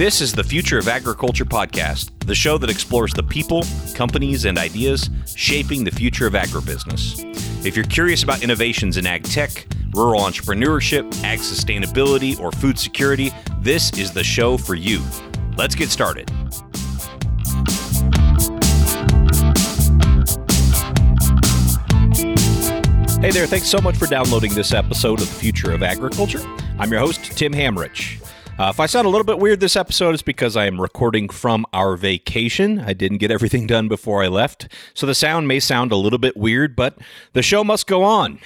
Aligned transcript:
This 0.00 0.22
is 0.22 0.32
the 0.32 0.42
Future 0.42 0.78
of 0.78 0.88
Agriculture 0.88 1.44
podcast, 1.44 2.10
the 2.24 2.34
show 2.34 2.56
that 2.56 2.70
explores 2.70 3.12
the 3.12 3.22
people, 3.22 3.62
companies, 3.94 4.46
and 4.46 4.56
ideas 4.56 5.10
shaping 5.26 5.84
the 5.84 5.90
future 5.90 6.26
of 6.26 6.32
agribusiness. 6.32 7.22
If 7.66 7.76
you're 7.76 7.84
curious 7.84 8.22
about 8.22 8.42
innovations 8.42 8.96
in 8.96 9.06
ag 9.06 9.24
tech, 9.24 9.66
rural 9.92 10.22
entrepreneurship, 10.22 11.02
ag 11.22 11.40
sustainability, 11.40 12.40
or 12.40 12.50
food 12.50 12.78
security, 12.78 13.30
this 13.58 13.92
is 13.98 14.10
the 14.10 14.24
show 14.24 14.56
for 14.56 14.74
you. 14.74 15.02
Let's 15.58 15.74
get 15.74 15.90
started. 15.90 16.30
Hey 23.20 23.32
there, 23.32 23.46
thanks 23.46 23.68
so 23.68 23.82
much 23.82 23.98
for 23.98 24.06
downloading 24.06 24.54
this 24.54 24.72
episode 24.72 25.20
of 25.20 25.28
The 25.28 25.34
Future 25.34 25.72
of 25.72 25.82
Agriculture. 25.82 26.40
I'm 26.78 26.90
your 26.90 27.00
host, 27.00 27.22
Tim 27.36 27.52
Hammerich. 27.52 28.16
Uh, 28.60 28.68
if 28.68 28.78
I 28.78 28.84
sound 28.84 29.06
a 29.06 29.08
little 29.08 29.24
bit 29.24 29.38
weird 29.38 29.60
this 29.60 29.74
episode, 29.74 30.12
it's 30.12 30.22
because 30.22 30.54
I 30.54 30.66
am 30.66 30.78
recording 30.78 31.30
from 31.30 31.64
our 31.72 31.96
vacation. 31.96 32.78
I 32.78 32.92
didn't 32.92 33.16
get 33.16 33.30
everything 33.30 33.66
done 33.66 33.88
before 33.88 34.22
I 34.22 34.28
left, 34.28 34.68
so 34.92 35.06
the 35.06 35.14
sound 35.14 35.48
may 35.48 35.60
sound 35.60 35.92
a 35.92 35.96
little 35.96 36.18
bit 36.18 36.36
weird, 36.36 36.76
but 36.76 36.98
the 37.32 37.40
show 37.40 37.64
must 37.64 37.86
go 37.86 38.02
on. 38.02 38.38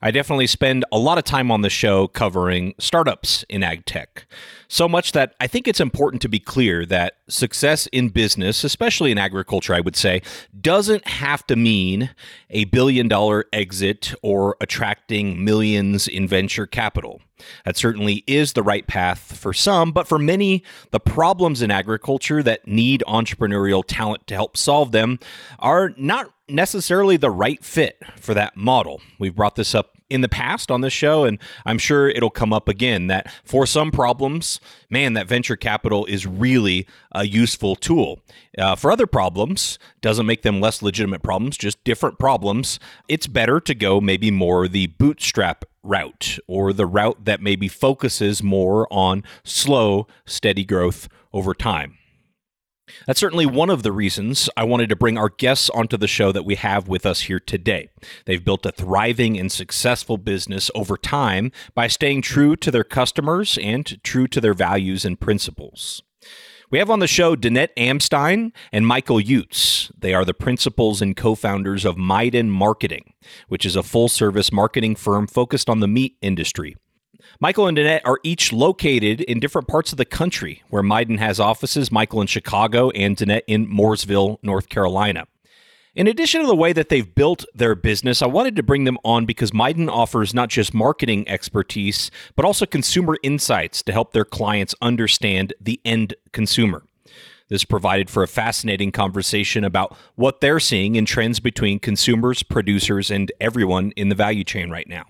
I 0.00 0.10
definitely 0.10 0.46
spend 0.46 0.84
a 0.92 0.98
lot 0.98 1.18
of 1.18 1.24
time 1.24 1.50
on 1.50 1.62
the 1.62 1.70
show 1.70 2.08
covering 2.08 2.74
startups 2.78 3.44
in 3.48 3.62
ag 3.62 3.84
tech. 3.84 4.26
So 4.68 4.88
much 4.88 5.12
that 5.12 5.34
I 5.40 5.46
think 5.46 5.66
it's 5.66 5.80
important 5.80 6.22
to 6.22 6.28
be 6.28 6.38
clear 6.38 6.84
that 6.86 7.14
success 7.28 7.86
in 7.88 8.10
business, 8.10 8.64
especially 8.64 9.10
in 9.10 9.18
agriculture, 9.18 9.74
I 9.74 9.80
would 9.80 9.96
say, 9.96 10.22
doesn't 10.60 11.06
have 11.08 11.46
to 11.46 11.56
mean 11.56 12.10
a 12.50 12.64
billion 12.66 13.08
dollar 13.08 13.46
exit 13.52 14.14
or 14.22 14.56
attracting 14.60 15.42
millions 15.44 16.06
in 16.06 16.28
venture 16.28 16.66
capital. 16.66 17.20
That 17.64 17.76
certainly 17.76 18.24
is 18.26 18.52
the 18.52 18.62
right 18.62 18.86
path 18.86 19.38
for 19.38 19.52
some, 19.52 19.92
but 19.92 20.08
for 20.08 20.18
many, 20.18 20.64
the 20.90 21.00
problems 21.00 21.62
in 21.62 21.70
agriculture 21.70 22.42
that 22.42 22.66
need 22.66 23.02
entrepreneurial 23.06 23.84
talent 23.86 24.26
to 24.26 24.34
help 24.34 24.56
solve 24.56 24.92
them 24.92 25.18
are 25.58 25.94
not 25.96 26.32
necessarily 26.48 27.16
the 27.16 27.30
right 27.30 27.62
fit 27.64 28.02
for 28.16 28.34
that 28.34 28.56
model. 28.56 29.00
We've 29.18 29.34
brought 29.34 29.56
this 29.56 29.74
up 29.74 29.98
in 30.10 30.22
the 30.22 30.28
past 30.28 30.70
on 30.70 30.80
this 30.80 30.92
show, 30.92 31.24
and 31.24 31.38
I'm 31.66 31.78
sure 31.78 32.08
it'll 32.08 32.30
come 32.30 32.52
up 32.52 32.68
again 32.68 33.08
that 33.08 33.30
for 33.44 33.66
some 33.66 33.90
problems, 33.90 34.58
man, 34.88 35.12
that 35.14 35.28
venture 35.28 35.56
capital 35.56 36.06
is 36.06 36.26
really 36.26 36.86
a 37.12 37.26
useful 37.26 37.76
tool. 37.76 38.20
Uh, 38.56 38.74
for 38.74 38.90
other 38.90 39.06
problems, 39.06 39.78
doesn't 40.00 40.26
make 40.26 40.42
them 40.42 40.60
less 40.60 40.82
legitimate 40.82 41.22
problems, 41.22 41.56
just 41.56 41.82
different 41.84 42.18
problems. 42.18 42.80
It's 43.08 43.26
better 43.26 43.60
to 43.60 43.74
go 43.74 44.00
maybe 44.00 44.30
more 44.30 44.66
the 44.68 44.86
bootstrap 44.86 45.64
route 45.82 46.38
or 46.46 46.72
the 46.72 46.86
route 46.86 47.24
that 47.24 47.42
maybe 47.42 47.68
focuses 47.68 48.42
more 48.42 48.86
on 48.90 49.24
slow, 49.44 50.06
steady 50.24 50.64
growth 50.64 51.08
over 51.32 51.54
time. 51.54 51.98
That's 53.06 53.20
certainly 53.20 53.46
one 53.46 53.70
of 53.70 53.82
the 53.82 53.92
reasons 53.92 54.48
I 54.56 54.64
wanted 54.64 54.88
to 54.88 54.96
bring 54.96 55.18
our 55.18 55.28
guests 55.28 55.70
onto 55.70 55.96
the 55.96 56.08
show 56.08 56.32
that 56.32 56.44
we 56.44 56.54
have 56.56 56.88
with 56.88 57.06
us 57.06 57.22
here 57.22 57.40
today. 57.40 57.90
They've 58.24 58.44
built 58.44 58.66
a 58.66 58.72
thriving 58.72 59.38
and 59.38 59.50
successful 59.50 60.18
business 60.18 60.70
over 60.74 60.96
time 60.96 61.52
by 61.74 61.86
staying 61.86 62.22
true 62.22 62.56
to 62.56 62.70
their 62.70 62.84
customers 62.84 63.58
and 63.62 64.02
true 64.02 64.26
to 64.28 64.40
their 64.40 64.54
values 64.54 65.04
and 65.04 65.18
principles. 65.18 66.02
We 66.70 66.78
have 66.78 66.90
on 66.90 66.98
the 66.98 67.06
show 67.06 67.34
Danette 67.34 67.74
Amstein 67.78 68.52
and 68.72 68.86
Michael 68.86 69.18
Uetz. 69.18 69.90
They 69.98 70.12
are 70.12 70.24
the 70.24 70.34
principals 70.34 71.00
and 71.00 71.16
co 71.16 71.34
founders 71.34 71.86
of 71.86 71.96
Midan 71.96 72.50
Marketing, 72.50 73.14
which 73.48 73.64
is 73.64 73.74
a 73.74 73.82
full 73.82 74.08
service 74.08 74.52
marketing 74.52 74.94
firm 74.94 75.26
focused 75.26 75.70
on 75.70 75.80
the 75.80 75.88
meat 75.88 76.16
industry. 76.20 76.76
Michael 77.40 77.66
and 77.66 77.78
Danette 77.78 78.00
are 78.04 78.18
each 78.22 78.52
located 78.52 79.20
in 79.20 79.40
different 79.40 79.68
parts 79.68 79.92
of 79.92 79.98
the 79.98 80.04
country, 80.04 80.62
where 80.70 80.82
Midan 80.82 81.18
has 81.18 81.38
offices, 81.38 81.92
Michael 81.92 82.20
in 82.20 82.26
Chicago 82.26 82.90
and 82.90 83.16
Danette 83.16 83.42
in 83.46 83.66
Mooresville, 83.68 84.38
North 84.42 84.68
Carolina. 84.68 85.26
In 85.94 86.06
addition 86.06 86.40
to 86.40 86.46
the 86.46 86.54
way 86.54 86.72
that 86.72 86.90
they've 86.90 87.14
built 87.14 87.44
their 87.54 87.74
business, 87.74 88.22
I 88.22 88.26
wanted 88.26 88.54
to 88.56 88.62
bring 88.62 88.84
them 88.84 88.98
on 89.04 89.26
because 89.26 89.52
Midan 89.52 89.88
offers 89.88 90.32
not 90.32 90.48
just 90.48 90.72
marketing 90.72 91.28
expertise, 91.28 92.10
but 92.36 92.44
also 92.44 92.66
consumer 92.66 93.18
insights 93.22 93.82
to 93.82 93.92
help 93.92 94.12
their 94.12 94.24
clients 94.24 94.74
understand 94.80 95.54
the 95.60 95.80
end 95.84 96.14
consumer. 96.32 96.84
This 97.48 97.64
provided 97.64 98.10
for 98.10 98.22
a 98.22 98.28
fascinating 98.28 98.92
conversation 98.92 99.64
about 99.64 99.96
what 100.14 100.40
they're 100.40 100.60
seeing 100.60 100.96
in 100.96 101.04
trends 101.04 101.40
between 101.40 101.80
consumers, 101.80 102.42
producers, 102.42 103.10
and 103.10 103.32
everyone 103.40 103.92
in 103.96 104.08
the 104.08 104.14
value 104.14 104.44
chain 104.44 104.70
right 104.70 104.88
now. 104.88 105.06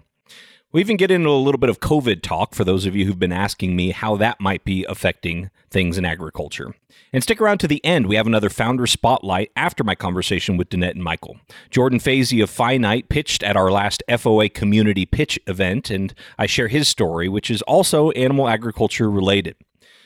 We 0.70 0.82
even 0.82 0.98
get 0.98 1.10
into 1.10 1.30
a 1.30 1.32
little 1.32 1.58
bit 1.58 1.70
of 1.70 1.80
COVID 1.80 2.20
talk 2.20 2.54
for 2.54 2.62
those 2.62 2.84
of 2.84 2.94
you 2.94 3.06
who've 3.06 3.18
been 3.18 3.32
asking 3.32 3.74
me 3.74 3.90
how 3.90 4.16
that 4.16 4.38
might 4.38 4.64
be 4.64 4.84
affecting 4.84 5.48
things 5.70 5.96
in 5.96 6.04
agriculture. 6.04 6.74
And 7.10 7.22
stick 7.22 7.40
around 7.40 7.56
to 7.58 7.68
the 7.68 7.82
end. 7.86 8.06
We 8.06 8.16
have 8.16 8.26
another 8.26 8.50
founder 8.50 8.86
spotlight 8.86 9.50
after 9.56 9.82
my 9.82 9.94
conversation 9.94 10.58
with 10.58 10.68
Danette 10.68 10.90
and 10.90 11.02
Michael. 11.02 11.38
Jordan 11.70 11.98
Fazy 11.98 12.42
of 12.42 12.50
Finite 12.50 13.08
pitched 13.08 13.42
at 13.42 13.56
our 13.56 13.70
last 13.70 14.02
FOA 14.10 14.52
community 14.52 15.06
pitch 15.06 15.40
event, 15.46 15.88
and 15.88 16.12
I 16.36 16.44
share 16.44 16.68
his 16.68 16.86
story, 16.86 17.30
which 17.30 17.50
is 17.50 17.62
also 17.62 18.10
animal 18.10 18.46
agriculture 18.46 19.10
related. 19.10 19.56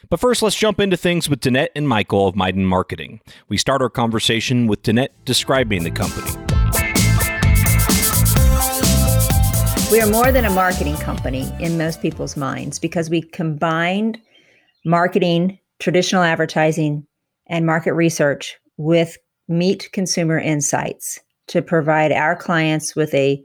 But 0.08 0.20
first, 0.20 0.42
let's 0.42 0.54
jump 0.54 0.78
into 0.78 0.96
things 0.96 1.28
with 1.28 1.40
Danette 1.40 1.70
and 1.74 1.88
Michael 1.88 2.28
of 2.28 2.36
Midan 2.36 2.66
Marketing. 2.66 3.20
We 3.48 3.56
start 3.56 3.82
our 3.82 3.90
conversation 3.90 4.68
with 4.68 4.84
Danette 4.84 5.08
describing 5.24 5.82
the 5.82 5.90
company. 5.90 6.41
We 9.92 10.00
are 10.00 10.08
more 10.08 10.32
than 10.32 10.46
a 10.46 10.50
marketing 10.50 10.96
company 10.96 11.52
in 11.60 11.76
most 11.76 12.00
people's 12.00 12.34
minds 12.34 12.78
because 12.78 13.10
we 13.10 13.20
combined 13.20 14.18
marketing, 14.86 15.58
traditional 15.80 16.22
advertising, 16.22 17.06
and 17.48 17.66
market 17.66 17.92
research 17.92 18.56
with 18.78 19.18
meat 19.48 19.90
consumer 19.92 20.38
insights 20.38 21.20
to 21.48 21.60
provide 21.60 22.10
our 22.10 22.34
clients 22.34 22.96
with 22.96 23.12
a 23.12 23.44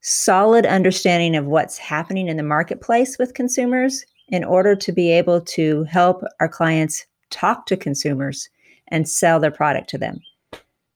solid 0.00 0.66
understanding 0.66 1.36
of 1.36 1.46
what's 1.46 1.78
happening 1.78 2.26
in 2.26 2.38
the 2.38 2.42
marketplace 2.42 3.16
with 3.16 3.34
consumers 3.34 4.04
in 4.30 4.42
order 4.42 4.74
to 4.74 4.90
be 4.90 5.12
able 5.12 5.40
to 5.42 5.84
help 5.84 6.24
our 6.40 6.48
clients 6.48 7.06
talk 7.30 7.66
to 7.66 7.76
consumers 7.76 8.48
and 8.88 9.08
sell 9.08 9.38
their 9.38 9.52
product 9.52 9.90
to 9.90 9.98
them. 9.98 10.18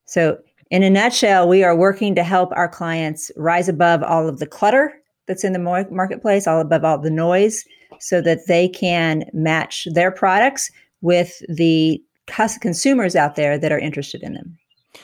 So 0.06 0.40
in 0.70 0.82
a 0.82 0.90
nutshell, 0.90 1.48
we 1.48 1.64
are 1.64 1.76
working 1.76 2.14
to 2.14 2.22
help 2.22 2.50
our 2.54 2.68
clients 2.68 3.30
rise 3.36 3.68
above 3.68 4.02
all 4.02 4.28
of 4.28 4.38
the 4.38 4.46
clutter 4.46 4.94
that's 5.26 5.44
in 5.44 5.52
the 5.52 5.58
marketplace, 5.58 6.46
all 6.46 6.60
above 6.60 6.84
all 6.84 6.98
the 6.98 7.10
noise, 7.10 7.64
so 8.00 8.20
that 8.20 8.46
they 8.46 8.68
can 8.68 9.24
match 9.32 9.86
their 9.92 10.10
products 10.10 10.70
with 11.00 11.42
the 11.48 12.02
consumers 12.60 13.16
out 13.16 13.36
there 13.36 13.58
that 13.58 13.72
are 13.72 13.78
interested 13.78 14.22
in 14.22 14.34
them. 14.34 14.58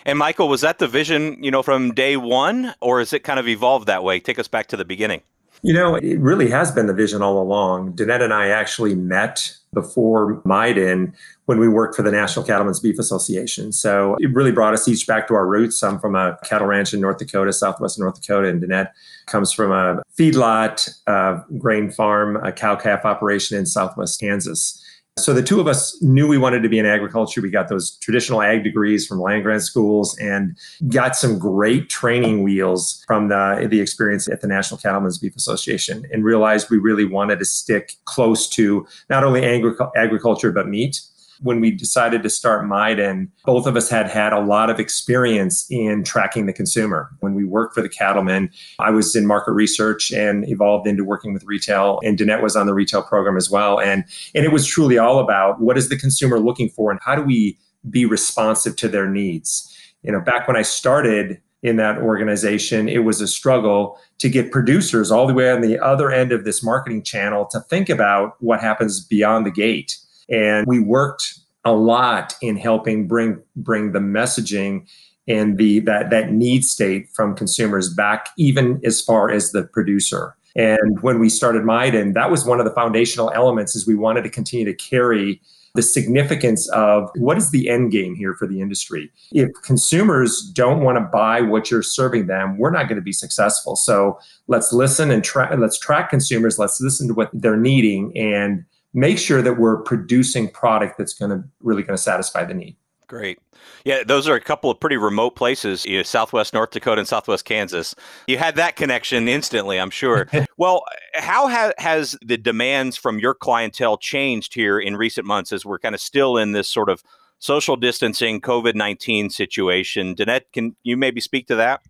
And 0.04 0.18
Michael, 0.18 0.48
was 0.48 0.60
that 0.62 0.78
the 0.78 0.88
vision, 0.88 1.42
you 1.42 1.50
know, 1.50 1.62
from 1.62 1.94
day 1.94 2.16
one, 2.16 2.74
or 2.80 2.98
has 2.98 3.12
it 3.12 3.20
kind 3.20 3.38
of 3.38 3.48
evolved 3.48 3.86
that 3.86 4.04
way? 4.04 4.20
Take 4.20 4.38
us 4.38 4.48
back 4.48 4.66
to 4.68 4.76
the 4.76 4.84
beginning. 4.84 5.22
You 5.64 5.72
know, 5.72 5.94
it 5.94 6.20
really 6.20 6.50
has 6.50 6.70
been 6.70 6.88
the 6.88 6.92
vision 6.92 7.22
all 7.22 7.40
along. 7.40 7.94
Danette 7.94 8.20
and 8.20 8.34
I 8.34 8.48
actually 8.48 8.94
met 8.94 9.56
before 9.72 10.42
Midan 10.44 11.14
when 11.46 11.58
we 11.58 11.68
worked 11.68 11.96
for 11.96 12.02
the 12.02 12.10
National 12.10 12.44
Cattlemen's 12.44 12.80
Beef 12.80 12.98
Association. 12.98 13.72
So 13.72 14.14
it 14.20 14.30
really 14.34 14.52
brought 14.52 14.74
us 14.74 14.86
each 14.86 15.06
back 15.06 15.26
to 15.28 15.34
our 15.34 15.46
roots. 15.46 15.82
I'm 15.82 15.98
from 15.98 16.16
a 16.16 16.36
cattle 16.44 16.66
ranch 16.66 16.92
in 16.92 17.00
North 17.00 17.16
Dakota, 17.16 17.50
southwest 17.50 17.98
North 17.98 18.20
Dakota, 18.20 18.46
and 18.46 18.62
Danette 18.62 18.90
comes 19.24 19.54
from 19.54 19.72
a 19.72 20.02
feedlot, 20.18 20.86
uh, 21.06 21.42
grain 21.56 21.90
farm, 21.90 22.36
a 22.44 22.52
cow 22.52 22.76
calf 22.76 23.06
operation 23.06 23.56
in 23.56 23.64
southwest 23.64 24.20
Kansas. 24.20 24.84
So 25.16 25.32
the 25.32 25.44
two 25.44 25.60
of 25.60 25.68
us 25.68 25.96
knew 26.02 26.26
we 26.26 26.38
wanted 26.38 26.64
to 26.64 26.68
be 26.68 26.76
in 26.76 26.86
agriculture. 26.86 27.40
We 27.40 27.48
got 27.48 27.68
those 27.68 27.96
traditional 27.98 28.42
ag 28.42 28.64
degrees 28.64 29.06
from 29.06 29.20
land 29.20 29.44
grant 29.44 29.62
schools 29.62 30.18
and 30.18 30.58
got 30.88 31.14
some 31.14 31.38
great 31.38 31.88
training 31.88 32.42
wheels 32.42 33.04
from 33.06 33.28
the, 33.28 33.68
the 33.70 33.80
experience 33.80 34.26
at 34.26 34.40
the 34.40 34.48
National 34.48 34.76
Cattlemen's 34.76 35.18
Beef 35.18 35.36
Association 35.36 36.04
and 36.12 36.24
realized 36.24 36.68
we 36.68 36.78
really 36.78 37.04
wanted 37.04 37.38
to 37.38 37.44
stick 37.44 37.94
close 38.06 38.48
to 38.50 38.88
not 39.08 39.22
only 39.22 39.44
agri- 39.44 39.76
agriculture, 39.94 40.50
but 40.50 40.66
meat 40.66 41.00
when 41.40 41.60
we 41.60 41.70
decided 41.70 42.22
to 42.22 42.30
start 42.30 42.66
Midan, 42.66 43.30
both 43.44 43.66
of 43.66 43.76
us 43.76 43.88
had 43.88 44.08
had 44.08 44.32
a 44.32 44.40
lot 44.40 44.70
of 44.70 44.80
experience 44.80 45.66
in 45.70 46.04
tracking 46.04 46.46
the 46.46 46.52
consumer. 46.52 47.10
When 47.20 47.34
we 47.34 47.44
worked 47.44 47.74
for 47.74 47.82
the 47.82 47.88
cattlemen, 47.88 48.50
I 48.78 48.90
was 48.90 49.14
in 49.14 49.26
market 49.26 49.52
research 49.52 50.12
and 50.12 50.48
evolved 50.48 50.86
into 50.86 51.04
working 51.04 51.32
with 51.32 51.44
retail, 51.44 52.00
and 52.04 52.18
Danette 52.18 52.42
was 52.42 52.56
on 52.56 52.66
the 52.66 52.74
retail 52.74 53.02
program 53.02 53.36
as 53.36 53.50
well. 53.50 53.80
And, 53.80 54.04
and 54.34 54.44
it 54.44 54.52
was 54.52 54.66
truly 54.66 54.98
all 54.98 55.18
about 55.18 55.60
what 55.60 55.76
is 55.76 55.88
the 55.88 55.98
consumer 55.98 56.38
looking 56.38 56.68
for 56.68 56.90
and 56.90 57.00
how 57.02 57.14
do 57.14 57.22
we 57.22 57.58
be 57.90 58.04
responsive 58.04 58.76
to 58.76 58.88
their 58.88 59.08
needs. 59.08 59.70
You 60.02 60.12
know, 60.12 60.20
back 60.20 60.46
when 60.48 60.56
I 60.56 60.62
started, 60.62 61.40
in 61.64 61.76
that 61.76 61.96
organization, 61.96 62.90
it 62.90 63.04
was 63.04 63.22
a 63.22 63.26
struggle 63.26 63.98
to 64.18 64.28
get 64.28 64.52
producers 64.52 65.10
all 65.10 65.26
the 65.26 65.32
way 65.32 65.50
on 65.50 65.62
the 65.62 65.82
other 65.82 66.12
end 66.12 66.30
of 66.30 66.44
this 66.44 66.62
marketing 66.62 67.02
channel 67.02 67.46
to 67.46 67.58
think 67.58 67.88
about 67.88 68.36
what 68.40 68.60
happens 68.60 69.02
beyond 69.02 69.46
the 69.46 69.50
gate 69.50 69.96
and 70.28 70.66
we 70.66 70.80
worked 70.80 71.38
a 71.64 71.72
lot 71.72 72.34
in 72.42 72.56
helping 72.56 73.06
bring 73.06 73.40
bring 73.56 73.92
the 73.92 73.98
messaging 73.98 74.86
and 75.26 75.56
the 75.56 75.80
that 75.80 76.10
that 76.10 76.32
need 76.32 76.64
state 76.64 77.08
from 77.14 77.34
consumers 77.34 77.92
back 77.92 78.28
even 78.36 78.80
as 78.84 79.00
far 79.00 79.30
as 79.30 79.52
the 79.52 79.64
producer 79.64 80.36
And 80.56 81.00
when 81.02 81.18
we 81.18 81.28
started 81.28 81.64
Midan, 81.64 82.12
that 82.12 82.30
was 82.30 82.44
one 82.44 82.60
of 82.60 82.64
the 82.64 82.72
foundational 82.72 83.30
elements 83.34 83.74
is 83.74 83.86
we 83.86 83.94
wanted 83.94 84.22
to 84.22 84.30
continue 84.30 84.64
to 84.64 84.74
carry 84.74 85.40
the 85.74 85.82
significance 85.82 86.68
of 86.68 87.10
what 87.16 87.36
is 87.36 87.50
the 87.50 87.68
end 87.68 87.90
game 87.90 88.14
here 88.14 88.34
for 88.34 88.46
the 88.46 88.60
industry. 88.60 89.10
If 89.32 89.50
consumers 89.64 90.40
don't 90.54 90.82
want 90.82 90.98
to 90.98 91.00
buy 91.00 91.40
what 91.40 91.68
you're 91.68 91.82
serving 91.82 92.28
them, 92.28 92.58
we're 92.58 92.70
not 92.70 92.84
going 92.84 92.96
to 92.96 93.02
be 93.02 93.12
successful. 93.12 93.74
So 93.74 94.18
let's 94.46 94.72
listen 94.72 95.10
and 95.10 95.24
track 95.24 95.52
let's 95.58 95.78
track 95.78 96.10
consumers, 96.10 96.60
let's 96.60 96.80
listen 96.80 97.08
to 97.08 97.14
what 97.14 97.30
they're 97.32 97.56
needing 97.56 98.16
and 98.16 98.64
make 98.94 99.18
sure 99.18 99.42
that 99.42 99.58
we're 99.58 99.82
producing 99.82 100.48
product 100.48 100.96
that's 100.96 101.12
going 101.12 101.30
to 101.30 101.46
really 101.60 101.82
going 101.82 101.96
to 101.96 102.02
satisfy 102.02 102.44
the 102.44 102.54
need. 102.54 102.76
Great. 103.06 103.38
Yeah, 103.84 104.02
those 104.02 104.28
are 104.28 104.34
a 104.34 104.40
couple 104.40 104.70
of 104.70 104.80
pretty 104.80 104.96
remote 104.96 105.36
places, 105.36 105.84
you 105.84 105.98
know, 105.98 106.02
Southwest 106.02 106.54
North 106.54 106.70
Dakota 106.70 107.00
and 107.00 107.08
Southwest 107.08 107.44
Kansas. 107.44 107.94
You 108.26 108.38
had 108.38 108.56
that 108.56 108.76
connection 108.76 109.28
instantly, 109.28 109.78
I'm 109.78 109.90
sure. 109.90 110.26
well, 110.56 110.84
how 111.14 111.48
ha- 111.48 111.72
has 111.78 112.16
the 112.24 112.38
demands 112.38 112.96
from 112.96 113.18
your 113.18 113.34
clientele 113.34 113.98
changed 113.98 114.54
here 114.54 114.78
in 114.78 114.96
recent 114.96 115.26
months 115.26 115.52
as 115.52 115.66
we're 115.66 115.78
kind 115.78 115.94
of 115.94 116.00
still 116.00 116.38
in 116.38 116.52
this 116.52 116.68
sort 116.68 116.88
of 116.88 117.02
social 117.44 117.76
distancing 117.76 118.40
COVID 118.40 118.74
19 118.74 119.28
situation. 119.28 120.14
Danette, 120.14 120.44
can 120.54 120.74
you 120.82 120.96
maybe 120.96 121.20
speak 121.20 121.46
to 121.48 121.54
that? 121.56 121.82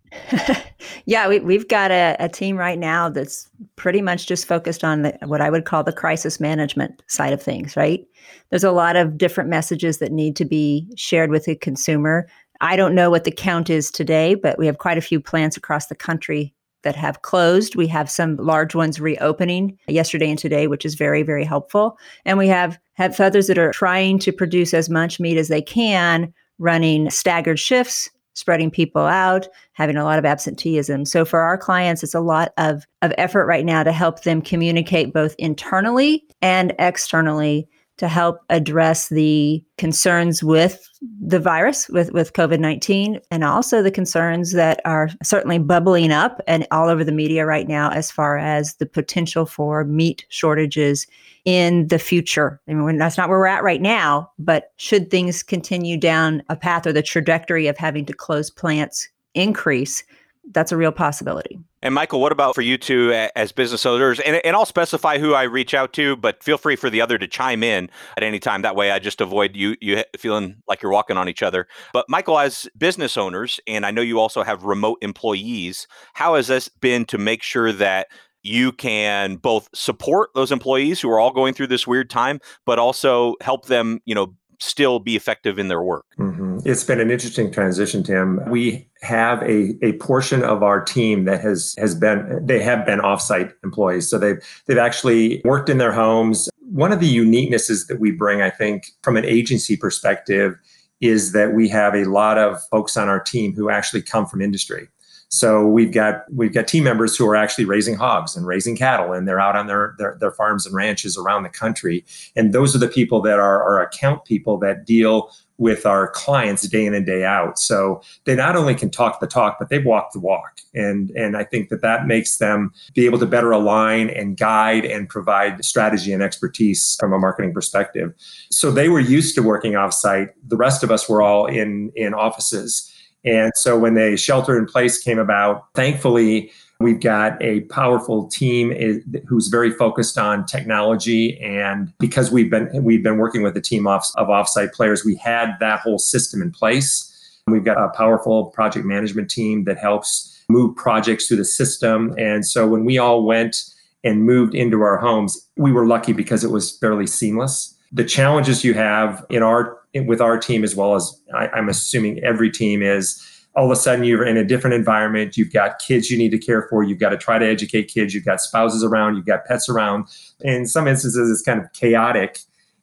yeah, 1.05 1.29
we, 1.29 1.53
have 1.53 1.69
got 1.69 1.91
a, 1.91 2.17
a, 2.19 2.27
team 2.27 2.57
right 2.57 2.77
now 2.77 3.07
that's 3.07 3.49
pretty 3.77 4.01
much 4.01 4.27
just 4.27 4.45
focused 4.45 4.83
on 4.83 5.03
the, 5.03 5.17
what 5.23 5.39
I 5.39 5.49
would 5.49 5.63
call 5.63 5.81
the 5.81 5.93
crisis 5.93 6.41
management 6.41 7.01
side 7.07 7.31
of 7.31 7.41
things, 7.41 7.77
right? 7.77 8.05
There's 8.49 8.65
a 8.65 8.71
lot 8.71 8.97
of 8.97 9.17
different 9.17 9.49
messages 9.49 9.99
that 9.99 10.11
need 10.11 10.35
to 10.35 10.45
be 10.45 10.89
shared 10.97 11.29
with 11.29 11.45
the 11.45 11.55
consumer. 11.55 12.27
I 12.59 12.75
don't 12.75 12.93
know 12.93 13.09
what 13.09 13.23
the 13.23 13.31
count 13.31 13.69
is 13.69 13.89
today, 13.89 14.35
but 14.35 14.59
we 14.59 14.65
have 14.65 14.79
quite 14.79 14.97
a 14.97 15.01
few 15.01 15.21
plants 15.21 15.55
across 15.55 15.87
the 15.87 15.95
country 15.95 16.53
that 16.85 16.95
have 16.95 17.23
closed. 17.23 17.75
We 17.75 17.87
have 17.87 18.09
some 18.09 18.37
large 18.37 18.73
ones 18.73 19.01
reopening 19.01 19.77
yesterday 19.87 20.29
and 20.29 20.39
today, 20.39 20.67
which 20.67 20.85
is 20.85 20.95
very, 20.95 21.23
very 21.23 21.43
helpful. 21.43 21.97
And 22.23 22.37
we 22.37 22.47
have 22.47 22.79
have 22.93 23.19
others 23.19 23.47
that 23.47 23.57
are 23.57 23.73
trying 23.73 24.19
to 24.19 24.31
produce 24.31 24.73
as 24.73 24.89
much 24.89 25.19
meat 25.19 25.37
as 25.37 25.49
they 25.49 25.61
can, 25.61 26.33
running 26.59 27.09
staggered 27.09 27.59
shifts, 27.59 28.09
spreading 28.35 28.69
people 28.69 29.01
out, 29.01 29.47
having 29.73 29.97
a 29.97 30.03
lot 30.03 30.19
of 30.19 30.25
absenteeism. 30.25 31.05
So 31.05 31.25
for 31.25 31.39
our 31.39 31.57
clients, 31.57 32.03
it's 32.03 32.13
a 32.13 32.21
lot 32.21 32.53
of, 32.57 32.85
of 33.01 33.13
effort 33.17 33.45
right 33.45 33.65
now 33.65 33.83
to 33.83 33.91
help 33.91 34.23
them 34.23 34.41
communicate 34.41 35.13
both 35.13 35.35
internally 35.37 36.23
and 36.41 36.73
externally 36.79 37.67
to 37.97 38.07
help 38.07 38.41
address 38.49 39.09
the 39.09 39.63
concerns 39.77 40.43
with 40.43 40.89
the 41.01 41.39
virus, 41.39 41.87
with, 41.89 42.11
with 42.11 42.33
COVID 42.33 42.59
19, 42.59 43.19
and 43.31 43.43
also 43.43 43.81
the 43.81 43.91
concerns 43.91 44.53
that 44.53 44.81
are 44.85 45.09
certainly 45.23 45.59
bubbling 45.59 46.11
up 46.11 46.41
and 46.47 46.67
all 46.71 46.89
over 46.89 47.03
the 47.03 47.11
media 47.11 47.45
right 47.45 47.67
now 47.67 47.89
as 47.91 48.11
far 48.11 48.37
as 48.37 48.75
the 48.75 48.85
potential 48.85 49.45
for 49.45 49.83
meat 49.85 50.25
shortages 50.29 51.07
in 51.45 51.87
the 51.87 51.99
future. 51.99 52.59
I 52.67 52.73
mean, 52.73 52.97
that's 52.97 53.17
not 53.17 53.29
where 53.29 53.39
we're 53.39 53.45
at 53.47 53.63
right 53.63 53.81
now, 53.81 54.31
but 54.39 54.71
should 54.77 55.09
things 55.09 55.43
continue 55.43 55.97
down 55.97 56.43
a 56.49 56.55
path 56.55 56.87
or 56.87 56.93
the 56.93 57.03
trajectory 57.03 57.67
of 57.67 57.77
having 57.77 58.05
to 58.07 58.13
close 58.13 58.49
plants 58.49 59.07
increase, 59.35 60.03
that's 60.51 60.71
a 60.71 60.77
real 60.77 60.91
possibility. 60.91 61.59
And 61.85 61.93
Michael, 61.93 62.19
what 62.19 62.31
about 62.31 62.55
for 62.55 62.63
you 62.63 62.79
two 62.79 63.13
as 63.35 63.51
business 63.51 63.85
owners? 63.85 64.19
And, 64.19 64.43
and 64.43 64.55
I'll 64.55 64.65
specify 64.65 65.19
who 65.19 65.35
I 65.35 65.43
reach 65.43 65.75
out 65.75 65.93
to, 65.93 66.15
but 66.15 66.43
feel 66.43 66.57
free 66.57 66.75
for 66.75 66.89
the 66.89 66.99
other 66.99 67.19
to 67.19 67.27
chime 67.27 67.61
in 67.61 67.91
at 68.17 68.23
any 68.23 68.39
time. 68.39 68.63
That 68.63 68.75
way, 68.75 68.89
I 68.89 68.97
just 68.97 69.21
avoid 69.21 69.55
you 69.55 69.75
you 69.79 70.03
feeling 70.17 70.63
like 70.67 70.81
you're 70.81 70.91
walking 70.91 71.15
on 71.15 71.29
each 71.29 71.43
other. 71.43 71.67
But 71.93 72.07
Michael, 72.09 72.39
as 72.39 72.67
business 72.75 73.17
owners, 73.17 73.59
and 73.67 73.85
I 73.85 73.91
know 73.91 74.01
you 74.01 74.19
also 74.19 74.41
have 74.41 74.63
remote 74.63 74.97
employees, 75.03 75.85
how 76.15 76.33
has 76.33 76.47
this 76.47 76.69
been 76.69 77.05
to 77.05 77.19
make 77.19 77.43
sure 77.43 77.71
that 77.71 78.07
you 78.41 78.71
can 78.71 79.35
both 79.35 79.69
support 79.75 80.31
those 80.33 80.51
employees 80.51 81.01
who 81.01 81.09
are 81.11 81.19
all 81.19 81.31
going 81.31 81.53
through 81.53 81.67
this 81.67 81.85
weird 81.85 82.09
time, 82.09 82.39
but 82.65 82.79
also 82.79 83.35
help 83.41 83.65
them, 83.65 83.99
you 84.05 84.15
know, 84.15 84.33
still 84.59 84.99
be 84.99 85.15
effective 85.15 85.59
in 85.59 85.67
their 85.67 85.81
work. 85.81 86.05
Mm-hmm. 86.17 86.59
It's 86.65 86.83
been 86.83 86.99
an 86.99 87.11
interesting 87.11 87.51
transition, 87.51 88.03
Tim. 88.03 88.39
We 88.49 88.87
have 89.01 89.41
a, 89.43 89.75
a 89.83 89.93
portion 89.93 90.43
of 90.43 90.63
our 90.63 90.83
team 90.83 91.25
that 91.25 91.41
has 91.41 91.75
has 91.77 91.95
been 91.95 92.45
they 92.45 92.61
have 92.61 92.85
been 92.85 92.99
offsite 92.99 93.53
employees. 93.63 94.09
So 94.09 94.17
they've 94.17 94.37
they've 94.67 94.77
actually 94.77 95.41
worked 95.45 95.69
in 95.69 95.77
their 95.77 95.91
homes. 95.91 96.49
One 96.61 96.91
of 96.91 96.99
the 96.99 97.15
uniquenesses 97.15 97.87
that 97.87 97.99
we 97.99 98.11
bring, 98.11 98.41
I 98.41 98.49
think, 98.49 98.87
from 99.03 99.17
an 99.17 99.25
agency 99.25 99.77
perspective, 99.77 100.55
is 101.01 101.31
that 101.33 101.53
we 101.53 101.69
have 101.69 101.93
a 101.93 102.05
lot 102.05 102.37
of 102.37 102.57
folks 102.71 102.97
on 102.97 103.07
our 103.07 103.19
team 103.19 103.53
who 103.53 103.69
actually 103.69 104.01
come 104.01 104.25
from 104.25 104.41
industry. 104.41 104.87
So 105.35 105.67
we've 105.67 105.91
got 105.91 106.23
we've 106.33 106.53
got 106.53 106.65
team 106.65 106.85
members 106.85 107.17
who 107.17 107.27
are 107.27 107.35
actually 107.35 107.65
raising 107.65 107.95
hogs 107.95 108.37
and 108.37 108.47
raising 108.47 108.77
cattle, 108.77 109.11
and 109.11 109.27
they're 109.27 109.39
out 109.41 109.57
on 109.57 109.67
their 109.67 109.93
their, 109.97 110.15
their 110.17 110.31
farms 110.31 110.65
and 110.65 110.73
ranches 110.73 111.17
around 111.17 111.43
the 111.43 111.49
country. 111.49 112.05
And 112.37 112.53
those 112.53 112.73
are 112.73 112.79
the 112.79 112.87
people 112.87 113.21
that 113.23 113.37
are 113.37 113.61
our 113.61 113.81
account 113.81 114.23
people 114.23 114.57
that 114.59 114.85
deal 114.85 115.29
with 115.57 115.85
our 115.85 116.07
clients 116.11 116.65
day 116.69 116.85
in 116.85 116.93
and 116.93 117.05
day 117.05 117.25
out. 117.25 117.59
So 117.59 118.01
they 118.23 118.33
not 118.35 118.55
only 118.55 118.75
can 118.75 118.89
talk 118.89 119.19
the 119.19 119.27
talk, 119.27 119.57
but 119.59 119.67
they've 119.67 119.85
walked 119.85 120.13
the 120.13 120.21
walk. 120.21 120.61
And, 120.73 121.11
and 121.11 121.35
I 121.37 121.43
think 121.43 121.69
that 121.69 121.81
that 121.81 122.07
makes 122.07 122.37
them 122.37 122.73
be 122.93 123.05
able 123.05 123.19
to 123.19 123.25
better 123.25 123.51
align 123.51 124.09
and 124.09 124.37
guide 124.37 124.85
and 124.85 125.07
provide 125.07 125.63
strategy 125.63 126.11
and 126.11 126.21
expertise 126.21 126.97
from 126.99 127.13
a 127.13 127.19
marketing 127.19 127.53
perspective. 127.53 128.13
So 128.51 128.69
they 128.69 128.89
were 128.89 128.99
used 128.99 129.35
to 129.35 129.43
working 129.43 129.73
offsite. 129.73 130.29
The 130.45 130.57
rest 130.57 130.83
of 130.83 130.91
us 130.91 131.07
were 131.07 131.21
all 131.21 131.45
in, 131.45 131.91
in 131.95 132.13
offices. 132.13 132.91
And 133.25 133.51
so 133.55 133.77
when 133.77 133.95
the 133.95 134.17
shelter 134.17 134.57
in 134.57 134.65
place 134.65 134.97
came 134.97 135.19
about, 135.19 135.65
thankfully, 135.73 136.51
we've 136.79 136.99
got 136.99 137.41
a 137.41 137.61
powerful 137.61 138.27
team 138.27 138.71
eh, 138.75 138.99
who's 139.27 139.47
very 139.47 139.71
focused 139.71 140.17
on 140.17 140.45
technology. 140.45 141.39
And 141.41 141.91
because 141.99 142.31
we've 142.31 142.49
been 142.49 142.83
we've 142.83 143.03
been 143.03 143.17
working 143.17 143.41
with 143.41 143.55
a 143.57 143.61
team 143.61 143.87
of, 143.87 144.03
of 144.15 144.27
offsite 144.27 144.73
players, 144.73 145.03
we 145.03 145.15
had 145.15 145.55
that 145.59 145.79
whole 145.79 145.99
system 145.99 146.41
in 146.41 146.51
place. 146.51 147.11
We've 147.47 147.63
got 147.63 147.77
a 147.77 147.89
powerful 147.89 148.45
project 148.47 148.85
management 148.85 149.29
team 149.29 149.65
that 149.65 149.77
helps 149.77 150.43
move 150.49 150.75
projects 150.75 151.27
through 151.27 151.37
the 151.37 151.45
system. 151.45 152.13
And 152.17 152.45
so 152.45 152.67
when 152.67 152.85
we 152.85 152.97
all 152.97 153.23
went 153.23 153.63
and 154.03 154.23
moved 154.23 154.53
into 154.53 154.81
our 154.81 154.97
homes, 154.97 155.47
we 155.57 155.71
were 155.71 155.85
lucky 155.85 156.13
because 156.13 156.43
it 156.43 156.51
was 156.51 156.77
fairly 156.77 157.07
seamless. 157.07 157.74
The 157.95 158.03
challenges 158.03 158.63
you 158.63 158.73
have 158.73 159.25
in 159.29 159.41
our 159.41 159.77
with 160.05 160.19
our 160.19 160.37
team 160.37 160.65
as 160.65 160.75
well 160.75 160.95
as 160.95 161.17
I, 161.33 161.47
I'm 161.47 161.69
assuming 161.69 162.21
every 162.23 162.51
team 162.51 162.83
is 162.83 163.21
all 163.55 163.65
of 163.65 163.71
a 163.71 163.75
sudden 163.77 164.03
you're 164.03 164.25
in 164.25 164.35
a 164.35 164.43
different 164.43 164.73
environment. 164.73 165.37
You've 165.37 165.53
got 165.53 165.79
kids 165.79 166.11
you 166.11 166.17
need 166.17 166.31
to 166.31 166.37
care 166.37 166.67
for. 166.69 166.83
You've 166.83 166.99
got 166.99 167.09
to 167.09 167.17
try 167.17 167.39
to 167.39 167.45
educate 167.45 167.85
kids. 167.85 168.13
You've 168.13 168.25
got 168.25 168.41
spouses 168.41 168.83
around. 168.83 169.15
You've 169.15 169.25
got 169.25 169.45
pets 169.45 169.69
around. 169.69 170.07
In 170.41 170.67
some 170.67 170.89
instances, 170.89 171.31
it's 171.31 171.41
kind 171.41 171.61
of 171.61 171.71
chaotic 171.71 172.39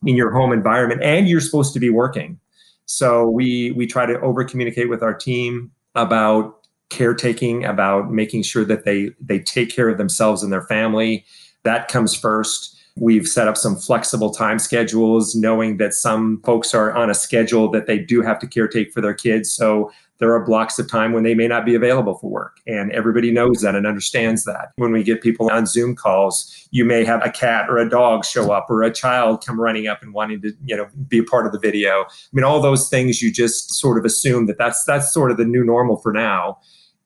in 0.06 0.16
your 0.16 0.30
home 0.32 0.50
environment, 0.50 1.02
and 1.02 1.28
you're 1.28 1.40
supposed 1.40 1.74
to 1.74 1.80
be 1.80 1.90
working. 1.90 2.40
So 2.86 3.28
we 3.28 3.72
we 3.72 3.86
try 3.86 4.06
to 4.06 4.18
over 4.20 4.44
communicate 4.44 4.88
with 4.88 5.02
our 5.02 5.14
team 5.14 5.70
about 5.94 6.66
caretaking, 6.88 7.64
about 7.66 8.10
making 8.10 8.44
sure 8.44 8.64
that 8.64 8.84
they 8.84 9.10
they 9.20 9.40
take 9.40 9.74
care 9.74 9.90
of 9.90 9.98
themselves 9.98 10.42
and 10.42 10.52
their 10.52 10.62
family. 10.62 11.24
That 11.64 11.88
comes 11.88 12.14
first. 12.14 12.71
We've 12.96 13.26
set 13.26 13.48
up 13.48 13.56
some 13.56 13.76
flexible 13.76 14.30
time 14.30 14.58
schedules, 14.58 15.34
knowing 15.34 15.78
that 15.78 15.94
some 15.94 16.42
folks 16.44 16.74
are 16.74 16.92
on 16.92 17.10
a 17.10 17.14
schedule 17.14 17.70
that 17.70 17.86
they 17.86 17.98
do 17.98 18.22
have 18.22 18.38
to 18.40 18.46
caretake 18.46 18.92
for 18.92 19.00
their 19.00 19.14
kids. 19.14 19.50
So 19.50 19.90
there 20.18 20.32
are 20.32 20.44
blocks 20.44 20.78
of 20.78 20.88
time 20.88 21.12
when 21.12 21.24
they 21.24 21.34
may 21.34 21.48
not 21.48 21.64
be 21.64 21.74
available 21.74 22.14
for 22.14 22.30
work. 22.30 22.60
And 22.66 22.92
everybody 22.92 23.32
knows 23.32 23.62
that 23.62 23.74
and 23.74 23.86
understands 23.86 24.44
that. 24.44 24.70
When 24.76 24.92
we 24.92 25.02
get 25.02 25.20
people 25.20 25.50
on 25.50 25.66
Zoom 25.66 25.96
calls, 25.96 26.68
you 26.70 26.84
may 26.84 27.04
have 27.04 27.24
a 27.26 27.30
cat 27.30 27.68
or 27.68 27.78
a 27.78 27.88
dog 27.88 28.24
show 28.24 28.52
up 28.52 28.66
or 28.70 28.82
a 28.82 28.92
child 28.92 29.44
come 29.44 29.60
running 29.60 29.88
up 29.88 30.00
and 30.02 30.14
wanting 30.14 30.40
to, 30.42 30.52
you 30.64 30.76
know, 30.76 30.86
be 31.08 31.18
a 31.18 31.24
part 31.24 31.46
of 31.46 31.52
the 31.52 31.58
video. 31.58 32.02
I 32.02 32.06
mean, 32.32 32.44
all 32.44 32.60
those 32.60 32.88
things 32.88 33.20
you 33.20 33.32
just 33.32 33.72
sort 33.72 33.98
of 33.98 34.04
assume 34.04 34.46
that 34.46 34.58
that's 34.58 34.84
that's 34.84 35.12
sort 35.12 35.32
of 35.32 35.38
the 35.38 35.44
new 35.44 35.64
normal 35.64 35.96
for 35.96 36.12
now. 36.12 36.58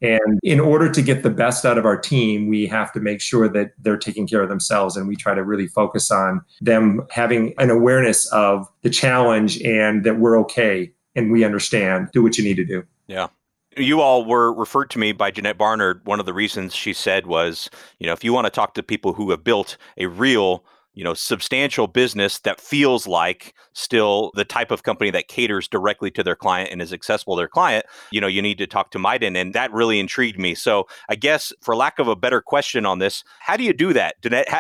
And 0.03 0.39
in 0.43 0.61
order 0.61 0.91
to 0.91 1.03
get 1.03 1.23
the 1.23 1.31
best 1.31 1.65
out 1.65 1.79
of 1.79 1.85
our 1.85 1.97
team, 1.97 2.49
we 2.49 2.67
have 2.67 2.93
to 2.93 3.01
make 3.01 3.21
sure 3.21 3.49
that 3.49 3.73
they're 3.79 3.97
taking 3.97 4.27
care 4.27 4.43
of 4.43 4.49
themselves. 4.49 4.97
And 4.97 5.09
we 5.09 5.17
try 5.17 5.35
to 5.35 5.43
really 5.43 5.69
focus 5.69 6.11
on 6.11 6.43
them 6.61 7.07
having 7.11 7.55
an 7.59 7.71
awareness 7.71 8.31
of 8.33 8.69
the 8.83 8.91
challenge 8.91 9.61
and 9.63 10.05
that 10.05 10.19
we're 10.19 10.39
okay 10.41 10.93
and 11.15 11.33
we 11.33 11.45
understand. 11.45 12.09
Do 12.13 12.23
what 12.23 12.37
you 12.37 12.45
need 12.45 12.57
to 12.57 12.65
do. 12.65 12.85
Yeah. 13.07 13.29
You 13.77 14.01
all 14.01 14.25
were 14.25 14.53
referred 14.53 14.91
to 14.91 14.99
me 14.99 15.13
by 15.13 15.31
Jeanette 15.31 15.59
Barnard. 15.59 16.01
One 16.07 16.19
of 16.19 16.27
the 16.27 16.33
reasons 16.33 16.75
she 16.75 16.93
said 16.93 17.27
was, 17.27 17.69
you 17.99 18.07
know, 18.07 18.15
if 18.15 18.25
you 18.25 18.33
want 18.33 18.47
to 18.47 18.51
talk 18.51 18.75
to 18.75 18.83
people 18.83 19.13
who 19.13 19.31
have 19.31 19.45
built 19.45 19.77
a 19.99 20.07
real 20.07 20.65
you 20.97 21.05
know 21.05 21.15
substantial 21.15 21.87
business 21.87 22.41
that 22.41 22.61
feels 22.61 23.07
like 23.07 23.55
still 23.73 24.33
the 24.35 24.45
type 24.45 24.73
of 24.73 24.83
company 24.83 25.11
that 25.11 25.29
caters 25.29 25.69
directly 25.69 26.11
to 26.11 26.25
their 26.25 26.37
client 26.37 26.71
and 26.73 26.83
is 26.83 26.93
accessible 26.93 27.37
to 27.37 27.41
their 27.41 27.49
client 27.49 27.87
you 28.11 28.21
know 28.21 28.27
you 28.27 28.43
need 28.43 28.59
to 28.59 28.67
talk 28.67 28.91
to 28.91 28.99
Midan 28.99 29.37
and 29.37 29.55
that 29.55 29.73
really 29.73 29.99
intrigued 29.99 30.39
me. 30.39 30.55
So 30.55 30.87
I 31.09 31.15
guess 31.15 31.53
for 31.61 31.77
lack 31.77 31.99
of 31.99 32.09
a 32.09 32.17
better 32.17 32.41
question 32.41 32.87
on 32.87 32.99
this 32.99 33.23
how 33.41 33.57
do 33.57 33.65
you 33.65 33.73
do 33.73 33.93
that? 33.93 34.17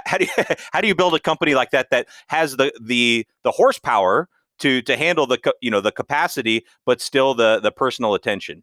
How 0.06 0.18
do 0.18 0.24
you 0.24 0.44
how 0.72 0.80
do 0.80 0.88
you 0.88 0.94
build 0.94 1.14
a 1.14 1.20
company 1.20 1.54
like 1.54 1.70
that 1.70 1.90
that 1.90 2.06
has 2.28 2.56
the 2.56 2.72
the 2.80 3.26
the 3.44 3.50
horsepower 3.50 4.28
to 4.60 4.82
to 4.82 4.96
handle 4.96 5.26
the 5.26 5.38
you 5.60 5.70
know 5.70 5.80
the 5.80 5.92
capacity 5.92 6.64
but 6.84 7.00
still 7.00 7.34
the 7.34 7.60
the 7.60 7.72
personal 7.72 8.14
attention? 8.14 8.62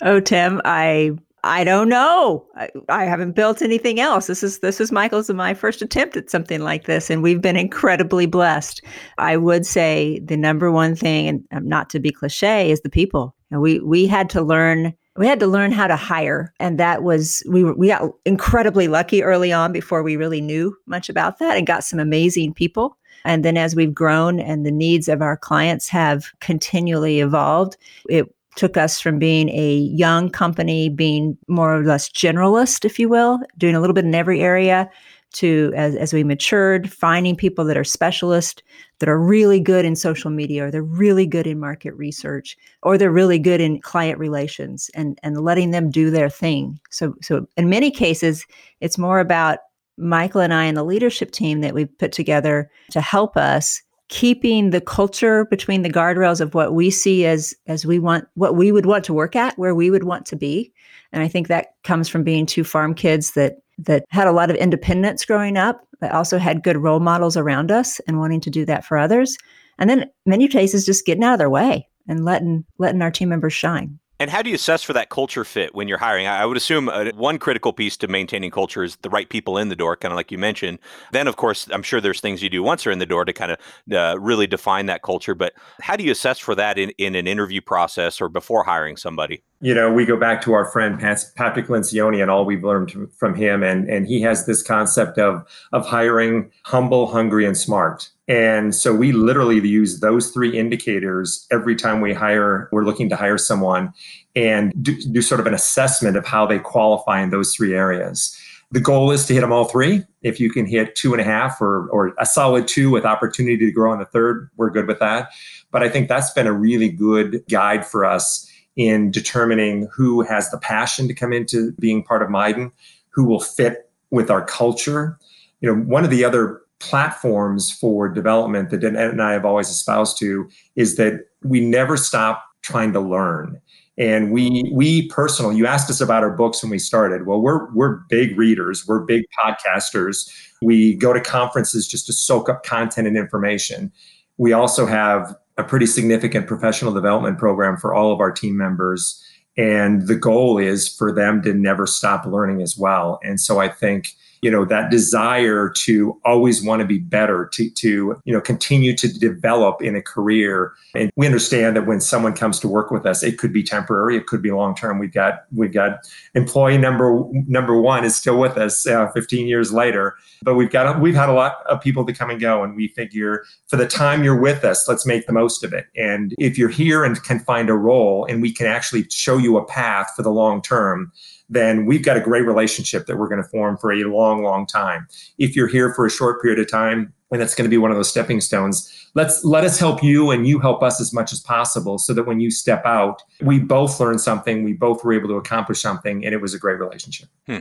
Oh 0.00 0.20
Tim 0.20 0.60
I 0.64 1.12
I 1.44 1.64
don't 1.64 1.88
know. 1.88 2.46
I, 2.54 2.68
I, 2.88 3.04
haven't 3.04 3.32
built 3.32 3.62
anything 3.62 3.98
else. 3.98 4.28
This 4.28 4.44
is 4.44 4.60
this 4.60 4.80
is 4.80 4.92
Michael's 4.92 5.28
and 5.28 5.36
my 5.36 5.54
first 5.54 5.82
attempt 5.82 6.16
at 6.16 6.30
something 6.30 6.60
like 6.60 6.84
this, 6.84 7.10
and 7.10 7.20
we've 7.22 7.42
been 7.42 7.56
incredibly 7.56 8.26
blessed. 8.26 8.80
I 9.18 9.36
would 9.36 9.66
say 9.66 10.20
the 10.24 10.36
number 10.36 10.70
one 10.70 10.94
thing, 10.94 11.26
and 11.26 11.44
um, 11.50 11.66
not 11.66 11.90
to 11.90 12.00
be 12.00 12.12
cliche, 12.12 12.70
is 12.70 12.82
the 12.82 12.88
people. 12.88 13.34
And 13.50 13.60
we 13.60 13.80
we 13.80 14.06
had 14.06 14.30
to 14.30 14.42
learn 14.42 14.94
we 15.16 15.26
had 15.26 15.40
to 15.40 15.48
learn 15.48 15.72
how 15.72 15.88
to 15.88 15.96
hire, 15.96 16.54
and 16.60 16.78
that 16.78 17.02
was 17.02 17.42
we 17.48 17.64
were, 17.64 17.74
we 17.74 17.88
got 17.88 18.08
incredibly 18.24 18.86
lucky 18.86 19.22
early 19.22 19.52
on 19.52 19.72
before 19.72 20.04
we 20.04 20.16
really 20.16 20.40
knew 20.40 20.76
much 20.86 21.08
about 21.08 21.38
that, 21.40 21.56
and 21.56 21.66
got 21.66 21.82
some 21.82 21.98
amazing 21.98 22.54
people. 22.54 22.96
And 23.24 23.44
then 23.44 23.56
as 23.56 23.76
we've 23.76 23.94
grown 23.94 24.40
and 24.40 24.64
the 24.64 24.72
needs 24.72 25.08
of 25.08 25.22
our 25.22 25.36
clients 25.36 25.88
have 25.88 26.26
continually 26.40 27.20
evolved, 27.20 27.76
it 28.08 28.32
took 28.56 28.76
us 28.76 29.00
from 29.00 29.18
being 29.18 29.48
a 29.48 29.76
young 29.76 30.30
company, 30.30 30.88
being 30.88 31.36
more 31.48 31.76
or 31.76 31.84
less 31.84 32.08
generalist, 32.10 32.84
if 32.84 32.98
you 32.98 33.08
will, 33.08 33.38
doing 33.58 33.74
a 33.74 33.80
little 33.80 33.94
bit 33.94 34.04
in 34.04 34.14
every 34.14 34.40
area, 34.40 34.90
to 35.32 35.72
as, 35.74 35.96
as 35.96 36.12
we 36.12 36.24
matured, 36.24 36.92
finding 36.92 37.34
people 37.34 37.64
that 37.64 37.76
are 37.76 37.84
specialists, 37.84 38.62
that 38.98 39.08
are 39.08 39.18
really 39.18 39.60
good 39.60 39.84
in 39.84 39.96
social 39.96 40.30
media, 40.30 40.66
or 40.66 40.70
they're 40.70 40.82
really 40.82 41.26
good 41.26 41.46
in 41.46 41.58
market 41.58 41.94
research, 41.94 42.56
or 42.82 42.98
they're 42.98 43.10
really 43.10 43.38
good 43.38 43.60
in 43.60 43.80
client 43.80 44.18
relations, 44.18 44.90
and 44.94 45.18
and 45.22 45.42
letting 45.42 45.70
them 45.70 45.90
do 45.90 46.10
their 46.10 46.28
thing. 46.28 46.78
So 46.90 47.14
so 47.22 47.46
in 47.56 47.68
many 47.68 47.90
cases, 47.90 48.46
it's 48.80 48.98
more 48.98 49.20
about 49.20 49.58
Michael 49.96 50.40
and 50.40 50.54
I 50.54 50.64
and 50.64 50.76
the 50.76 50.84
leadership 50.84 51.30
team 51.30 51.60
that 51.60 51.74
we've 51.74 51.98
put 51.98 52.12
together 52.12 52.70
to 52.90 53.00
help 53.00 53.36
us 53.36 53.82
keeping 54.12 54.68
the 54.70 54.80
culture 54.80 55.46
between 55.46 55.80
the 55.80 55.88
guardrails 55.88 56.42
of 56.42 56.52
what 56.54 56.74
we 56.74 56.90
see 56.90 57.24
as 57.24 57.54
as 57.66 57.86
we 57.86 57.98
want 57.98 58.26
what 58.34 58.54
we 58.54 58.70
would 58.70 58.84
want 58.84 59.02
to 59.06 59.14
work 59.14 59.34
at 59.34 59.58
where 59.58 59.74
we 59.74 59.90
would 59.90 60.04
want 60.04 60.26
to 60.26 60.36
be. 60.36 60.70
And 61.12 61.22
i 61.22 61.28
think 61.28 61.48
that 61.48 61.68
comes 61.82 62.10
from 62.10 62.22
being 62.22 62.44
two 62.44 62.62
farm 62.62 62.94
kids 62.94 63.32
that 63.32 63.62
that 63.78 64.04
had 64.10 64.26
a 64.26 64.32
lot 64.32 64.50
of 64.50 64.56
independence 64.56 65.24
growing 65.24 65.56
up 65.56 65.80
but 65.98 66.12
also 66.12 66.36
had 66.36 66.62
good 66.62 66.76
role 66.76 67.00
models 67.00 67.38
around 67.38 67.72
us 67.72 68.00
and 68.00 68.18
wanting 68.18 68.42
to 68.42 68.50
do 68.50 68.66
that 68.66 68.84
for 68.84 68.98
others. 68.98 69.38
And 69.78 69.88
then 69.88 70.10
many 70.26 70.46
cases 70.46 70.84
just 70.84 71.06
getting 71.06 71.24
out 71.24 71.32
of 71.32 71.38
their 71.38 71.48
way 71.48 71.88
and 72.06 72.22
letting 72.22 72.66
letting 72.78 73.00
our 73.00 73.10
team 73.10 73.30
members 73.30 73.54
shine 73.54 73.98
and 74.22 74.30
how 74.30 74.40
do 74.40 74.50
you 74.50 74.54
assess 74.54 74.84
for 74.84 74.92
that 74.92 75.08
culture 75.08 75.44
fit 75.44 75.74
when 75.74 75.88
you're 75.88 75.98
hiring? 75.98 76.28
I 76.28 76.46
would 76.46 76.56
assume 76.56 76.88
uh, 76.88 77.06
one 77.16 77.40
critical 77.40 77.72
piece 77.72 77.96
to 77.96 78.06
maintaining 78.06 78.52
culture 78.52 78.84
is 78.84 78.94
the 79.02 79.10
right 79.10 79.28
people 79.28 79.58
in 79.58 79.68
the 79.68 79.74
door, 79.74 79.96
kind 79.96 80.12
of 80.12 80.16
like 80.16 80.30
you 80.30 80.38
mentioned. 80.38 80.78
Then, 81.10 81.26
of 81.26 81.34
course, 81.34 81.68
I'm 81.72 81.82
sure 81.82 82.00
there's 82.00 82.20
things 82.20 82.40
you 82.40 82.48
do 82.48 82.62
once 82.62 82.84
they're 82.84 82.92
in 82.92 83.00
the 83.00 83.06
door 83.06 83.24
to 83.24 83.32
kind 83.32 83.50
of 83.50 83.58
uh, 83.92 84.20
really 84.20 84.46
define 84.46 84.86
that 84.86 85.02
culture. 85.02 85.34
But 85.34 85.54
how 85.80 85.96
do 85.96 86.04
you 86.04 86.12
assess 86.12 86.38
for 86.38 86.54
that 86.54 86.78
in, 86.78 86.90
in 86.98 87.16
an 87.16 87.26
interview 87.26 87.60
process 87.60 88.20
or 88.20 88.28
before 88.28 88.62
hiring 88.62 88.96
somebody? 88.96 89.42
You 89.60 89.74
know, 89.74 89.92
we 89.92 90.06
go 90.06 90.16
back 90.16 90.40
to 90.42 90.52
our 90.52 90.66
friend 90.66 91.00
Patrick 91.00 91.66
Lencioni 91.66 92.22
and 92.22 92.30
all 92.30 92.44
we've 92.44 92.62
learned 92.62 92.94
from 93.16 93.34
him, 93.34 93.64
and 93.64 93.88
and 93.88 94.06
he 94.06 94.20
has 94.22 94.46
this 94.46 94.62
concept 94.62 95.18
of 95.18 95.44
of 95.72 95.84
hiring 95.84 96.52
humble, 96.64 97.08
hungry, 97.08 97.44
and 97.44 97.56
smart. 97.56 98.08
And 98.32 98.74
so 98.74 98.94
we 98.94 99.12
literally 99.12 99.60
use 99.60 100.00
those 100.00 100.30
three 100.30 100.58
indicators 100.58 101.46
every 101.50 101.76
time 101.76 102.00
we 102.00 102.14
hire, 102.14 102.70
we're 102.72 102.86
looking 102.86 103.10
to 103.10 103.16
hire 103.16 103.36
someone 103.36 103.92
and 104.34 104.72
do, 104.82 104.98
do, 104.98 105.20
sort 105.20 105.38
of 105.38 105.46
an 105.46 105.52
assessment 105.52 106.16
of 106.16 106.24
how 106.24 106.46
they 106.46 106.58
qualify 106.58 107.20
in 107.20 107.28
those 107.28 107.54
three 107.54 107.74
areas. 107.74 108.34
The 108.70 108.80
goal 108.80 109.10
is 109.10 109.26
to 109.26 109.34
hit 109.34 109.42
them 109.42 109.52
all 109.52 109.66
three. 109.66 110.02
If 110.22 110.40
you 110.40 110.48
can 110.48 110.64
hit 110.64 110.94
two 110.94 111.12
and 111.12 111.20
a 111.20 111.24
half 111.24 111.60
or, 111.60 111.90
or 111.90 112.14
a 112.18 112.24
solid 112.24 112.66
two 112.66 112.90
with 112.90 113.04
opportunity 113.04 113.58
to 113.58 113.70
grow 113.70 113.92
on 113.92 113.98
the 113.98 114.06
third, 114.06 114.48
we're 114.56 114.70
good 114.70 114.88
with 114.88 114.98
that. 115.00 115.28
But 115.70 115.82
I 115.82 115.90
think 115.90 116.08
that's 116.08 116.32
been 116.32 116.46
a 116.46 116.54
really 116.54 116.88
good 116.88 117.44
guide 117.50 117.84
for 117.84 118.02
us 118.02 118.50
in 118.76 119.10
determining 119.10 119.90
who 119.92 120.22
has 120.22 120.50
the 120.50 120.56
passion 120.56 121.06
to 121.06 121.12
come 121.12 121.34
into 121.34 121.72
being 121.72 122.02
part 122.02 122.22
of 122.22 122.30
Midan, 122.30 122.72
who 123.10 123.24
will 123.24 123.40
fit 123.40 123.90
with 124.10 124.30
our 124.30 124.42
culture. 124.42 125.18
You 125.60 125.68
know, 125.68 125.82
one 125.82 126.02
of 126.02 126.08
the 126.08 126.24
other 126.24 126.61
platforms 126.82 127.70
for 127.70 128.08
development 128.08 128.70
that 128.70 128.82
Ed 128.82 128.96
and 128.96 129.22
I 129.22 129.32
have 129.32 129.44
always 129.44 129.68
espoused 129.68 130.18
to 130.18 130.48
is 130.74 130.96
that 130.96 131.26
we 131.42 131.60
never 131.60 131.96
stop 131.96 132.44
trying 132.62 132.92
to 132.92 133.00
learn. 133.00 133.60
And 133.98 134.32
we 134.32 134.70
we 134.74 135.08
personal, 135.08 135.52
you 135.52 135.66
asked 135.66 135.90
us 135.90 136.00
about 136.00 136.24
our 136.24 136.34
books 136.34 136.62
when 136.62 136.70
we 136.70 136.78
started. 136.78 137.26
Well, 137.26 137.40
we're 137.40 137.72
we're 137.72 137.98
big 138.08 138.36
readers, 138.36 138.86
we're 138.86 139.04
big 139.04 139.24
podcasters. 139.44 140.28
We 140.60 140.94
go 140.94 141.12
to 141.12 141.20
conferences 141.20 141.86
just 141.86 142.06
to 142.06 142.12
soak 142.12 142.48
up 142.48 142.64
content 142.64 143.06
and 143.06 143.16
information. 143.16 143.92
We 144.38 144.52
also 144.52 144.86
have 144.86 145.36
a 145.58 145.62
pretty 145.62 145.86
significant 145.86 146.46
professional 146.46 146.92
development 146.92 147.38
program 147.38 147.76
for 147.76 147.94
all 147.94 148.12
of 148.12 148.20
our 148.20 148.32
team 148.32 148.56
members. 148.56 149.22
And 149.56 150.08
the 150.08 150.16
goal 150.16 150.58
is 150.58 150.88
for 150.88 151.12
them 151.12 151.42
to 151.42 151.52
never 151.52 151.86
stop 151.86 152.24
learning 152.24 152.62
as 152.62 152.76
well. 152.76 153.20
And 153.22 153.38
so 153.38 153.60
I 153.60 153.68
think 153.68 154.14
you 154.42 154.50
know 154.50 154.64
that 154.64 154.90
desire 154.90 155.70
to 155.70 156.20
always 156.24 156.62
want 156.62 156.80
to 156.80 156.86
be 156.86 156.98
better 156.98 157.46
to 157.52 157.70
to 157.70 158.20
you 158.24 158.32
know 158.32 158.40
continue 158.40 158.94
to 158.96 159.08
develop 159.08 159.80
in 159.80 159.96
a 159.96 160.02
career. 160.02 160.74
And 160.94 161.10
we 161.16 161.26
understand 161.26 161.76
that 161.76 161.86
when 161.86 162.00
someone 162.00 162.34
comes 162.34 162.60
to 162.60 162.68
work 162.68 162.90
with 162.90 163.06
us 163.06 163.22
it 163.22 163.38
could 163.38 163.52
be 163.52 163.62
temporary 163.62 164.16
it 164.16 164.26
could 164.26 164.42
be 164.42 164.50
long 164.50 164.74
term 164.74 164.98
we've 164.98 165.12
got 165.12 165.44
we've 165.52 165.72
got 165.72 166.00
employee 166.34 166.78
number 166.78 167.24
number 167.46 167.80
one 167.80 168.04
is 168.04 168.14
still 168.14 168.38
with 168.38 168.58
us 168.58 168.86
uh, 168.86 169.10
15 169.12 169.46
years 169.46 169.72
later 169.72 170.16
but 170.42 170.54
we've 170.54 170.70
got 170.70 171.00
we've 171.00 171.14
had 171.14 171.28
a 171.28 171.32
lot 171.32 171.64
of 171.66 171.80
people 171.80 172.04
to 172.04 172.12
come 172.12 172.30
and 172.30 172.40
go 172.40 172.62
and 172.62 172.76
we 172.76 172.88
figure 172.88 173.44
for 173.68 173.76
the 173.76 173.86
time 173.86 174.24
you're 174.24 174.40
with 174.40 174.64
us 174.64 174.88
let's 174.88 175.06
make 175.06 175.26
the 175.26 175.32
most 175.32 175.62
of 175.64 175.72
it. 175.72 175.86
And 175.96 176.34
if 176.38 176.58
you're 176.58 176.68
here 176.68 177.04
and 177.04 177.22
can 177.22 177.38
find 177.40 177.70
a 177.70 177.74
role 177.74 178.26
and 178.28 178.42
we 178.42 178.52
can 178.52 178.66
actually 178.66 179.06
show 179.10 179.38
you 179.38 179.56
a 179.56 179.64
path 179.64 180.12
for 180.16 180.22
the 180.22 180.30
long 180.30 180.62
term 180.62 181.12
then 181.48 181.86
we've 181.86 182.04
got 182.04 182.16
a 182.16 182.20
great 182.20 182.46
relationship 182.46 183.06
that 183.06 183.18
we're 183.18 183.28
going 183.28 183.42
to 183.42 183.48
form 183.48 183.76
for 183.76 183.92
a 183.92 184.04
long, 184.04 184.42
long 184.42 184.66
time. 184.66 185.06
If 185.38 185.54
you're 185.54 185.68
here 185.68 185.92
for 185.94 186.06
a 186.06 186.10
short 186.10 186.40
period 186.42 186.58
of 186.58 186.70
time, 186.70 187.12
and 187.30 187.40
that's 187.40 187.54
going 187.54 187.64
to 187.64 187.70
be 187.70 187.78
one 187.78 187.90
of 187.90 187.96
those 187.96 188.10
stepping 188.10 188.40
stones, 188.40 189.10
let's 189.14 189.42
let 189.42 189.64
us 189.64 189.78
help 189.78 190.02
you 190.02 190.30
and 190.30 190.46
you 190.46 190.58
help 190.58 190.82
us 190.82 191.00
as 191.00 191.14
much 191.14 191.32
as 191.32 191.40
possible 191.40 191.98
so 191.98 192.12
that 192.12 192.24
when 192.24 192.40
you 192.40 192.50
step 192.50 192.84
out, 192.84 193.22
we 193.40 193.58
both 193.58 193.98
learned 193.98 194.20
something, 194.20 194.62
we 194.62 194.74
both 194.74 195.02
were 195.02 195.14
able 195.14 195.28
to 195.28 195.36
accomplish 195.36 195.80
something, 195.80 196.24
and 196.24 196.34
it 196.34 196.42
was 196.42 196.52
a 196.52 196.58
great 196.58 196.78
relationship. 196.78 197.28
Hmm. 197.46 197.58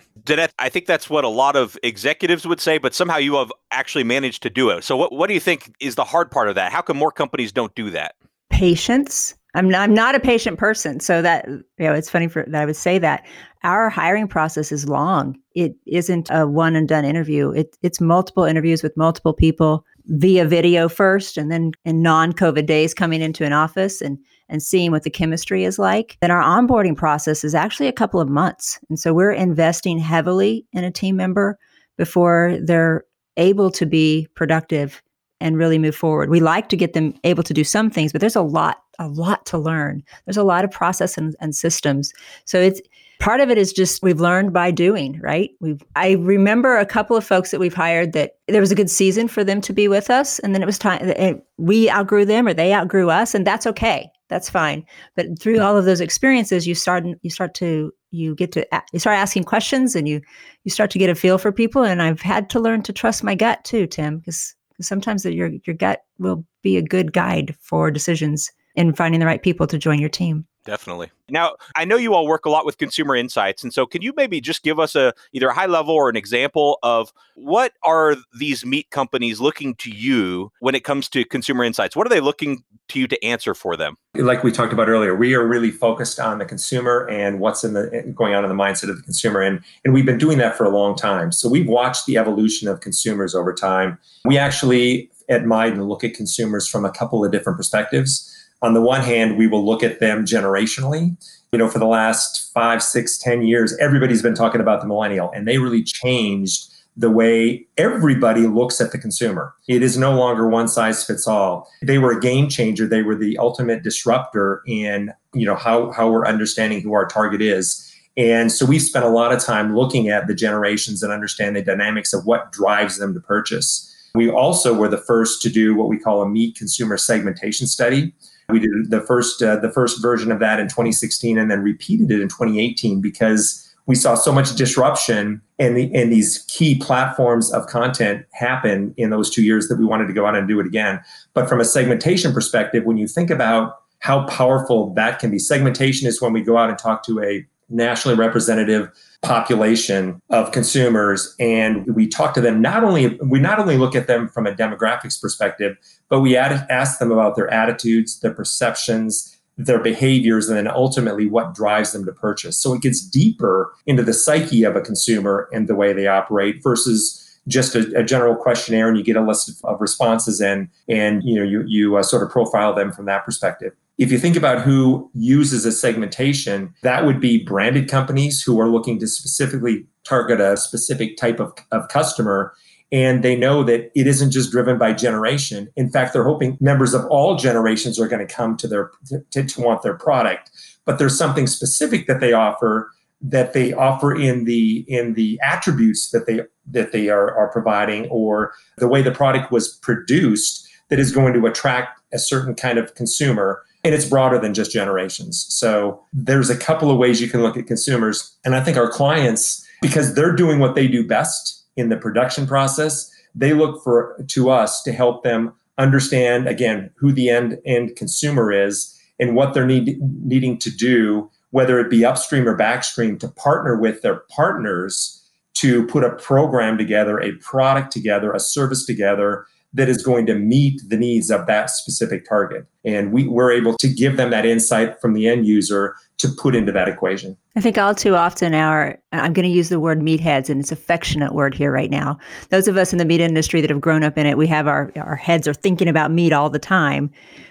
I 0.60 0.70
think 0.70 0.86
that's 0.88 1.10
what 1.10 1.24
a 1.24 1.30
lot 1.30 1.56
of 1.56 1.78
executives 1.84 2.46
would 2.46 2.60
say, 2.60 2.78
but 2.78 2.94
somehow 2.94 3.18
you 3.18 3.36
have 3.36 3.52
actually 3.72 4.04
managed 4.04 4.44
to 4.44 4.50
do 4.50 4.70
it. 4.70 4.84
So 4.84 4.98
what, 4.98 5.14
what 5.14 5.28
do 5.28 5.34
you 5.34 5.40
think 5.40 5.74
is 5.80 5.96
the 5.96 6.04
hard 6.04 6.32
part 6.32 6.50
of 6.50 6.56
that? 6.56 6.72
How 6.72 6.82
come 6.82 6.98
more 6.98 7.12
companies 7.12 7.52
don't 7.52 7.74
do 7.74 7.90
that? 7.92 8.16
Patience 8.50 9.36
I'm 9.54 9.74
I'm 9.76 9.94
not 9.94 10.16
a 10.16 10.20
patient 10.20 10.58
person, 10.58 11.00
so 11.00 11.22
that 11.22 11.48
you 11.48 11.64
know 11.80 11.94
it's 11.94 12.10
funny 12.10 12.28
for 12.28 12.46
that 12.48 12.62
I 12.62 12.66
would 12.66 12.76
say 12.76 12.98
that 13.00 13.26
our 13.64 13.90
hiring 13.90 14.28
process 14.28 14.72
is 14.72 14.88
long. 14.88 15.38
It 15.56 15.76
isn't 15.86 16.30
a 16.32 16.48
one 16.48 16.76
and 16.76 16.88
done 16.88 17.06
interview. 17.06 17.52
It, 17.52 17.78
it's 17.82 18.00
multiple 18.00 18.46
interviews 18.46 18.82
with 18.82 18.96
multiple 18.96 19.34
people 19.34 19.86
via 20.06 20.46
video 20.46 20.88
first, 20.88 21.38
and 21.38 21.52
then 21.52 21.72
in 21.84 22.02
non 22.02 22.32
COVID 22.34 22.66
days 22.66 22.94
coming 22.94 23.22
into 23.22 23.46
an 23.46 23.54
office 23.54 24.02
and 24.02 24.18
and 24.48 24.64
seeing 24.64 24.92
what 24.92 25.04
the 25.04 25.10
chemistry 25.10 25.64
is 25.64 25.78
like. 25.78 26.18
Then 26.22 26.32
our 26.32 26.42
onboarding 26.42 26.96
process 26.96 27.44
is 27.44 27.56
actually 27.56 27.88
a 27.88 27.94
couple 27.94 28.22
of 28.22 28.30
months, 28.30 28.80
and 28.90 28.98
so 28.98 29.14
we're 29.14 29.34
investing 29.34 30.00
heavily 30.00 30.66
in 30.72 30.84
a 30.84 30.92
team 30.92 31.18
member 31.18 31.58
before 31.98 32.58
they're 32.64 33.04
able 33.38 33.70
to 33.72 33.86
be 33.86 34.28
productive 34.36 35.02
and 35.42 35.58
really 35.58 35.80
move 35.80 35.96
forward. 35.96 36.30
We 36.30 36.40
like 36.40 36.70
to 36.70 36.78
get 36.78 36.94
them 36.94 37.14
able 37.24 37.44
to 37.44 37.54
do 37.54 37.64
some 37.64 37.90
things, 37.90 38.12
but 38.12 38.22
there's 38.22 38.36
a 38.36 38.42
lot, 38.42 38.84
a 39.02 39.08
lot 39.08 39.46
to 39.48 39.58
learn. 39.58 40.04
There's 40.26 40.38
a 40.38 40.44
lot 40.44 40.64
of 40.64 40.72
process 40.72 41.18
and, 41.18 41.36
and 41.40 41.56
systems. 41.56 42.14
So 42.46 42.60
it's 42.60 42.82
part 43.20 43.40
of 43.40 43.50
it 43.50 43.58
is 43.58 43.72
just 43.72 44.02
we've 44.04 44.20
learned 44.20 44.54
by 44.54 44.72
doing, 44.72 45.20
right? 45.22 45.52
We've 45.60 45.82
I 45.96 46.14
remember 46.14 46.78
a 46.78 46.86
couple 46.86 47.16
of 47.16 47.26
folks 47.26 47.52
that 47.52 47.60
we've 47.60 47.74
hired 47.74 48.14
that 48.14 48.34
there 48.48 48.62
was 48.62 48.72
a 48.72 48.76
good 48.76 48.90
season 48.90 49.28
for 49.28 49.44
them 49.44 49.62
to 49.62 49.74
be 49.74 49.88
with 49.88 50.10
us, 50.10 50.40
and 50.40 50.54
then 50.54 50.62
it 50.62 50.66
was 50.66 50.80
time 50.80 51.42
we 51.58 51.90
outgrew 51.90 52.26
them 52.26 52.48
or 52.48 52.54
they 52.54 52.74
outgrew 52.74 53.10
us, 53.10 53.34
and 53.36 53.46
that's 53.46 53.68
okay. 53.68 54.10
That's 54.30 54.50
fine. 54.50 54.86
But 55.16 55.40
through 55.40 55.60
all 55.60 55.78
of 55.78 55.86
those 55.86 56.02
experiences, 56.02 56.66
you 56.66 56.76
start 56.76 57.06
you 57.22 57.30
start 57.30 57.54
to 57.56 57.92
you 58.12 58.36
get 58.36 58.52
to 58.52 58.68
you 58.92 59.00
start 59.00 59.18
asking 59.18 59.46
questions 59.46 59.96
and 59.96 60.08
you 60.08 60.22
you 60.64 60.72
start 60.72 60.92
to 60.92 61.00
get 61.00 61.10
a 61.10 61.16
feel 61.16 61.38
for 61.38 61.52
people 61.52 61.84
and 61.84 62.02
i've 62.02 62.22
had 62.22 62.50
to 62.50 62.60
learn 62.60 62.82
to 62.84 62.94
trust 62.94 63.24
my 63.24 63.36
gut 63.36 63.64
too 63.64 63.88
tim 63.88 64.20
because 64.20 64.54
sometimes 64.82 65.26
your 65.26 65.52
your 65.66 65.76
gut 65.76 66.02
will 66.20 66.46
be 66.62 66.78
a 66.78 66.82
good 66.82 67.14
guide 67.14 67.56
for 67.62 67.90
decisions 67.90 68.52
in 68.76 68.94
finding 68.94 69.20
the 69.20 69.26
right 69.26 69.42
people 69.42 69.68
to 69.68 69.78
join 69.78 70.00
your 70.00 70.10
team. 70.10 70.46
Definitely. 70.64 71.10
Now, 71.30 71.56
I 71.76 71.86
know 71.86 71.96
you 71.96 72.14
all 72.14 72.28
work 72.28 72.46
a 72.46 72.50
lot 72.50 72.66
with 72.66 72.78
consumer 72.78 73.16
insights, 73.16 73.64
and 73.64 73.74
so 73.74 73.86
can 73.86 74.02
you 74.02 74.14
maybe 74.16 74.40
just 74.40 74.62
give 74.64 74.80
us 74.80 74.96
a 74.96 75.14
either 75.34 75.48
a 75.48 75.54
high 75.54 75.66
level 75.66 75.96
or 75.96 76.08
an 76.08 76.16
example 76.16 76.78
of 76.84 77.12
what 77.36 77.74
are 77.84 78.16
these 78.38 78.64
meat 78.64 78.92
companies 78.92 79.40
looking 79.42 79.74
to 79.76 79.90
you 79.90 80.52
when 80.60 80.76
it 80.76 80.84
comes 80.84 81.10
to 81.10 81.26
consumer 81.26 81.64
insights? 81.64 81.96
What 81.96 82.06
are 82.06 82.12
they 82.12 82.20
looking 82.20 82.64
to 82.90 83.00
you 83.00 83.08
to 83.08 83.24
answer 83.26 83.56
for 83.56 83.76
them? 83.76 83.96
Like 84.14 84.44
we 84.44 84.52
talked 84.52 84.74
about 84.74 84.88
earlier, 84.88 85.16
we 85.16 85.34
are 85.34 85.48
really 85.48 85.72
focused 85.72 86.20
on 86.20 86.38
the 86.38 86.46
consumer 86.46 87.08
and 87.10 87.40
what's 87.40 87.64
in 87.64 87.74
the 87.74 88.14
going 88.16 88.36
on 88.36 88.44
in 88.44 88.50
the 88.50 88.64
mindset 88.64 88.90
of 88.90 88.98
the 88.98 89.04
consumer, 89.04 89.42
and 89.42 89.62
and 89.84 89.96
we've 89.96 90.06
been 90.06 90.20
doing 90.20 90.38
that 90.38 90.56
for 90.56 90.66
a 90.66 90.70
long 90.70 90.96
time. 90.96 91.32
So 91.32 91.50
we've 91.50 91.68
watched 91.68 92.06
the 92.06 92.18
evolution 92.18 92.68
of 92.68 92.82
consumers 92.82 93.34
over 93.34 93.52
time. 93.52 93.98
We 94.26 94.38
actually 94.38 95.10
at 95.30 95.46
Midan 95.46 95.84
look 95.86 96.04
at 96.04 96.14
consumers 96.14 96.68
from 96.68 96.86
a 96.86 96.92
couple 96.92 97.26
of 97.26 97.32
different 97.32 97.58
perspectives 97.58 98.31
on 98.62 98.74
the 98.74 98.82
one 98.82 99.02
hand, 99.02 99.38
we 99.38 99.48
will 99.48 99.66
look 99.66 99.84
at 99.84 100.00
them 100.00 100.26
generationally 100.26 101.16
you 101.52 101.60
know, 101.60 101.68
for 101.68 101.80
the 101.80 101.88
last 101.88 102.52
five, 102.54 102.82
six, 102.82 103.18
ten 103.18 103.42
years, 103.42 103.78
everybody's 103.78 104.22
been 104.22 104.36
talking 104.36 104.62
about 104.62 104.82
the 104.82 104.88
millennial, 104.88 105.32
and 105.32 105.48
they 105.48 105.58
really 105.58 105.84
changed 105.84 106.68
the 106.98 107.10
way 107.10 107.66
everybody 107.78 108.48
looks 108.48 108.80
at 108.82 108.92
the 108.92 108.98
consumer. 108.98 109.54
It 109.68 109.82
is 109.82 109.98
no 109.98 110.14
longer 110.14 110.48
one 110.48 110.68
size 110.68 111.06
fits 111.06 111.28
all. 111.28 111.70
They 111.82 111.98
were 111.98 112.12
a 112.12 112.20
game 112.20 112.50
changer. 112.50 112.86
They 112.86 113.02
were 113.02 113.16
the 113.16 113.38
ultimate 113.38 113.82
disruptor 113.82 114.62
in, 114.68 115.12
you 115.34 115.46
know, 115.46 115.56
how, 115.56 115.92
how 115.92 116.10
we're 116.12 116.26
understanding 116.26 116.82
who 116.82 116.94
our 116.94 117.06
target 117.06 117.42
is. 117.42 117.88
And 118.18 118.52
so 118.52 118.66
we've 118.66 118.82
spent 118.82 119.06
a 119.06 119.10
lot 119.10 119.32
of 119.32 119.42
time 119.42 119.76
looking 119.76 120.10
at 120.10 120.28
the 120.28 120.36
generations 120.36 121.02
and 121.02 121.14
understand 121.14 121.56
the 121.56 121.62
dynamics 121.62 122.14
of 122.14 122.26
what 122.26 122.52
drives 122.52 122.98
them 122.98 123.14
to 123.14 123.22
purchase. 123.22 123.88
We 124.14 124.30
also 124.30 124.74
were 124.74 124.90
the 124.90 124.98
first 124.98 125.42
to 125.44 125.50
do 125.50 125.74
what 125.76 125.88
we 125.88 125.98
call 125.98 126.22
a 126.22 126.28
meat 126.28 126.58
consumer 126.58 126.98
segmentation 126.98 127.68
study. 127.68 128.14
We 128.52 128.60
did 128.60 128.90
the 128.90 129.02
first 129.02 129.42
uh, 129.42 129.58
the 129.58 129.72
first 129.72 130.02
version 130.02 130.32
of 130.32 130.40
that 130.40 130.60
in 130.60 130.68
2016 130.68 131.38
and 131.38 131.50
then 131.50 131.62
repeated 131.62 132.12
it 132.12 132.22
in 132.22 132.28
2018 132.28 133.02
because 133.02 133.68
we 133.88 133.96
saw 133.96 134.16
so 134.16 134.32
much 134.32 134.56
disruption 134.56 135.42
and 135.60 135.76
the 135.76 135.94
and 135.94 136.12
these 136.12 136.46
key 136.48 136.78
platforms 136.78 137.52
of 137.52 137.68
content 137.68 138.26
happen 138.34 138.94
in 138.98 139.10
those 139.10 139.30
two 139.30 139.44
years 139.44 139.68
that 139.68 139.78
we 139.78 139.86
wanted 139.86 140.08
to 140.08 140.14
go 140.14 140.26
out 140.26 140.36
and 140.36 140.48
do 140.48 140.60
it 140.60 140.66
again. 140.66 141.00
But 141.34 141.50
from 141.50 141.60
a 141.60 141.66
segmentation 141.66 142.34
perspective, 142.34 142.86
when 142.86 142.98
you 142.98 143.08
think 143.08 143.30
about 143.30 143.78
how 144.00 144.26
powerful 144.26 144.94
that 144.96 145.20
can 145.20 145.32
be, 145.32 145.40
segmentation 145.40 146.08
is 146.08 146.22
when 146.22 146.34
we 146.34 146.42
go 146.42 146.58
out 146.58 146.70
and 146.70 146.78
talk 146.78 147.04
to 147.06 147.22
a 147.22 147.46
nationally 147.72 148.18
representative 148.18 148.90
population 149.22 150.20
of 150.30 150.52
consumers 150.52 151.36
and 151.40 151.96
we 151.96 152.08
talk 152.08 152.34
to 152.34 152.42
them 152.42 152.60
not 152.62 152.84
only 152.84 153.20
we 153.24 153.40
not 153.40 153.60
only 153.60 153.78
look 153.78 153.96
at 153.96 154.08
them 154.08 154.28
from 154.28 154.48
a 154.48 154.52
demographics 154.52 155.22
perspective 155.22 155.78
but 156.10 156.22
we 156.22 156.36
ask 156.36 156.98
them 156.98 157.12
about 157.12 157.36
their 157.36 157.48
attitudes 157.54 158.20
their 158.22 158.34
perceptions 158.34 159.42
their 159.58 159.80
behaviors 159.80 160.50
and 160.50 160.58
then 160.58 160.68
ultimately 160.68 161.28
what 161.28 161.54
drives 161.54 161.92
them 161.92 162.06
to 162.06 162.12
purchase. 162.12 162.58
So 162.58 162.74
it 162.74 162.82
gets 162.82 163.02
deeper 163.02 163.74
into 163.86 164.04
the 164.04 164.14
psyche 164.14 164.64
of 164.64 164.76
a 164.76 164.82
consumer 164.82 165.50
and 165.52 165.68
the 165.68 165.76
way 165.76 165.94
they 165.94 166.08
operate 166.08 166.64
versus 166.64 167.18
just 167.48 167.76
a, 167.76 167.92
a 167.98 168.04
general 168.04 168.36
questionnaire 168.36 168.88
and 168.88 168.98
you 168.98 169.04
get 169.04 169.16
a 169.16 169.22
list 169.22 169.62
of, 169.64 169.82
responses 169.82 170.40
in 170.42 170.70
and 170.88 171.24
you 171.24 171.36
know 171.36 171.44
you 171.44 171.64
you 171.66 171.98
uh, 171.98 172.04
sort 172.04 172.22
of 172.22 172.30
profile 172.30 172.74
them 172.74 172.92
from 172.92 173.06
that 173.06 173.26
perspective. 173.26 173.74
If 174.02 174.12
you 174.12 174.18
think 174.18 174.36
about 174.36 174.64
who 174.64 175.12
uses 175.14 175.64
a 175.64 175.72
segmentation, 175.72 176.74
that 176.82 177.06
would 177.06 177.20
be 177.20 177.44
branded 177.44 177.88
companies 177.88 178.42
who 178.42 178.60
are 178.60 178.68
looking 178.68 178.98
to 178.98 179.06
specifically 179.08 179.86
target 180.04 180.42
a 180.42 180.58
specific 180.58 181.18
type 181.18 181.40
of, 181.40 181.54
of 181.72 181.88
customer. 181.90 182.52
And 182.92 183.24
they 183.24 183.36
know 183.36 183.64
that 183.64 183.92
it 183.94 184.08
isn't 184.08 184.32
just 184.32 184.52
driven 184.52 184.80
by 184.80 184.94
generation. 184.94 185.70
In 185.76 185.92
fact 185.92 186.14
they're 186.14 186.24
hoping 186.24 186.58
members 186.60 186.96
of 186.96 187.06
all 187.12 187.36
generations 187.36 188.00
are 188.00 188.08
going 188.08 188.28
to 188.28 188.34
come 188.34 188.58
to 188.58 188.68
their 188.68 188.90
to, 189.30 189.44
to, 189.44 189.62
want 189.62 189.84
their 189.84 189.94
product. 189.94 190.50
But 190.84 190.98
there's 190.98 191.16
something 191.16 191.46
specific 191.46 192.08
that 192.08 192.22
they 192.22 192.34
offer 192.34 192.90
that 193.22 193.54
they 193.54 193.72
offer 193.72 194.20
in 194.20 194.46
the 194.46 194.84
in 194.88 195.14
the 195.14 195.40
attributes 195.44 196.10
that 196.10 196.26
they 196.26 196.40
that 196.66 196.92
they 196.92 197.10
are, 197.10 197.38
are 197.38 197.52
providing 197.52 198.08
or 198.08 198.52
the 198.78 198.88
way 198.88 199.04
the 199.04 199.12
product 199.12 199.52
was 199.52 199.76
produced 199.76 200.68
that 200.90 200.98
is 200.98 201.12
going 201.12 201.34
to 201.34 201.46
attract 201.46 202.02
a 202.12 202.18
certain 202.18 202.56
kind 202.56 202.80
of 202.80 202.96
consumer 202.96 203.62
and 203.84 203.96
it's 203.96 204.06
broader 204.06 204.38
than 204.38 204.54
just 204.54 204.72
generations 204.72 205.46
so 205.50 206.02
there's 206.14 206.50
a 206.50 206.58
couple 206.58 206.92
of 206.92 206.98
ways 206.98 207.22
you 207.22 207.30
can 207.30 207.42
look 207.42 207.58
at 207.58 207.68
consumers 207.68 208.36
and 208.46 208.56
i 208.56 208.62
think 208.62 208.78
our 208.78 208.90
clients 208.90 209.66
because 209.82 210.14
they're 210.14 210.36
doing 210.36 210.60
what 210.60 210.76
they 210.76 210.88
do 210.88 211.06
best 211.06 211.62
in 211.76 211.90
the 211.90 211.98
production 211.98 212.48
process. 212.48 213.12
They 213.36 213.54
look 213.54 213.84
for 213.84 214.24
to 214.28 214.50
us 214.50 214.82
to 214.84 214.94
help 214.94 215.24
them 215.24 215.54
understand 215.78 216.48
again 216.48 216.92
who 216.96 217.12
the 217.12 217.30
end 217.30 217.58
end 217.66 217.96
consumer 217.96 218.52
is 218.52 218.98
and 219.20 219.36
what 219.36 219.54
they're 219.54 219.66
need, 219.66 220.00
needing 220.24 220.58
to 220.60 220.70
do, 220.70 221.30
whether 221.52 221.80
it 221.80 221.90
be 221.90 222.06
upstream 222.06 222.48
or 222.48 222.58
backstream, 222.58 223.20
to 223.20 223.28
partner 223.28 223.80
with 223.80 224.02
their 224.02 224.22
partners 224.30 225.18
to 225.54 225.86
put 225.88 226.04
a 226.04 226.16
program 226.16 226.78
together, 226.78 227.20
a 227.20 227.34
product 227.34 227.92
together, 227.92 228.32
a 228.32 228.40
service 228.40 228.86
together 228.86 229.46
that 229.74 229.88
is 229.88 230.04
going 230.04 230.26
to 230.26 230.36
meet 230.36 230.82
the 230.88 230.98
needs 230.98 231.32
of 231.32 231.48
that 231.48 231.70
specific 231.70 232.28
target. 232.28 232.66
And 232.84 233.14
we, 233.14 233.28
we're 233.28 233.52
able 233.52 233.78
to 233.78 233.88
give 233.88 234.18
them 234.18 234.30
that 234.32 234.46
insight 234.46 235.00
from 235.00 235.14
the 235.14 235.28
end 235.28 235.46
user 235.46 235.96
to 236.18 236.28
put 236.28 236.56
into 236.56 236.72
that 236.72 236.90
equation. 236.90 237.38
I 237.56 237.62
think 237.62 237.78
all 237.78 237.96
too 237.96 238.16
often 238.16 238.54
our, 238.54 238.98
I'm 239.12 239.34
going 239.34 239.48
to 239.48 239.54
use 239.54 239.70
the 239.70 239.80
word 239.80 240.00
meatheads 240.00 240.50
and 240.50 240.60
it's 240.60 240.72
affectionate 240.72 241.34
word 241.34 241.54
here 241.56 241.72
right 241.72 241.90
now. 241.90 242.18
Those 242.50 242.68
of 242.68 242.78
us 242.78 242.92
in 242.92 243.00
the 243.00 243.06
meat 243.06 243.22
industry 243.22 243.62
that 243.62 243.70
have 243.70 243.82
grown 243.82 244.04
up 244.04 244.18
in 244.18 244.26
it, 244.26 244.38
we 244.38 244.48
have 244.48 244.68
our, 244.68 244.92
our 244.98 245.16
heads 245.16 245.48
are 245.48 245.54
thinking 245.54 245.88
about 245.88 246.12
meat 246.12 246.34
all 246.34 246.50
the 246.50 246.60
time. 246.60 247.10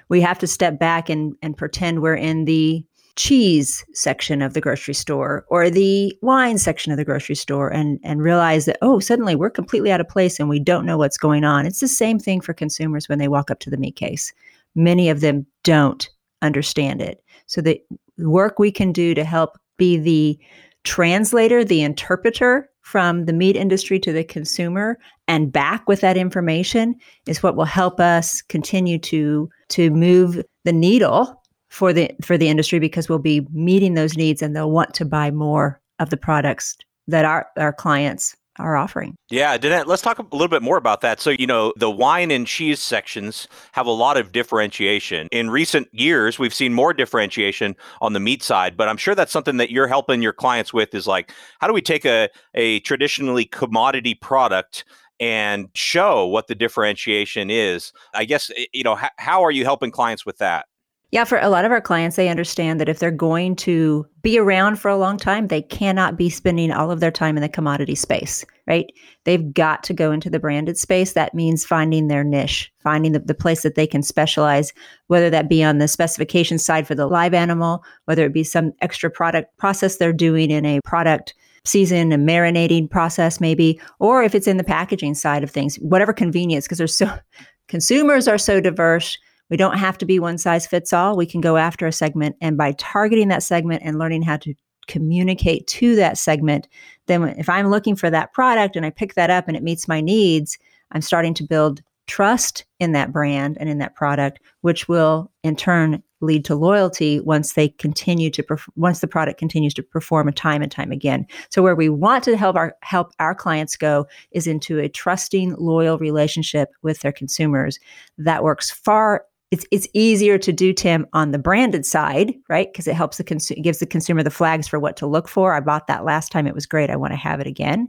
We 0.09 0.21
have 0.21 0.39
to 0.41 0.47
step 0.47 0.79
back 0.79 1.09
and, 1.09 1.35
and 1.43 1.57
pretend 1.57 2.01
we're 2.01 2.17
in 2.17 2.45
the 2.45 2.85
cheese 3.17 3.85
section 3.93 4.43
of 4.43 4.55
the 4.55 4.61
grocery 4.61 4.95
store 4.95 5.45
or 5.49 5.71
the 5.71 6.17
wine 6.23 6.59
section 6.59 6.93
of 6.93 6.99
the 6.99 7.05
grocery 7.05 7.35
store 7.35 7.69
and 7.69 7.99
and 8.03 8.23
realize 8.23 8.65
that 8.65 8.79
oh 8.83 8.99
suddenly 9.01 9.35
we're 9.35 9.51
completely 9.51 9.93
out 9.93 10.01
of 10.01 10.09
place 10.09 10.39
and 10.39 10.49
we 10.49 10.59
don't 10.61 10.87
know 10.87 10.99
what's 10.99 11.19
going 11.19 11.45
on. 11.45 11.67
It's 11.67 11.81
the 11.81 11.89
same 11.89 12.19
thing 12.19 12.41
for 12.41 12.55
consumers 12.55 13.09
when 13.09 13.19
they 13.19 13.29
walk 13.29 13.51
up 13.51 13.61
to 13.61 13.71
the 13.71 13.77
meat 13.77 13.97
case. 13.97 14.33
Many 14.75 15.09
of 15.09 15.21
them 15.21 15.47
don't 15.65 16.09
understand 16.43 17.03
it. 17.03 17.23
So 17.47 17.61
the 17.61 17.81
work 18.19 18.59
we 18.59 18.71
can 18.71 18.93
do 18.93 19.15
to 19.15 19.25
help 19.25 19.59
be 19.77 19.97
the 19.97 20.39
translator 20.85 21.65
the 21.65 21.83
interpreter 21.83 22.69
from 22.83 23.27
the 23.27 23.33
meat 23.33 23.57
industry 23.57 23.99
to 24.01 24.13
the 24.13 24.25
consumer 24.25 24.99
and 25.29 25.53
back 25.53 25.87
with 25.87 26.01
that 26.01 26.17
information 26.17 26.95
is 27.27 27.43
what 27.43 27.55
will 27.55 27.65
help 27.65 28.01
us 28.01 28.43
continue 28.43 28.99
to 28.99 29.49
to 29.69 29.91
move 29.91 30.43
the 30.65 30.73
needle 30.73 31.40
for 31.71 31.93
the 31.93 32.11
for 32.23 32.37
the 32.37 32.49
industry 32.49 32.79
because 32.79 33.09
we'll 33.09 33.19
be 33.19 33.47
meeting 33.53 33.95
those 33.95 34.17
needs 34.17 34.43
and 34.43 34.55
they'll 34.55 34.71
want 34.71 34.93
to 34.95 35.05
buy 35.05 35.31
more 35.31 35.81
of 35.99 36.11
the 36.11 36.17
products 36.17 36.77
that 37.07 37.25
our 37.25 37.49
our 37.57 37.73
clients 37.73 38.37
are 38.59 38.77
offering. 38.77 39.17
Yeah, 39.31 39.57
Danette, 39.57 39.87
let's 39.87 40.03
talk 40.03 40.19
a 40.19 40.23
little 40.33 40.49
bit 40.49 40.61
more 40.61 40.77
about 40.77 41.01
that. 41.01 41.21
So, 41.21 41.31
you 41.31 41.47
know, 41.47 41.73
the 41.77 41.91
wine 41.91 42.31
and 42.31 42.47
cheese 42.47 42.81
sections 42.81 43.49
have 43.73 43.87
a 43.87 43.93
lot 43.93 44.17
of 44.17 44.33
differentiation. 44.33 45.29
In 45.33 45.49
recent 45.51 45.89
years, 45.93 46.39
we've 46.39 46.53
seen 46.53 46.75
more 46.75 46.93
differentiation 46.93 47.75
on 48.03 48.13
the 48.13 48.21
meat 48.21 48.43
side, 48.43 48.77
but 48.77 48.89
I'm 48.89 48.99
sure 48.99 49.15
that's 49.15 49.33
something 49.33 49.57
that 49.57 49.71
you're 49.71 49.87
helping 49.87 50.21
your 50.21 50.33
clients 50.35 50.75
with 50.75 50.95
is 50.95 51.07
like, 51.07 51.33
how 51.61 51.69
do 51.69 51.73
we 51.73 51.81
take 51.81 52.05
a, 52.05 52.29
a 52.55 52.81
traditionally 52.81 53.47
commodity 53.47 54.15
product 54.15 54.85
and 55.21 55.69
show 55.75 56.27
what 56.27 56.49
the 56.49 56.55
differentiation 56.55 57.51
is? 57.51 57.93
I 58.15 58.25
guess, 58.25 58.51
eh, 58.57 58.67
you 58.73 58.83
know, 58.83 58.99
h- 58.99 59.11
how 59.17 59.43
are 59.43 59.51
you 59.51 59.65
helping 59.65 59.91
clients 59.91 60.27
with 60.27 60.39
that? 60.39 60.67
Yeah, 61.13 61.25
for 61.25 61.39
a 61.39 61.49
lot 61.49 61.65
of 61.65 61.73
our 61.73 61.81
clients, 61.81 62.15
they 62.15 62.29
understand 62.29 62.79
that 62.79 62.89
if 62.89 63.01
they're 63.01 63.11
going 63.11 63.57
to 63.57 64.07
be 64.23 64.39
around 64.39 64.79
for 64.79 64.89
a 64.89 64.97
long 64.97 65.17
time, 65.17 65.49
they 65.49 65.63
cannot 65.63 66.17
be 66.17 66.31
spending 66.31 66.71
all 66.71 66.93
of 66.93 67.01
their 67.01 67.11
time 67.11 67.37
in 67.37 67.41
the 67.41 67.49
commodity 67.49 67.97
space, 67.97 68.45
right? 68.69 68.87
They've 69.25 69.53
got 69.53 69.83
to 69.85 69.93
go 69.93 70.13
into 70.13 70.31
the 70.31 70.39
branded 70.39 70.79
space. 70.79 71.15
That 71.15 71.35
means 71.35 71.67
finding 71.67 72.07
their 72.07 72.23
niche, 72.23 72.73
finding 72.81 73.11
the, 73.11 73.19
the 73.19 73.35
place 73.35 73.63
that 73.63 73.75
they 73.75 73.89
can 73.89 74.05
specialize, 74.05 74.73
whether 75.09 75.31
that 75.31 75.49
be 75.49 75.65
on 75.65 75.79
the 75.79 75.89
specification 75.89 76.59
side 76.59 76.87
for 76.87 76.95
the 76.95 77.09
live 77.09 77.35
animal, 77.35 77.83
whether 78.05 78.25
it 78.25 78.33
be 78.33 78.45
some 78.45 78.73
extra 78.81 79.11
product 79.11 79.57
process 79.57 79.97
they're 79.97 80.13
doing 80.13 80.53
in 80.53 80.65
a 80.65 80.81
product 80.85 81.35
season, 81.65 82.13
a 82.13 82.19
marinating 82.19 82.89
process, 82.89 83.41
maybe, 83.41 83.81
or 83.99 84.23
if 84.23 84.37
it's 84.37 84.47
in 84.47 84.59
the 84.59 84.65
packaging 84.65 85.15
side 85.15 85.43
of 85.43 85.51
things, 85.51 85.75
whatever 85.77 86.13
convenience, 86.13 86.67
because 86.67 86.79
there's 86.79 86.97
so 86.97 87.11
consumers 87.67 88.29
are 88.29 88.39
so 88.39 88.61
diverse 88.61 89.19
we 89.51 89.57
don't 89.57 89.79
have 89.79 89.99
to 89.99 90.07
be 90.07 90.19
one 90.19 90.39
size 90.39 90.67
fits 90.67 90.93
all. 90.93 91.17
We 91.17 91.27
can 91.27 91.41
go 91.41 91.57
after 91.57 91.87
a 91.87 91.93
segment. 91.93 92.37
And 92.41 92.57
by 92.57 92.73
targeting 92.73 93.29
that 93.29 93.43
segment 93.43 93.83
and 93.85 93.99
learning 93.99 94.23
how 94.23 94.37
to 94.39 94.55
communicate 94.87 95.67
to 95.67 95.97
that 95.97 96.19
segment, 96.19 96.69
then 97.07 97.23
if 97.39 97.49
I'm 97.49 97.69
looking 97.69 97.97
for 97.97 98.11
that 98.11 98.33
product 98.33 98.77
and 98.77 98.87
I 98.87 98.91
pick 98.91 99.15
that 99.15 99.31
up 99.31 99.49
and 99.49 99.57
it 99.57 99.63
meets 99.63 99.89
my 99.89 100.01
needs, 100.01 100.59
I'm 100.93 101.03
starting 101.03 101.35
to 101.35 101.45
build 101.45 101.83
trust 102.07 102.65
in 102.81 102.93
that 102.93 103.13
brand 103.13 103.57
and 103.61 103.69
in 103.69 103.79
that 103.79 103.95
product, 103.95 104.41
which 104.63 104.89
will 104.89 105.31
in 105.45 105.55
turn 105.55 106.03
lead 106.21 106.45
to 106.45 106.55
loyalty 106.55 107.21
once 107.21 107.55
they 107.55 107.69
continue 107.69 108.31
to 108.31 108.43
perf- 108.43 108.69
once 108.77 109.01
the 109.01 109.07
product 109.07 109.39
continues 109.39 109.73
to 109.75 109.83
perform 109.83 110.29
a 110.29 110.33
time 110.33 110.61
and 110.61 110.71
time 110.71 110.93
again. 110.93 111.27
So 111.51 111.63
where 111.63 111.77
we 111.77 111.89
want 111.89 112.25
to 112.25 112.37
help 112.37 112.57
our 112.57 112.75
help 112.83 113.13
our 113.19 113.35
clients 113.35 113.77
go 113.77 114.07
is 114.33 114.47
into 114.47 114.79
a 114.79 114.89
trusting, 114.89 115.55
loyal 115.55 115.99
relationship 115.99 116.71
with 116.83 117.01
their 117.01 117.13
consumers 117.13 117.79
that 118.19 118.43
works 118.43 118.71
far 118.71 119.25
it's 119.51 119.67
it's 119.73 119.89
easier 119.95 120.39
to 120.39 120.53
do 120.53 120.73
Tim 120.73 121.07
on 121.13 121.33
the 121.33 121.39
branded 121.39 121.85
side, 121.85 122.35
right? 122.49 122.73
Because 122.73 122.87
it 122.87 122.95
helps 122.95 123.17
the 123.17 123.25
consumer, 123.25 123.61
gives 123.63 123.81
the 123.81 123.87
consumer 123.87 124.23
the 124.23 124.31
flags 124.31 124.69
for 124.69 124.79
what 124.79 124.97
to 124.99 125.07
look 125.07 125.27
for. 125.27 125.55
I 125.55 125.61
bought 125.61 125.89
that 125.89 126.05
last 126.05 126.31
time; 126.31 126.47
it 126.47 126.55
was 126.55 126.67
great. 126.67 126.89
I 126.89 126.97
want 126.97 127.13
to 127.13 127.17
have 127.17 127.41
it 127.41 127.49
again. 127.49 127.89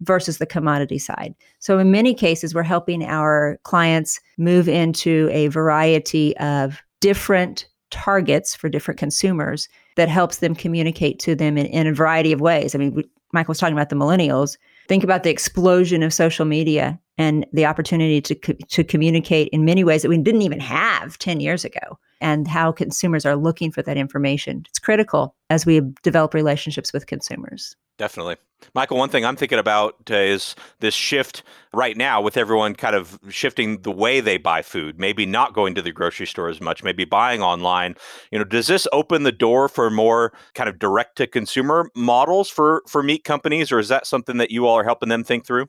Versus 0.00 0.38
the 0.38 0.46
commodity 0.46 0.98
side. 0.98 1.34
So 1.58 1.78
in 1.78 1.90
many 1.90 2.14
cases, 2.14 2.54
we're 2.54 2.62
helping 2.62 3.04
our 3.04 3.58
clients 3.64 4.20
move 4.38 4.68
into 4.68 5.28
a 5.30 5.48
variety 5.48 6.36
of 6.38 6.82
different 7.00 7.66
targets 7.90 8.56
for 8.56 8.68
different 8.68 8.98
consumers 8.98 9.68
that 9.96 10.08
helps 10.08 10.38
them 10.38 10.54
communicate 10.54 11.18
to 11.20 11.34
them 11.34 11.58
in, 11.58 11.66
in 11.66 11.86
a 11.86 11.92
variety 11.92 12.32
of 12.32 12.40
ways. 12.40 12.74
I 12.74 12.78
mean, 12.78 12.94
we, 12.94 13.04
Michael 13.32 13.52
was 13.52 13.58
talking 13.58 13.76
about 13.76 13.90
the 13.90 13.96
millennials. 13.96 14.56
Think 14.88 15.04
about 15.04 15.22
the 15.22 15.30
explosion 15.30 16.02
of 16.02 16.14
social 16.14 16.44
media 16.44 16.98
and 17.18 17.46
the 17.52 17.66
opportunity 17.66 18.20
to, 18.20 18.34
to 18.34 18.84
communicate 18.84 19.48
in 19.48 19.64
many 19.64 19.84
ways 19.84 20.02
that 20.02 20.08
we 20.08 20.18
didn't 20.18 20.42
even 20.42 20.60
have 20.60 21.18
10 21.18 21.40
years 21.40 21.64
ago. 21.64 21.98
and 22.20 22.48
how 22.48 22.72
consumers 22.72 23.26
are 23.26 23.36
looking 23.36 23.70
for 23.70 23.82
that 23.82 23.98
information. 23.98 24.64
It's 24.70 24.78
critical 24.78 25.34
as 25.50 25.66
we 25.66 25.82
develop 26.02 26.32
relationships 26.32 26.90
with 26.90 27.06
consumers. 27.06 27.76
Definitely. 27.98 28.36
Michael, 28.74 28.96
one 28.96 29.08
thing 29.08 29.24
I'm 29.24 29.36
thinking 29.36 29.58
about 29.58 29.96
uh, 30.10 30.14
is 30.14 30.56
this 30.80 30.94
shift 30.94 31.42
right 31.72 31.96
now 31.96 32.22
with 32.22 32.36
everyone 32.36 32.74
kind 32.74 32.96
of 32.96 33.18
shifting 33.28 33.82
the 33.82 33.90
way 33.90 34.20
they 34.20 34.38
buy 34.38 34.62
food, 34.62 34.98
maybe 34.98 35.26
not 35.26 35.52
going 35.52 35.74
to 35.74 35.82
the 35.82 35.92
grocery 35.92 36.26
store 36.26 36.48
as 36.48 36.60
much, 36.60 36.82
maybe 36.82 37.04
buying 37.04 37.42
online. 37.42 37.94
You 38.30 38.38
know, 38.38 38.44
does 38.44 38.66
this 38.66 38.88
open 38.92 39.24
the 39.24 39.32
door 39.32 39.68
for 39.68 39.90
more 39.90 40.32
kind 40.54 40.68
of 40.68 40.78
direct 40.78 41.16
to 41.16 41.26
consumer 41.26 41.90
models 41.94 42.48
for 42.48 42.82
for 42.88 43.02
meat 43.02 43.22
companies 43.22 43.70
or 43.70 43.78
is 43.78 43.88
that 43.88 44.06
something 44.06 44.38
that 44.38 44.50
you 44.50 44.66
all 44.66 44.78
are 44.78 44.84
helping 44.84 45.08
them 45.08 45.24
think 45.24 45.46
through? 45.46 45.68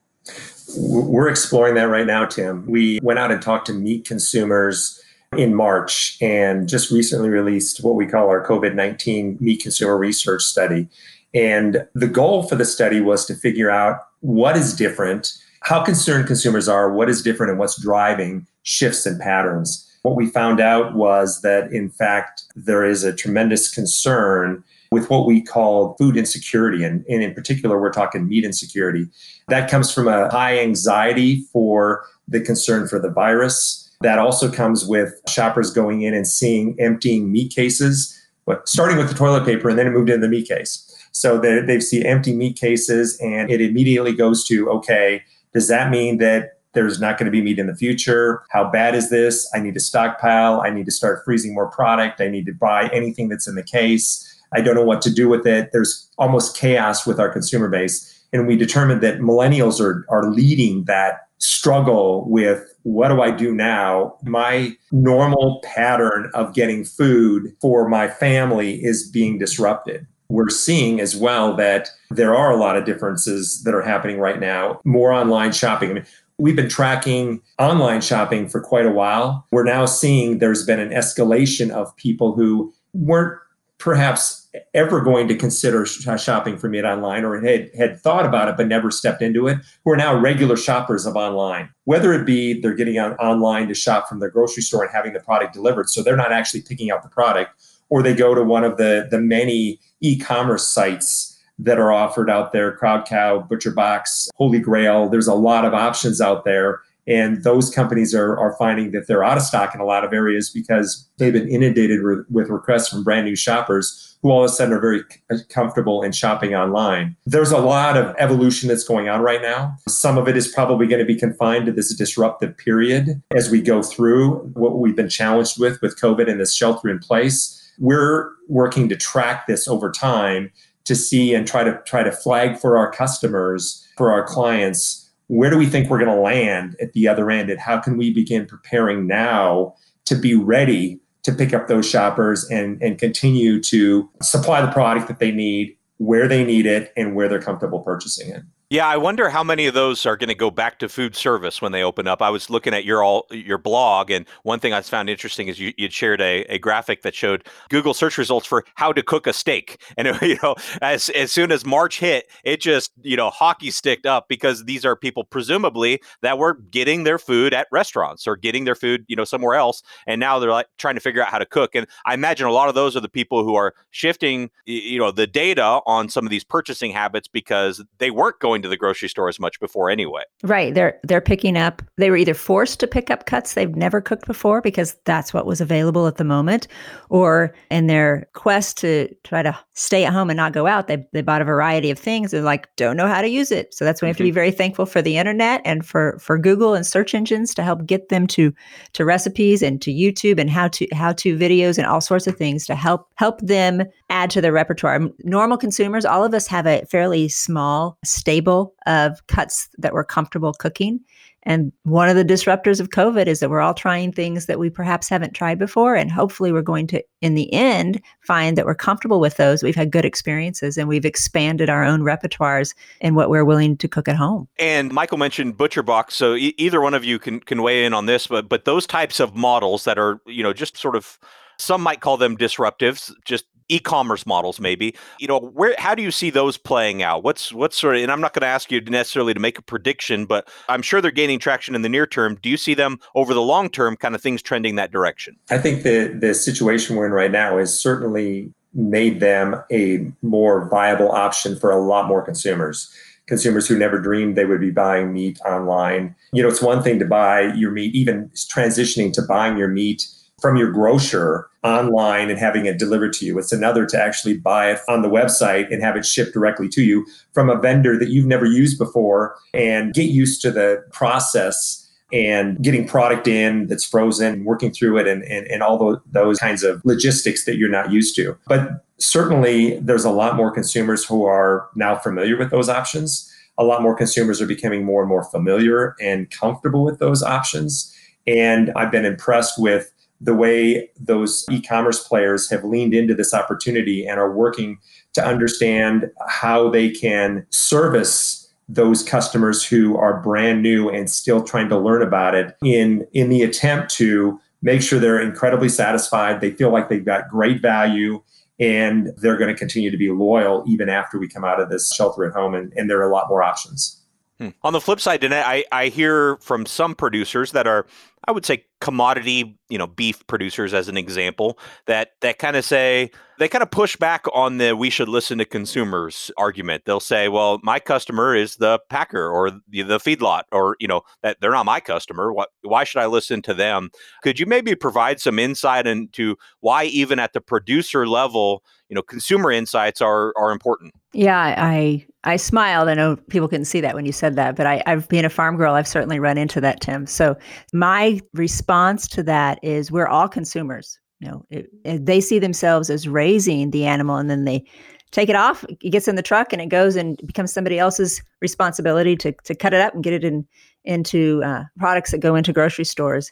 We're 0.77 1.29
exploring 1.29 1.75
that 1.75 1.83
right 1.89 2.07
now, 2.07 2.25
Tim. 2.25 2.65
We 2.67 2.99
went 3.01 3.19
out 3.19 3.31
and 3.31 3.41
talked 3.41 3.67
to 3.67 3.73
meat 3.73 4.05
consumers 4.05 5.01
in 5.37 5.53
March 5.53 6.17
and 6.21 6.67
just 6.67 6.91
recently 6.91 7.29
released 7.29 7.83
what 7.83 7.95
we 7.95 8.05
call 8.05 8.29
our 8.29 8.45
COVID 8.45 8.73
19 8.73 9.37
meat 9.39 9.61
consumer 9.61 9.97
research 9.97 10.43
study. 10.43 10.87
And 11.33 11.87
the 11.93 12.07
goal 12.07 12.43
for 12.43 12.55
the 12.55 12.65
study 12.65 13.01
was 13.01 13.25
to 13.25 13.35
figure 13.35 13.69
out 13.69 13.99
what 14.21 14.55
is 14.55 14.73
different, 14.73 15.33
how 15.61 15.83
concerned 15.83 16.27
consumers 16.27 16.69
are, 16.69 16.91
what 16.91 17.09
is 17.09 17.21
different, 17.21 17.51
and 17.51 17.59
what's 17.59 17.81
driving 17.81 18.47
shifts 18.63 19.05
and 19.05 19.19
patterns. 19.19 19.81
What 20.03 20.15
we 20.15 20.27
found 20.27 20.61
out 20.61 20.95
was 20.95 21.41
that, 21.41 21.71
in 21.73 21.89
fact, 21.89 22.43
there 22.55 22.85
is 22.85 23.03
a 23.03 23.13
tremendous 23.13 23.73
concern 23.73 24.63
with 24.91 25.09
what 25.09 25.25
we 25.25 25.41
call 25.41 25.95
food 25.97 26.17
insecurity. 26.17 26.83
And, 26.83 27.05
and 27.07 27.23
in 27.23 27.33
particular, 27.33 27.79
we're 27.79 27.91
talking 27.91 28.27
meat 28.27 28.43
insecurity. 28.43 29.07
That 29.47 29.69
comes 29.69 29.93
from 29.93 30.07
a 30.07 30.29
high 30.29 30.59
anxiety 30.59 31.41
for 31.51 32.05
the 32.27 32.41
concern 32.41 32.87
for 32.87 32.99
the 32.99 33.09
virus. 33.09 33.81
That 34.01 34.19
also 34.19 34.51
comes 34.51 34.85
with 34.85 35.13
shoppers 35.27 35.71
going 35.71 36.01
in 36.01 36.13
and 36.13 36.27
seeing 36.27 36.75
emptying 36.79 37.31
meat 37.31 37.53
cases, 37.53 38.19
starting 38.65 38.97
with 38.97 39.09
the 39.09 39.15
toilet 39.15 39.45
paper 39.45 39.69
and 39.69 39.79
then 39.79 39.87
it 39.87 39.91
moved 39.91 40.09
into 40.09 40.27
the 40.27 40.29
meat 40.29 40.47
case. 40.47 40.81
So 41.11 41.39
they, 41.39 41.61
they 41.61 41.79
see 41.79 42.03
empty 42.03 42.35
meat 42.35 42.59
cases 42.59 43.17
and 43.21 43.49
it 43.49 43.61
immediately 43.61 44.13
goes 44.13 44.45
to, 44.47 44.69
okay, 44.69 45.23
does 45.53 45.69
that 45.69 45.89
mean 45.89 46.17
that 46.17 46.59
there's 46.73 46.99
not 46.99 47.17
going 47.17 47.25
to 47.25 47.31
be 47.31 47.41
meat 47.41 47.57
in 47.57 47.67
the 47.67 47.75
future? 47.75 48.43
How 48.49 48.69
bad 48.69 48.95
is 48.95 49.09
this? 49.09 49.49
I 49.55 49.59
need 49.59 49.75
to 49.75 49.79
stockpile. 49.79 50.59
I 50.59 50.69
need 50.69 50.85
to 50.85 50.91
start 50.91 51.23
freezing 51.23 51.53
more 51.53 51.71
product. 51.71 52.19
I 52.19 52.27
need 52.27 52.45
to 52.47 52.53
buy 52.53 52.89
anything 52.89 53.29
that's 53.29 53.47
in 53.47 53.55
the 53.55 53.63
case. 53.63 54.34
I 54.53 54.61
don't 54.61 54.75
know 54.75 54.83
what 54.83 55.01
to 55.03 55.13
do 55.13 55.27
with 55.27 55.45
it. 55.45 55.69
There's 55.71 56.09
almost 56.17 56.57
chaos 56.57 57.05
with 57.05 57.19
our 57.19 57.29
consumer 57.29 57.69
base. 57.69 58.11
And 58.33 58.47
we 58.47 58.57
determined 58.57 59.01
that 59.01 59.19
millennials 59.19 59.79
are, 59.79 60.05
are 60.09 60.29
leading 60.29 60.85
that 60.85 61.27
struggle 61.37 62.29
with 62.29 62.73
what 62.83 63.09
do 63.09 63.21
I 63.21 63.31
do 63.31 63.53
now? 63.53 64.17
My 64.23 64.75
normal 64.91 65.61
pattern 65.63 66.31
of 66.33 66.53
getting 66.53 66.85
food 66.85 67.55
for 67.61 67.87
my 67.87 68.07
family 68.07 68.83
is 68.83 69.09
being 69.09 69.37
disrupted 69.37 70.07
we're 70.29 70.49
seeing 70.49 70.99
as 70.99 71.15
well 71.15 71.55
that 71.55 71.89
there 72.09 72.35
are 72.35 72.51
a 72.51 72.57
lot 72.57 72.77
of 72.77 72.85
differences 72.85 73.63
that 73.63 73.73
are 73.73 73.81
happening 73.81 74.19
right 74.19 74.39
now. 74.39 74.79
More 74.83 75.11
online 75.11 75.51
shopping. 75.51 75.91
I 75.91 75.93
mean, 75.93 76.05
we've 76.37 76.55
been 76.55 76.69
tracking 76.69 77.41
online 77.59 78.01
shopping 78.01 78.49
for 78.49 78.59
quite 78.59 78.85
a 78.85 78.91
while. 78.91 79.45
We're 79.51 79.63
now 79.63 79.85
seeing 79.85 80.39
there's 80.39 80.65
been 80.65 80.79
an 80.79 80.89
escalation 80.89 81.69
of 81.69 81.95
people 81.95 82.33
who 82.33 82.73
weren't 82.93 83.39
perhaps 83.77 84.45
ever 84.73 85.01
going 85.01 85.27
to 85.27 85.35
consider 85.35 85.85
uh, 86.07 86.17
shopping 86.17 86.57
for 86.57 86.69
meat 86.69 86.85
online 86.85 87.25
or 87.25 87.39
had, 87.41 87.69
had 87.77 87.99
thought 87.99 88.25
about 88.25 88.47
it 88.47 88.55
but 88.57 88.67
never 88.67 88.89
stepped 88.89 89.21
into 89.21 89.47
it 89.47 89.57
who 89.83 89.91
are 89.91 89.97
now 89.97 90.15
regular 90.15 90.55
shoppers 90.55 91.05
of 91.05 91.15
online. 91.15 91.69
Whether 91.83 92.13
it 92.13 92.25
be 92.25 92.59
they're 92.59 92.73
getting 92.73 92.97
on 92.97 93.13
online 93.13 93.67
to 93.67 93.73
shop 93.73 94.07
from 94.07 94.19
their 94.19 94.29
grocery 94.29 94.63
store 94.63 94.83
and 94.83 94.93
having 94.93 95.13
the 95.13 95.19
product 95.19 95.53
delivered 95.53 95.89
so 95.89 96.01
they're 96.01 96.15
not 96.15 96.31
actually 96.31 96.61
picking 96.61 96.89
out 96.89 97.03
the 97.03 97.09
product 97.09 97.51
or 97.89 98.01
they 98.01 98.15
go 98.15 98.33
to 98.33 98.43
one 98.43 98.63
of 98.63 98.77
the 98.77 99.07
the 99.11 99.19
many 99.19 99.79
e-commerce 100.01 100.67
sites 100.67 101.31
that 101.57 101.79
are 101.79 101.91
offered 101.91 102.29
out 102.29 102.51
there 102.51 102.75
Crowd 102.75 103.05
Cow 103.05 103.39
butcher 103.39 103.71
box 103.71 104.29
holy 104.35 104.59
grail 104.59 105.09
there's 105.09 105.27
a 105.27 105.33
lot 105.33 105.65
of 105.65 105.73
options 105.73 106.21
out 106.21 106.45
there 106.45 106.81
and 107.07 107.43
those 107.43 107.69
companies 107.69 108.15
are, 108.15 108.37
are 108.37 108.55
finding 108.57 108.91
that 108.91 109.07
they're 109.07 109.23
out 109.23 109.37
of 109.37 109.43
stock 109.43 109.75
in 109.75 109.81
a 109.81 109.85
lot 109.85 110.03
of 110.03 110.13
areas 110.13 110.49
because 110.49 111.07
they've 111.17 111.33
been 111.33 111.47
inundated 111.47 112.03
with, 112.03 112.25
with 112.29 112.49
requests 112.49 112.89
from 112.89 113.03
brand 113.03 113.25
new 113.25 113.35
shoppers 113.35 114.17
who 114.21 114.31
all 114.31 114.43
of 114.43 114.49
a 114.49 114.53
sudden 114.53 114.73
are 114.73 114.79
very 114.79 115.03
uh, 115.31 115.37
comfortable 115.49 116.01
in 116.01 116.11
shopping 116.11 116.55
online. 116.55 117.15
There's 117.25 117.51
a 117.51 117.59
lot 117.59 117.95
of 117.95 118.15
evolution 118.17 118.67
that's 118.69 118.83
going 118.83 119.07
on 119.07 119.21
right 119.21 119.41
now. 119.41 119.75
Some 119.87 120.17
of 120.17 120.27
it 120.27 120.35
is 120.35 120.47
probably 120.47 120.87
going 120.87 120.99
to 120.99 121.05
be 121.05 121.15
confined 121.15 121.67
to 121.67 121.71
this 121.71 121.93
disruptive 121.93 122.57
period 122.57 123.21
as 123.35 123.51
we 123.51 123.61
go 123.61 123.83
through 123.83 124.37
what 124.53 124.79
we've 124.79 124.95
been 124.95 125.09
challenged 125.09 125.59
with 125.59 125.79
with 125.81 125.99
COVID 125.99 126.29
and 126.29 126.39
this 126.39 126.55
shelter 126.55 126.89
in 126.89 126.97
place. 126.97 127.61
We're 127.77 128.31
working 128.47 128.89
to 128.89 128.95
track 128.95 129.45
this 129.45 129.67
over 129.67 129.91
time 129.91 130.51
to 130.85 130.95
see 130.95 131.35
and 131.35 131.47
try 131.47 131.63
to 131.63 131.79
try 131.85 132.03
to 132.03 132.11
flag 132.11 132.57
for 132.57 132.77
our 132.77 132.91
customers, 132.91 133.85
for 133.97 134.11
our 134.11 134.23
clients, 134.23 135.04
where 135.27 135.49
do 135.49 135.57
we 135.57 135.65
think 135.65 135.89
we're 135.89 136.03
going 136.03 136.15
to 136.15 136.21
land 136.21 136.75
at 136.81 136.93
the 136.93 137.07
other 137.07 137.29
end 137.31 137.49
and 137.49 137.59
how 137.59 137.79
can 137.79 137.97
we 137.97 138.13
begin 138.13 138.45
preparing 138.45 139.07
now 139.07 139.73
to 140.05 140.15
be 140.15 140.35
ready 140.35 140.99
to 141.23 141.31
pick 141.31 141.53
up 141.53 141.67
those 141.67 141.89
shoppers 141.89 142.47
and, 142.49 142.81
and 142.81 142.99
continue 142.99 143.59
to 143.59 144.07
supply 144.21 144.61
the 144.61 144.71
product 144.71 145.07
that 145.07 145.19
they 145.19 145.31
need 145.31 145.75
where 145.97 146.27
they 146.27 146.43
need 146.43 146.65
it 146.65 146.93
and 146.95 147.15
where 147.15 147.27
they're 147.27 147.41
comfortable 147.41 147.79
purchasing 147.79 148.29
it 148.29 148.43
yeah, 148.71 148.87
I 148.87 148.97
wonder 148.97 149.29
how 149.29 149.43
many 149.43 149.67
of 149.67 149.75
those 149.75 150.07
are 150.07 150.17
going 150.17 150.29
to 150.29 150.35
go 150.35 150.49
back 150.49 150.79
to 150.79 150.89
food 150.89 151.15
service 151.15 151.61
when 151.61 151.71
they 151.71 151.83
open 151.83 152.07
up. 152.07 152.21
I 152.21 152.31
was 152.31 152.49
looking 152.49 152.73
at 152.73 152.83
your 152.83 153.03
all 153.03 153.27
your 153.29 153.59
blog, 153.59 154.09
and 154.09 154.25
one 154.41 154.59
thing 154.59 154.73
I 154.73 154.81
found 154.81 155.07
interesting 155.07 155.47
is 155.47 155.59
you 155.59 155.71
would 155.79 155.93
shared 155.93 156.19
a, 156.19 156.41
a 156.45 156.57
graphic 156.57 157.03
that 157.03 157.13
showed 157.13 157.47
Google 157.69 157.93
search 157.93 158.17
results 158.17 158.47
for 158.47 158.65
how 158.73 158.91
to 158.91 159.03
cook 159.03 159.27
a 159.27 159.33
steak, 159.33 159.81
and 159.97 160.07
it, 160.07 160.21
you 160.23 160.37
know, 160.41 160.55
as 160.81 161.09
as 161.09 161.31
soon 161.31 161.51
as 161.51 161.63
March 161.63 161.99
hit, 161.99 162.27
it 162.43 162.59
just 162.59 162.91
you 163.03 163.15
know 163.15 163.29
hockey 163.29 163.69
sticked 163.69 164.07
up 164.07 164.27
because 164.27 164.65
these 164.65 164.83
are 164.83 164.95
people 164.95 165.23
presumably 165.23 166.01
that 166.23 166.39
were 166.39 166.55
getting 166.71 167.03
their 167.03 167.19
food 167.19 167.53
at 167.53 167.67
restaurants 167.71 168.25
or 168.25 168.35
getting 168.35 168.65
their 168.65 168.75
food 168.75 169.05
you 169.07 169.15
know 169.15 169.25
somewhere 169.25 169.55
else, 169.55 169.83
and 170.07 170.19
now 170.19 170.39
they're 170.39 170.49
like 170.49 170.67
trying 170.79 170.95
to 170.95 171.01
figure 171.01 171.21
out 171.21 171.29
how 171.29 171.37
to 171.37 171.45
cook. 171.45 171.75
And 171.75 171.85
I 172.07 172.15
imagine 172.15 172.47
a 172.47 172.51
lot 172.51 172.67
of 172.67 172.73
those 172.73 172.95
are 172.95 173.01
the 173.01 173.09
people 173.09 173.43
who 173.43 173.53
are 173.53 173.75
shifting 173.91 174.49
you 174.65 174.97
know 174.97 175.11
the 175.11 175.27
data 175.27 175.81
on 175.85 176.09
some 176.09 176.25
of 176.25 176.31
these 176.31 176.43
purchasing 176.43 176.89
habits 176.89 177.27
because 177.27 177.83
they 177.99 178.09
weren't 178.09 178.39
going 178.39 178.54
going 178.55 178.61
to 178.61 178.69
the 178.69 178.77
grocery 178.77 179.09
store 179.09 179.27
as 179.27 179.39
much 179.39 179.59
before 179.59 179.89
anyway. 179.89 180.23
Right. 180.43 180.73
They're 180.73 180.97
they're 181.03 181.21
picking 181.21 181.57
up 181.57 181.81
they 181.97 182.09
were 182.09 182.17
either 182.17 182.33
forced 182.33 182.79
to 182.79 182.87
pick 182.87 183.11
up 183.11 183.25
cuts 183.25 183.53
they've 183.53 183.75
never 183.75 184.01
cooked 184.01 184.25
before 184.25 184.61
because 184.61 184.95
that's 185.05 185.33
what 185.33 185.45
was 185.45 185.61
available 185.61 186.07
at 186.07 186.17
the 186.17 186.23
moment, 186.23 186.67
or 187.09 187.53
in 187.69 187.87
their 187.87 188.27
quest 188.33 188.77
to 188.77 189.13
try 189.23 189.43
to 189.43 189.57
stay 189.73 190.05
at 190.05 190.13
home 190.13 190.29
and 190.29 190.37
not 190.37 190.53
go 190.53 190.67
out, 190.67 190.87
they 190.87 191.05
they 191.11 191.21
bought 191.21 191.41
a 191.41 191.45
variety 191.45 191.91
of 191.91 191.99
things 191.99 192.33
and 192.33 192.45
like 192.45 192.73
don't 192.77 192.97
know 192.97 193.07
how 193.07 193.21
to 193.21 193.27
use 193.27 193.51
it. 193.51 193.73
So 193.73 193.83
that's 193.83 194.01
why 194.01 194.07
we 194.07 194.09
have 194.09 194.17
to 194.17 194.23
be 194.23 194.29
mm-hmm. 194.29 194.35
very 194.35 194.51
thankful 194.51 194.85
for 194.85 195.01
the 195.01 195.17
internet 195.17 195.61
and 195.65 195.85
for 195.85 196.17
for 196.19 196.37
Google 196.37 196.73
and 196.73 196.85
search 196.85 197.13
engines 197.13 197.53
to 197.55 197.63
help 197.63 197.85
get 197.85 198.09
them 198.09 198.27
to 198.27 198.53
to 198.93 199.05
recipes 199.05 199.61
and 199.61 199.81
to 199.81 199.91
YouTube 199.91 200.39
and 200.39 200.49
how 200.49 200.69
to 200.69 200.87
how 200.93 201.11
to 201.13 201.37
videos 201.37 201.77
and 201.77 201.87
all 201.87 202.01
sorts 202.01 202.27
of 202.27 202.37
things 202.37 202.65
to 202.67 202.75
help 202.75 203.07
help 203.15 203.41
them 203.41 203.83
add 204.09 204.29
to 204.29 204.41
their 204.41 204.53
repertoire. 204.53 204.99
Normal 205.23 205.57
consumers, 205.57 206.05
all 206.05 206.23
of 206.23 206.33
us 206.33 206.47
have 206.47 206.67
a 206.67 206.85
fairly 206.85 207.27
small, 207.27 207.97
stable 208.05 208.44
of 208.85 209.25
cuts 209.27 209.69
that 209.77 209.93
we're 209.93 210.03
comfortable 210.03 210.53
cooking. 210.53 210.99
And 211.47 211.71
one 211.83 212.09
of 212.09 212.15
the 212.15 212.25
disruptors 212.25 212.79
of 212.79 212.89
COVID 212.89 213.27
is 213.27 213.39
that 213.39 213.51
we're 213.51 213.61
all 213.61 213.75
trying 213.75 214.11
things 214.11 214.47
that 214.47 214.57
we 214.57 214.71
perhaps 214.71 215.07
haven't 215.07 215.33
tried 215.33 215.59
before. 215.59 215.95
And 215.95 216.11
hopefully, 216.11 216.51
we're 216.51 216.63
going 216.63 216.87
to, 216.87 217.03
in 217.21 217.35
the 217.35 217.53
end, 217.53 218.01
find 218.21 218.57
that 218.57 218.65
we're 218.65 218.73
comfortable 218.73 219.19
with 219.19 219.37
those. 219.37 219.61
We've 219.61 219.75
had 219.75 219.91
good 219.91 220.05
experiences 220.05 220.75
and 220.75 220.87
we've 220.87 221.05
expanded 221.05 221.69
our 221.69 221.83
own 221.83 222.01
repertoires 222.01 222.73
in 222.99 223.13
what 223.13 223.29
we're 223.29 223.45
willing 223.45 223.77
to 223.77 223.87
cook 223.87 224.07
at 224.07 224.15
home. 224.15 224.47
And 224.57 224.91
Michael 224.91 225.19
mentioned 225.19 225.55
ButcherBox. 225.55 226.11
So 226.13 226.33
e- 226.33 226.55
either 226.57 226.81
one 226.81 226.95
of 226.95 227.05
you 227.05 227.19
can, 227.19 227.39
can 227.41 227.61
weigh 227.61 227.85
in 227.85 227.93
on 227.93 228.07
this, 228.07 228.25
but, 228.25 228.49
but 228.49 228.65
those 228.65 228.87
types 228.87 229.19
of 229.19 229.35
models 229.35 229.83
that 229.83 229.99
are, 229.99 230.19
you 230.25 230.41
know, 230.41 230.51
just 230.51 230.77
sort 230.77 230.95
of 230.95 231.19
some 231.57 231.81
might 231.81 232.01
call 232.01 232.17
them 232.17 232.35
disruptives, 232.35 233.13
just 233.23 233.45
e-commerce 233.69 234.25
models 234.25 234.59
maybe. 234.59 234.95
You 235.19 235.27
know 235.27 235.39
where 235.39 235.75
how 235.77 235.95
do 235.95 236.03
you 236.03 236.11
see 236.11 236.29
those 236.29 236.57
playing 236.57 237.03
out? 237.03 237.23
What's 237.23 237.51
what's 237.51 237.77
sort 237.77 237.95
of 237.95 238.03
and 238.03 238.11
i'm 238.11 238.21
not 238.21 238.33
going 238.33 238.41
to 238.41 238.47
ask 238.47 238.71
you 238.71 238.81
necessarily 238.81 239.33
to 239.33 239.39
make 239.39 239.57
a 239.57 239.61
prediction 239.61 240.25
but 240.25 240.47
i'm 240.69 240.81
sure 240.81 241.01
they're 241.01 241.11
gaining 241.11 241.39
traction 241.39 241.75
in 241.75 241.81
the 241.81 241.89
near 241.89 242.07
term. 242.07 242.37
Do 242.41 242.49
you 242.49 242.57
see 242.57 242.73
them 242.73 242.99
over 243.15 243.33
the 243.33 243.41
long 243.41 243.69
term 243.69 243.95
kind 243.95 244.15
of 244.15 244.21
things 244.21 244.41
trending 244.41 244.75
that 244.75 244.91
direction? 244.91 245.37
I 245.49 245.57
think 245.57 245.83
the 245.83 246.15
the 246.19 246.33
situation 246.33 246.95
we're 246.95 247.07
in 247.07 247.11
right 247.11 247.31
now 247.31 247.57
has 247.57 247.77
certainly 247.79 248.53
made 248.73 249.21
them 249.21 249.55
a 249.71 250.11
more 250.21 250.69
viable 250.69 251.11
option 251.11 251.57
for 251.57 251.71
a 251.71 251.81
lot 251.81 252.07
more 252.07 252.21
consumers 252.21 252.93
consumers 253.27 253.67
who 253.67 253.77
never 253.77 253.99
dreamed 253.99 254.35
they 254.35 254.45
would 254.45 254.61
be 254.61 254.71
buying 254.71 255.11
meat 255.11 255.39
online. 255.45 256.15
You 256.31 256.43
know 256.43 256.49
it's 256.49 256.61
one 256.61 256.83
thing 256.83 256.99
to 256.99 257.05
buy 257.05 257.53
your 257.53 257.71
meat 257.71 257.95
even 257.95 258.29
transitioning 258.35 259.13
to 259.13 259.21
buying 259.23 259.57
your 259.57 259.67
meat 259.67 260.07
from 260.45 260.57
your 260.57 260.71
grocer 260.71 261.49
online 261.63 262.29
and 262.29 262.37
having 262.37 262.67
it 262.67 262.77
delivered 262.77 263.11
to 263.11 263.25
you. 263.25 263.39
It's 263.39 263.51
another 263.51 263.83
to 263.87 263.99
actually 263.99 264.37
buy 264.37 264.69
it 264.73 264.79
on 264.87 265.01
the 265.01 265.09
website 265.09 265.73
and 265.73 265.81
have 265.81 265.95
it 265.95 266.05
shipped 266.05 266.35
directly 266.35 266.69
to 266.69 266.83
you 266.83 267.03
from 267.33 267.49
a 267.49 267.59
vendor 267.59 267.97
that 267.97 268.09
you've 268.09 268.27
never 268.27 268.45
used 268.45 268.77
before 268.77 269.35
and 269.55 269.91
get 269.91 270.03
used 270.03 270.43
to 270.43 270.51
the 270.51 270.85
process 270.91 271.91
and 272.13 272.61
getting 272.61 272.87
product 272.87 273.27
in 273.27 273.65
that's 273.65 273.83
frozen, 273.83 274.45
working 274.45 274.71
through 274.71 274.99
it, 274.99 275.07
and, 275.07 275.23
and, 275.23 275.47
and 275.47 275.63
all 275.63 275.79
those, 275.79 275.97
those 276.11 276.37
kinds 276.37 276.61
of 276.61 276.79
logistics 276.85 277.45
that 277.45 277.57
you're 277.57 277.67
not 277.67 277.91
used 277.91 278.15
to. 278.17 278.37
But 278.45 278.85
certainly, 278.99 279.79
there's 279.79 280.05
a 280.05 280.11
lot 280.11 280.35
more 280.35 280.51
consumers 280.51 281.03
who 281.03 281.25
are 281.25 281.67
now 281.73 281.95
familiar 281.95 282.37
with 282.37 282.51
those 282.51 282.69
options. 282.69 283.27
A 283.57 283.63
lot 283.63 283.81
more 283.81 283.95
consumers 283.95 284.39
are 284.43 284.45
becoming 284.45 284.85
more 284.85 285.01
and 285.01 285.09
more 285.09 285.23
familiar 285.23 285.95
and 285.99 286.29
comfortable 286.29 286.83
with 286.83 286.99
those 286.99 287.23
options. 287.23 287.91
And 288.27 288.71
I've 288.75 288.91
been 288.91 289.05
impressed 289.05 289.59
with 289.59 289.91
the 290.25 290.33
way 290.33 290.89
those 290.99 291.45
e 291.51 291.61
commerce 291.61 292.05
players 292.07 292.49
have 292.49 292.63
leaned 292.63 292.93
into 292.93 293.13
this 293.13 293.33
opportunity 293.33 294.05
and 294.05 294.19
are 294.19 294.31
working 294.31 294.79
to 295.13 295.23
understand 295.23 296.09
how 296.27 296.69
they 296.69 296.89
can 296.89 297.45
service 297.51 298.51
those 298.67 299.03
customers 299.03 299.63
who 299.63 299.95
are 299.95 300.19
brand 300.21 300.63
new 300.63 300.89
and 300.89 301.09
still 301.09 301.43
trying 301.43 301.69
to 301.69 301.77
learn 301.77 302.01
about 302.01 302.33
it 302.33 302.55
in 302.63 303.05
in 303.13 303.29
the 303.29 303.43
attempt 303.43 303.93
to 303.93 304.39
make 304.63 304.81
sure 304.81 304.99
they're 304.99 305.21
incredibly 305.21 305.69
satisfied 305.69 306.41
they 306.41 306.51
feel 306.51 306.71
like 306.71 306.89
they've 306.89 307.05
got 307.05 307.29
great 307.29 307.61
value 307.61 308.21
and 308.59 309.11
they're 309.17 309.37
going 309.37 309.53
to 309.53 309.57
continue 309.57 309.91
to 309.91 309.97
be 309.97 310.09
loyal 310.09 310.63
even 310.65 310.89
after 310.89 311.19
we 311.19 311.27
come 311.27 311.45
out 311.45 311.59
of 311.59 311.69
this 311.69 311.93
shelter 311.93 312.23
at 312.25 312.33
home 312.33 312.55
and, 312.55 312.73
and 312.75 312.89
there 312.89 312.99
are 312.99 313.07
a 313.07 313.13
lot 313.13 313.29
more 313.29 313.43
options 313.43 314.01
Hmm. 314.39 314.49
On 314.63 314.73
the 314.73 314.81
flip 314.81 314.99
side, 314.99 315.23
I, 315.23 315.63
I 315.71 315.87
hear 315.87 316.37
from 316.37 316.65
some 316.65 316.93
producers 316.93 317.53
that 317.53 317.67
are, 317.67 317.85
I 318.27 318.31
would 318.31 318.45
say, 318.45 318.65
commodity, 318.85 319.57
you 319.67 319.79
know, 319.79 319.87
beef 319.87 320.25
producers 320.27 320.71
as 320.71 320.87
an 320.87 320.95
example, 320.95 321.57
that 321.87 322.11
that 322.21 322.37
kind 322.37 322.55
of 322.55 322.63
say 322.63 323.09
they 323.39 323.47
kind 323.47 323.63
of 323.63 323.71
push 323.71 323.95
back 323.95 324.25
on 324.31 324.59
the 324.59 324.75
"we 324.75 324.91
should 324.91 325.09
listen 325.09 325.39
to 325.39 325.45
consumers" 325.45 326.29
argument. 326.37 326.83
They'll 326.85 326.99
say, 326.99 327.27
"Well, 327.27 327.59
my 327.63 327.79
customer 327.79 328.35
is 328.35 328.57
the 328.57 328.79
packer 328.91 329.27
or 329.27 329.49
the, 329.67 329.81
the 329.81 329.97
feedlot, 329.97 330.43
or 330.51 330.75
you 330.79 330.87
know, 330.87 331.01
that 331.23 331.37
they're 331.41 331.49
not 331.49 331.65
my 331.65 331.79
customer. 331.79 332.31
What? 332.31 332.49
Why 332.61 332.83
should 332.83 333.01
I 333.01 333.07
listen 333.07 333.41
to 333.41 333.55
them?" 333.55 333.89
Could 334.21 334.39
you 334.39 334.45
maybe 334.45 334.75
provide 334.75 335.19
some 335.19 335.39
insight 335.39 335.87
into 335.87 336.35
why, 336.59 336.83
even 336.83 337.17
at 337.17 337.33
the 337.33 337.41
producer 337.41 338.07
level, 338.07 338.61
you 338.87 338.93
know, 338.93 339.01
consumer 339.01 339.51
insights 339.51 339.99
are 339.99 340.31
are 340.37 340.51
important? 340.51 340.93
Yeah, 341.11 341.55
I 341.57 342.05
I 342.23 342.35
smiled. 342.35 342.89
I 342.89 342.93
know 342.93 343.15
people 343.29 343.47
couldn't 343.47 343.65
see 343.65 343.81
that 343.81 343.95
when 343.95 344.05
you 344.05 344.11
said 344.11 344.35
that, 344.35 344.55
but 344.55 344.65
I, 344.65 344.83
I've 344.85 345.07
been 345.09 345.25
a 345.25 345.29
farm 345.29 345.57
girl. 345.57 345.73
I've 345.73 345.87
certainly 345.87 346.19
run 346.19 346.37
into 346.37 346.59
that, 346.61 346.81
Tim. 346.81 347.07
So 347.07 347.37
my 347.73 348.19
response 348.33 348.74
to 349.09 349.23
that 349.23 349.59
is 349.63 349.91
we're 349.91 350.07
all 350.07 350.27
consumers. 350.27 350.99
You 351.19 351.29
know, 351.29 351.45
it, 351.49 351.69
it, 351.83 352.05
they 352.05 352.19
see 352.21 352.39
themselves 352.39 352.89
as 352.89 353.07
raising 353.07 353.71
the 353.71 353.85
animal, 353.85 354.17
and 354.17 354.29
then 354.29 354.45
they 354.45 354.65
take 355.11 355.29
it 355.29 355.35
off. 355.35 355.63
It 355.69 355.91
gets 355.91 356.07
in 356.07 356.15
the 356.15 356.21
truck, 356.21 356.51
and 356.51 356.61
it 356.61 356.69
goes 356.69 356.95
and 356.95 357.17
becomes 357.25 357.53
somebody 357.53 357.79
else's 357.79 358.21
responsibility 358.41 359.15
to 359.17 359.31
to 359.31 359.55
cut 359.55 359.73
it 359.73 359.81
up 359.81 359.93
and 359.93 360.03
get 360.03 360.13
it 360.13 360.23
in 360.23 360.45
into 360.83 361.41
uh, 361.43 361.63
products 361.79 362.11
that 362.11 362.19
go 362.19 362.35
into 362.35 362.53
grocery 362.53 362.85
stores. 362.85 363.31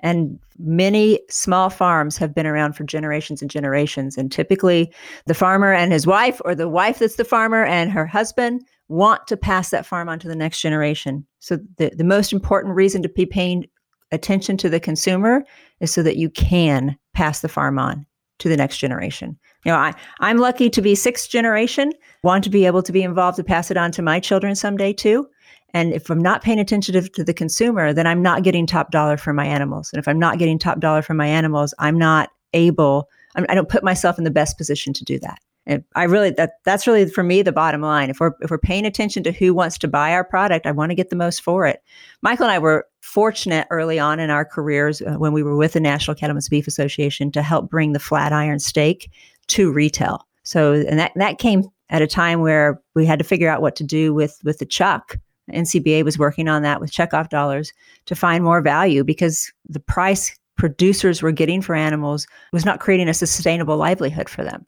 And 0.00 0.38
many 0.58 1.20
small 1.30 1.70
farms 1.70 2.18
have 2.18 2.34
been 2.34 2.46
around 2.46 2.74
for 2.74 2.84
generations 2.84 3.40
and 3.40 3.50
generations. 3.50 4.18
And 4.18 4.30
typically, 4.30 4.92
the 5.26 5.34
farmer 5.34 5.72
and 5.72 5.92
his 5.92 6.06
wife, 6.06 6.40
or 6.44 6.54
the 6.54 6.68
wife 6.68 6.98
that's 6.98 7.16
the 7.16 7.24
farmer 7.24 7.64
and 7.64 7.90
her 7.90 8.06
husband, 8.06 8.62
want 8.88 9.26
to 9.28 9.36
pass 9.36 9.70
that 9.70 9.86
farm 9.86 10.08
on 10.08 10.18
to 10.18 10.28
the 10.28 10.36
next 10.36 10.60
generation. 10.60 11.26
So, 11.38 11.58
the, 11.78 11.90
the 11.96 12.04
most 12.04 12.32
important 12.32 12.74
reason 12.74 13.02
to 13.02 13.08
be 13.08 13.26
paying 13.26 13.66
attention 14.14 14.56
to 14.58 14.68
the 14.68 14.80
consumer 14.80 15.44
is 15.80 15.92
so 15.92 16.02
that 16.02 16.16
you 16.16 16.30
can 16.30 16.96
pass 17.12 17.40
the 17.40 17.48
farm 17.48 17.78
on 17.78 18.06
to 18.38 18.48
the 18.48 18.56
next 18.56 18.78
generation. 18.78 19.38
You 19.64 19.72
know, 19.72 19.78
I, 19.78 19.92
I'm 20.20 20.38
lucky 20.38 20.68
to 20.70 20.82
be 20.82 20.94
sixth 20.94 21.30
generation, 21.30 21.92
want 22.22 22.44
to 22.44 22.50
be 22.50 22.66
able 22.66 22.82
to 22.82 22.92
be 22.92 23.02
involved 23.02 23.36
to 23.36 23.44
pass 23.44 23.70
it 23.70 23.76
on 23.76 23.92
to 23.92 24.02
my 24.02 24.20
children 24.20 24.54
someday 24.54 24.92
too. 24.92 25.26
And 25.72 25.92
if 25.92 26.08
I'm 26.08 26.20
not 26.20 26.42
paying 26.42 26.60
attention 26.60 26.94
to, 26.94 27.24
the 27.24 27.34
consumer, 27.34 27.92
then 27.92 28.06
I'm 28.06 28.22
not 28.22 28.44
getting 28.44 28.66
top 28.66 28.92
dollar 28.92 29.16
for 29.16 29.32
my 29.32 29.44
animals. 29.44 29.90
And 29.92 29.98
if 29.98 30.06
I'm 30.06 30.18
not 30.18 30.38
getting 30.38 30.58
top 30.58 30.78
dollar 30.78 31.02
for 31.02 31.14
my 31.14 31.26
animals, 31.26 31.74
I'm 31.80 31.98
not 31.98 32.30
able, 32.52 33.08
I'm, 33.34 33.44
I 33.48 33.54
do 33.54 33.62
not 33.62 33.68
put 33.68 33.82
myself 33.82 34.16
in 34.16 34.24
the 34.24 34.30
best 34.30 34.56
position 34.56 34.92
to 34.94 35.04
do 35.04 35.18
that. 35.18 35.40
And 35.66 35.82
I 35.96 36.04
really 36.04 36.30
that 36.32 36.58
that's 36.64 36.86
really 36.86 37.08
for 37.08 37.22
me 37.22 37.40
the 37.40 37.50
bottom 37.50 37.80
line. 37.80 38.10
If 38.10 38.20
we're 38.20 38.32
if 38.40 38.50
we're 38.50 38.58
paying 38.58 38.84
attention 38.84 39.22
to 39.22 39.32
who 39.32 39.54
wants 39.54 39.78
to 39.78 39.88
buy 39.88 40.12
our 40.12 40.22
product, 40.22 40.66
I 40.66 40.72
want 40.72 40.90
to 40.90 40.94
get 40.94 41.08
the 41.08 41.16
most 41.16 41.40
for 41.40 41.66
it. 41.66 41.82
Michael 42.20 42.44
and 42.44 42.52
I 42.52 42.58
were 42.58 42.86
fortunate 43.04 43.66
early 43.70 43.98
on 43.98 44.18
in 44.18 44.30
our 44.30 44.44
careers 44.46 45.02
uh, 45.02 45.14
when 45.14 45.32
we 45.32 45.42
were 45.42 45.56
with 45.56 45.74
the 45.74 45.80
National 45.80 46.14
Cattlemen's 46.14 46.48
Beef 46.48 46.66
Association 46.66 47.30
to 47.32 47.42
help 47.42 47.68
bring 47.68 47.92
the 47.92 47.98
flat 47.98 48.32
iron 48.32 48.58
steak 48.58 49.10
to 49.48 49.70
retail. 49.70 50.26
So 50.42 50.72
and 50.72 50.98
that 50.98 51.12
that 51.16 51.38
came 51.38 51.64
at 51.90 52.02
a 52.02 52.06
time 52.06 52.40
where 52.40 52.80
we 52.94 53.04
had 53.04 53.18
to 53.18 53.24
figure 53.24 53.48
out 53.48 53.60
what 53.60 53.76
to 53.76 53.84
do 53.84 54.14
with 54.14 54.40
with 54.42 54.58
the 54.58 54.66
chuck 54.66 55.18
NCBA 55.52 56.02
was 56.02 56.18
working 56.18 56.48
on 56.48 56.62
that 56.62 56.80
with 56.80 56.92
checkoff 56.92 57.28
dollars 57.28 57.72
to 58.06 58.14
find 58.14 58.42
more 58.42 58.62
value 58.62 59.04
because 59.04 59.52
the 59.68 59.80
price 59.80 60.34
producers 60.56 61.20
were 61.20 61.32
getting 61.32 61.60
for 61.60 61.74
animals 61.74 62.26
was 62.54 62.64
not 62.64 62.80
creating 62.80 63.08
a 63.08 63.14
sustainable 63.14 63.76
livelihood 63.76 64.30
for 64.30 64.42
them. 64.42 64.66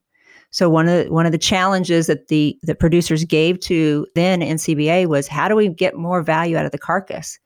So 0.51 0.69
one 0.69 0.87
of 0.87 1.05
the, 1.05 1.11
one 1.11 1.25
of 1.25 1.31
the 1.31 1.39
challenges 1.39 2.05
that 2.05 2.27
the 2.27 2.55
the 2.61 2.75
producers 2.75 3.25
gave 3.25 3.59
to 3.61 4.05
then 4.13 4.41
NCBA 4.41 5.07
was 5.07 5.27
how 5.27 5.47
do 5.47 5.55
we 5.55 5.69
get 5.69 5.95
more 5.95 6.21
value 6.21 6.55
out 6.55 6.65
of 6.65 6.71
the 6.71 6.77
carcass? 6.77 7.39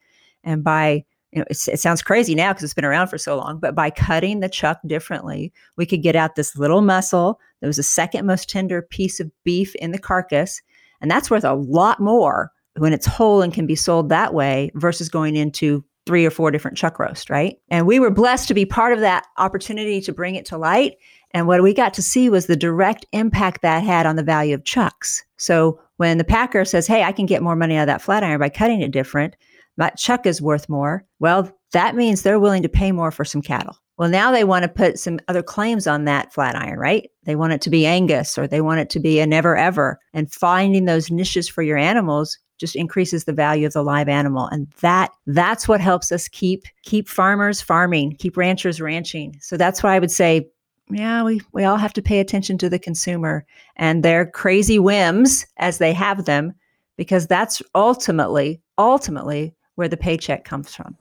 And 0.44 0.64
by 0.64 1.06
you 1.32 1.40
know, 1.40 1.46
it 1.50 1.80
sounds 1.80 2.02
crazy 2.02 2.36
now 2.36 2.52
because 2.52 2.64
it's 2.64 2.74
been 2.74 2.84
around 2.84 3.08
for 3.08 3.18
so 3.18 3.38
long, 3.38 3.58
but 3.58 3.74
by 3.74 3.90
cutting 3.90 4.42
the 4.42 4.50
chuck 4.50 4.80
differently, 4.86 5.54
we 5.78 5.86
could 5.86 6.04
get 6.04 6.16
out 6.16 6.36
this 6.36 6.58
little 6.58 6.82
muscle 6.82 7.40
that 7.62 7.68
was 7.68 7.78
the 7.78 7.84
second 7.84 8.26
most 8.26 8.50
tender 8.50 8.82
piece 8.82 9.22
of 9.22 9.32
beef 9.46 9.74
in 9.76 9.92
the 9.92 10.00
carcass, 10.00 10.62
and 11.00 11.10
that's 11.10 11.32
worth 11.32 11.46
a 11.46 11.54
lot 11.54 12.02
more 12.02 12.52
when 12.78 12.92
it's 12.92 13.06
whole 13.06 13.42
and 13.42 13.54
can 13.54 13.66
be 13.66 13.76
sold 13.76 14.10
that 14.10 14.34
way 14.34 14.72
versus 14.76 15.08
going 15.08 15.36
into 15.36 15.84
three 16.06 16.26
or 16.26 16.32
four 16.32 16.52
different 16.52 16.78
chuck 16.78 17.00
roast, 17.00 17.30
right? 17.30 17.58
And 17.70 17.86
we 17.86 18.00
were 18.00 18.10
blessed 18.10 18.48
to 18.48 18.54
be 18.54 18.66
part 18.66 18.94
of 18.94 19.00
that 19.02 19.26
opportunity 19.38 20.02
to 20.02 20.12
bring 20.12 20.36
it 20.36 20.46
to 20.48 20.58
light. 20.58 20.98
And 21.32 21.48
what 21.48 21.62
we 21.62 21.74
got 21.74 21.94
to 21.96 22.02
see 22.02 22.30
was 22.30 22.48
the 22.48 22.56
direct 22.56 23.06
impact 23.12 23.62
that 23.62 23.84
had 23.84 24.06
on 24.06 24.16
the 24.16 24.24
value 24.24 24.56
of 24.56 24.64
chucks. 24.64 25.24
So 25.38 25.80
when 25.98 26.18
the 26.18 26.24
packer 26.24 26.66
says, 26.66 26.88
Hey, 26.88 27.04
I 27.04 27.12
can 27.12 27.26
get 27.26 27.44
more 27.44 27.56
money 27.56 27.78
out 27.78 27.84
of 27.84 27.88
that 27.88 28.02
flat 28.02 28.24
iron 28.24 28.40
by 28.40 28.50
cutting 28.50 28.82
it 28.82 28.92
different, 28.92 29.36
that 29.78 29.98
chuck 29.98 30.26
is 30.26 30.42
worth 30.42 30.70
more. 30.70 31.06
Well, 31.20 31.52
that 31.74 31.96
means 31.96 32.22
they're 32.22 32.40
willing 32.40 32.64
to 32.64 32.70
pay 32.70 32.92
more 32.92 33.12
for 33.12 33.26
some 33.26 33.42
cattle. 33.42 33.78
Well, 33.98 34.10
now 34.10 34.32
they 34.32 34.44
want 34.44 34.64
to 34.64 34.70
put 34.70 34.98
some 34.98 35.20
other 35.28 35.44
claims 35.44 35.86
on 35.86 36.06
that 36.06 36.34
flat 36.34 36.56
iron, 36.56 36.80
right? 36.80 37.10
They 37.24 37.36
want 37.36 37.54
it 37.54 37.62
to 37.62 37.70
be 37.70 37.86
Angus 37.86 38.38
or 38.38 38.48
they 38.48 38.62
want 38.62 38.80
it 38.80 38.90
to 38.92 39.00
be 39.00 39.20
a 39.20 39.28
never 39.28 39.56
ever. 39.56 40.00
And 40.14 40.32
finding 40.32 40.86
those 40.86 41.12
niches 41.12 41.48
for 41.48 41.62
your 41.62 41.78
animals 41.78 42.38
just 42.62 42.76
increases 42.76 43.24
the 43.24 43.34
value 43.34 43.66
of 43.66 43.74
the 43.74 43.84
live 43.84 44.08
animal 44.08 44.48
and 44.48 44.72
that 44.82 45.12
that's 45.26 45.68
what 45.68 45.82
helps 45.82 46.12
us 46.12 46.28
keep 46.28 46.66
keep 46.84 47.10
farmers 47.10 47.60
farming 47.60 48.16
keep 48.18 48.38
ranchers 48.38 48.80
ranching 48.80 49.36
so 49.42 49.58
that's 49.58 49.82
why 49.82 49.96
i 49.96 50.00
would 50.00 50.12
say 50.12 50.48
yeah 50.92 51.24
we, 51.24 51.42
we 51.54 51.64
all 51.64 51.78
have 51.78 51.92
to 51.92 52.04
pay 52.04 52.20
attention 52.20 52.60
to 52.60 52.70
the 52.70 52.78
consumer 52.78 53.44
and 53.78 54.04
their 54.04 54.28
crazy 54.28 54.78
whims 54.78 55.44
as 55.58 55.80
they 55.80 55.92
have 55.92 56.26
them 56.26 56.54
because 56.98 57.26
that's 57.26 57.64
ultimately 57.74 58.62
ultimately 58.78 59.56
where 59.82 59.90
the 59.90 59.98
paycheck 59.98 60.46
comes 60.46 60.74
from 60.74 60.96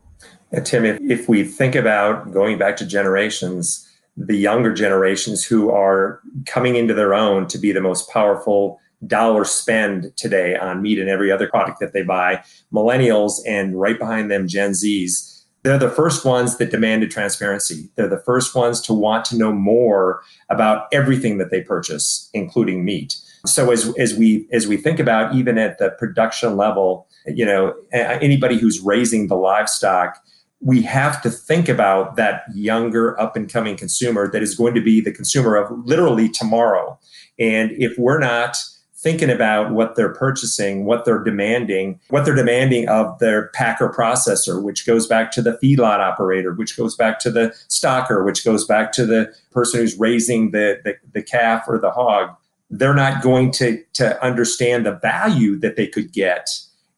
yeah, 0.53 0.61
tim 0.61 0.85
if, 0.85 0.99
if 1.03 1.29
we 1.29 1.45
think 1.45 1.75
about 1.75 2.33
going 2.33 2.59
back 2.59 2.77
to 2.79 2.87
generations 2.87 3.87
the 4.16 4.37
younger 4.37 4.73
generations 4.73 5.45
who 5.45 5.71
are 5.71 6.21
coming 6.47 6.77
into 6.77 6.95
their 6.95 7.14
own 7.14 7.47
to 7.47 7.59
be 7.59 7.73
the 7.73 7.81
most 7.81 8.11
powerful 8.11 8.81
dollar 9.07 9.45
spend 9.45 10.14
today 10.16 10.57
on 10.57 10.83
meat 10.83 10.99
and 10.99 11.09
every 11.09 11.33
other 11.33 11.49
product 11.49 11.81
that 11.81 11.93
they 11.93 12.03
buy. 12.03 12.43
Millennials 12.73 13.35
and 13.47 13.81
right 13.81 13.99
behind 13.99 14.31
them, 14.31 14.47
Gen 14.47 14.73
Zs, 14.73 15.43
they're 15.62 15.79
the 15.79 15.90
first 15.90 16.25
ones 16.25 16.57
that 16.59 16.71
demanded 16.71 17.11
transparency. 17.11 17.88
They're 17.97 18.09
the 18.09 18.23
first 18.25 18.55
ones 18.55 18.81
to 18.83 18.95
want 18.95 19.25
to 19.27 19.37
know 19.37 19.53
more 19.53 20.23
about 20.49 20.87
everything 20.93 21.38
that 21.38 21.51
they 21.51 21.62
purchase, 21.62 22.31
including 22.33 22.85
meat. 22.85 23.16
So 23.47 23.71
as, 23.71 23.95
as 23.99 24.14
we 24.14 24.47
as 24.53 24.66
we 24.66 24.77
think 24.77 24.99
about 24.99 25.35
even 25.35 25.57
at 25.57 25.79
the 25.79 25.90
production 25.99 26.57
level, 26.57 27.09
you 27.26 27.44
know, 27.44 27.74
anybody 27.92 28.59
who's 28.59 28.80
raising 28.80 29.28
the 29.28 29.37
livestock, 29.37 30.22
we 30.61 30.83
have 30.83 31.22
to 31.22 31.30
think 31.30 31.68
about 31.68 32.16
that 32.16 32.42
younger 32.54 33.18
up 33.20 33.37
and 33.37 33.50
coming 33.50 33.76
consumer 33.76 34.30
that 34.30 34.42
is 34.42 34.54
going 34.54 34.74
to 34.74 34.83
be 34.83 35.00
the 35.00 35.12
consumer 35.12 35.56
of 35.56 35.70
literally 35.87 36.28
tomorrow. 36.28 36.98
And 37.38 37.72
if 37.72 37.96
we're 37.98 38.18
not 38.18 38.59
thinking 39.00 39.30
about 39.30 39.72
what 39.72 39.96
they're 39.96 40.12
purchasing, 40.12 40.85
what 40.85 41.06
they're 41.06 41.24
demanding, 41.24 41.98
what 42.11 42.26
they're 42.26 42.35
demanding 42.35 42.87
of 42.88 43.18
their 43.18 43.48
packer 43.48 43.88
processor, 43.88 44.62
which 44.62 44.87
goes 44.87 45.06
back 45.06 45.30
to 45.33 45.40
the 45.40 45.59
feedlot 45.62 46.00
operator, 46.00 46.52
which 46.52 46.76
goes 46.76 46.94
back 46.94 47.18
to 47.18 47.30
the 47.30 47.48
stocker, 47.70 48.24
which 48.26 48.44
goes 48.44 48.66
back 48.66 48.92
to 48.92 49.06
the 49.06 49.33
person 49.50 49.80
who's 49.80 49.98
raising 49.98 50.50
the, 50.50 50.80
the, 50.85 50.94
the 51.14 51.22
calf 51.22 51.64
or 51.66 51.78
the 51.78 51.90
hog. 51.90 52.28
They're 52.68 52.94
not 52.94 53.22
going 53.22 53.52
to, 53.52 53.83
to 53.94 54.22
understand 54.22 54.85
the 54.85 54.92
value 54.92 55.59
that 55.61 55.76
they 55.76 55.87
could 55.87 56.12
get. 56.12 56.50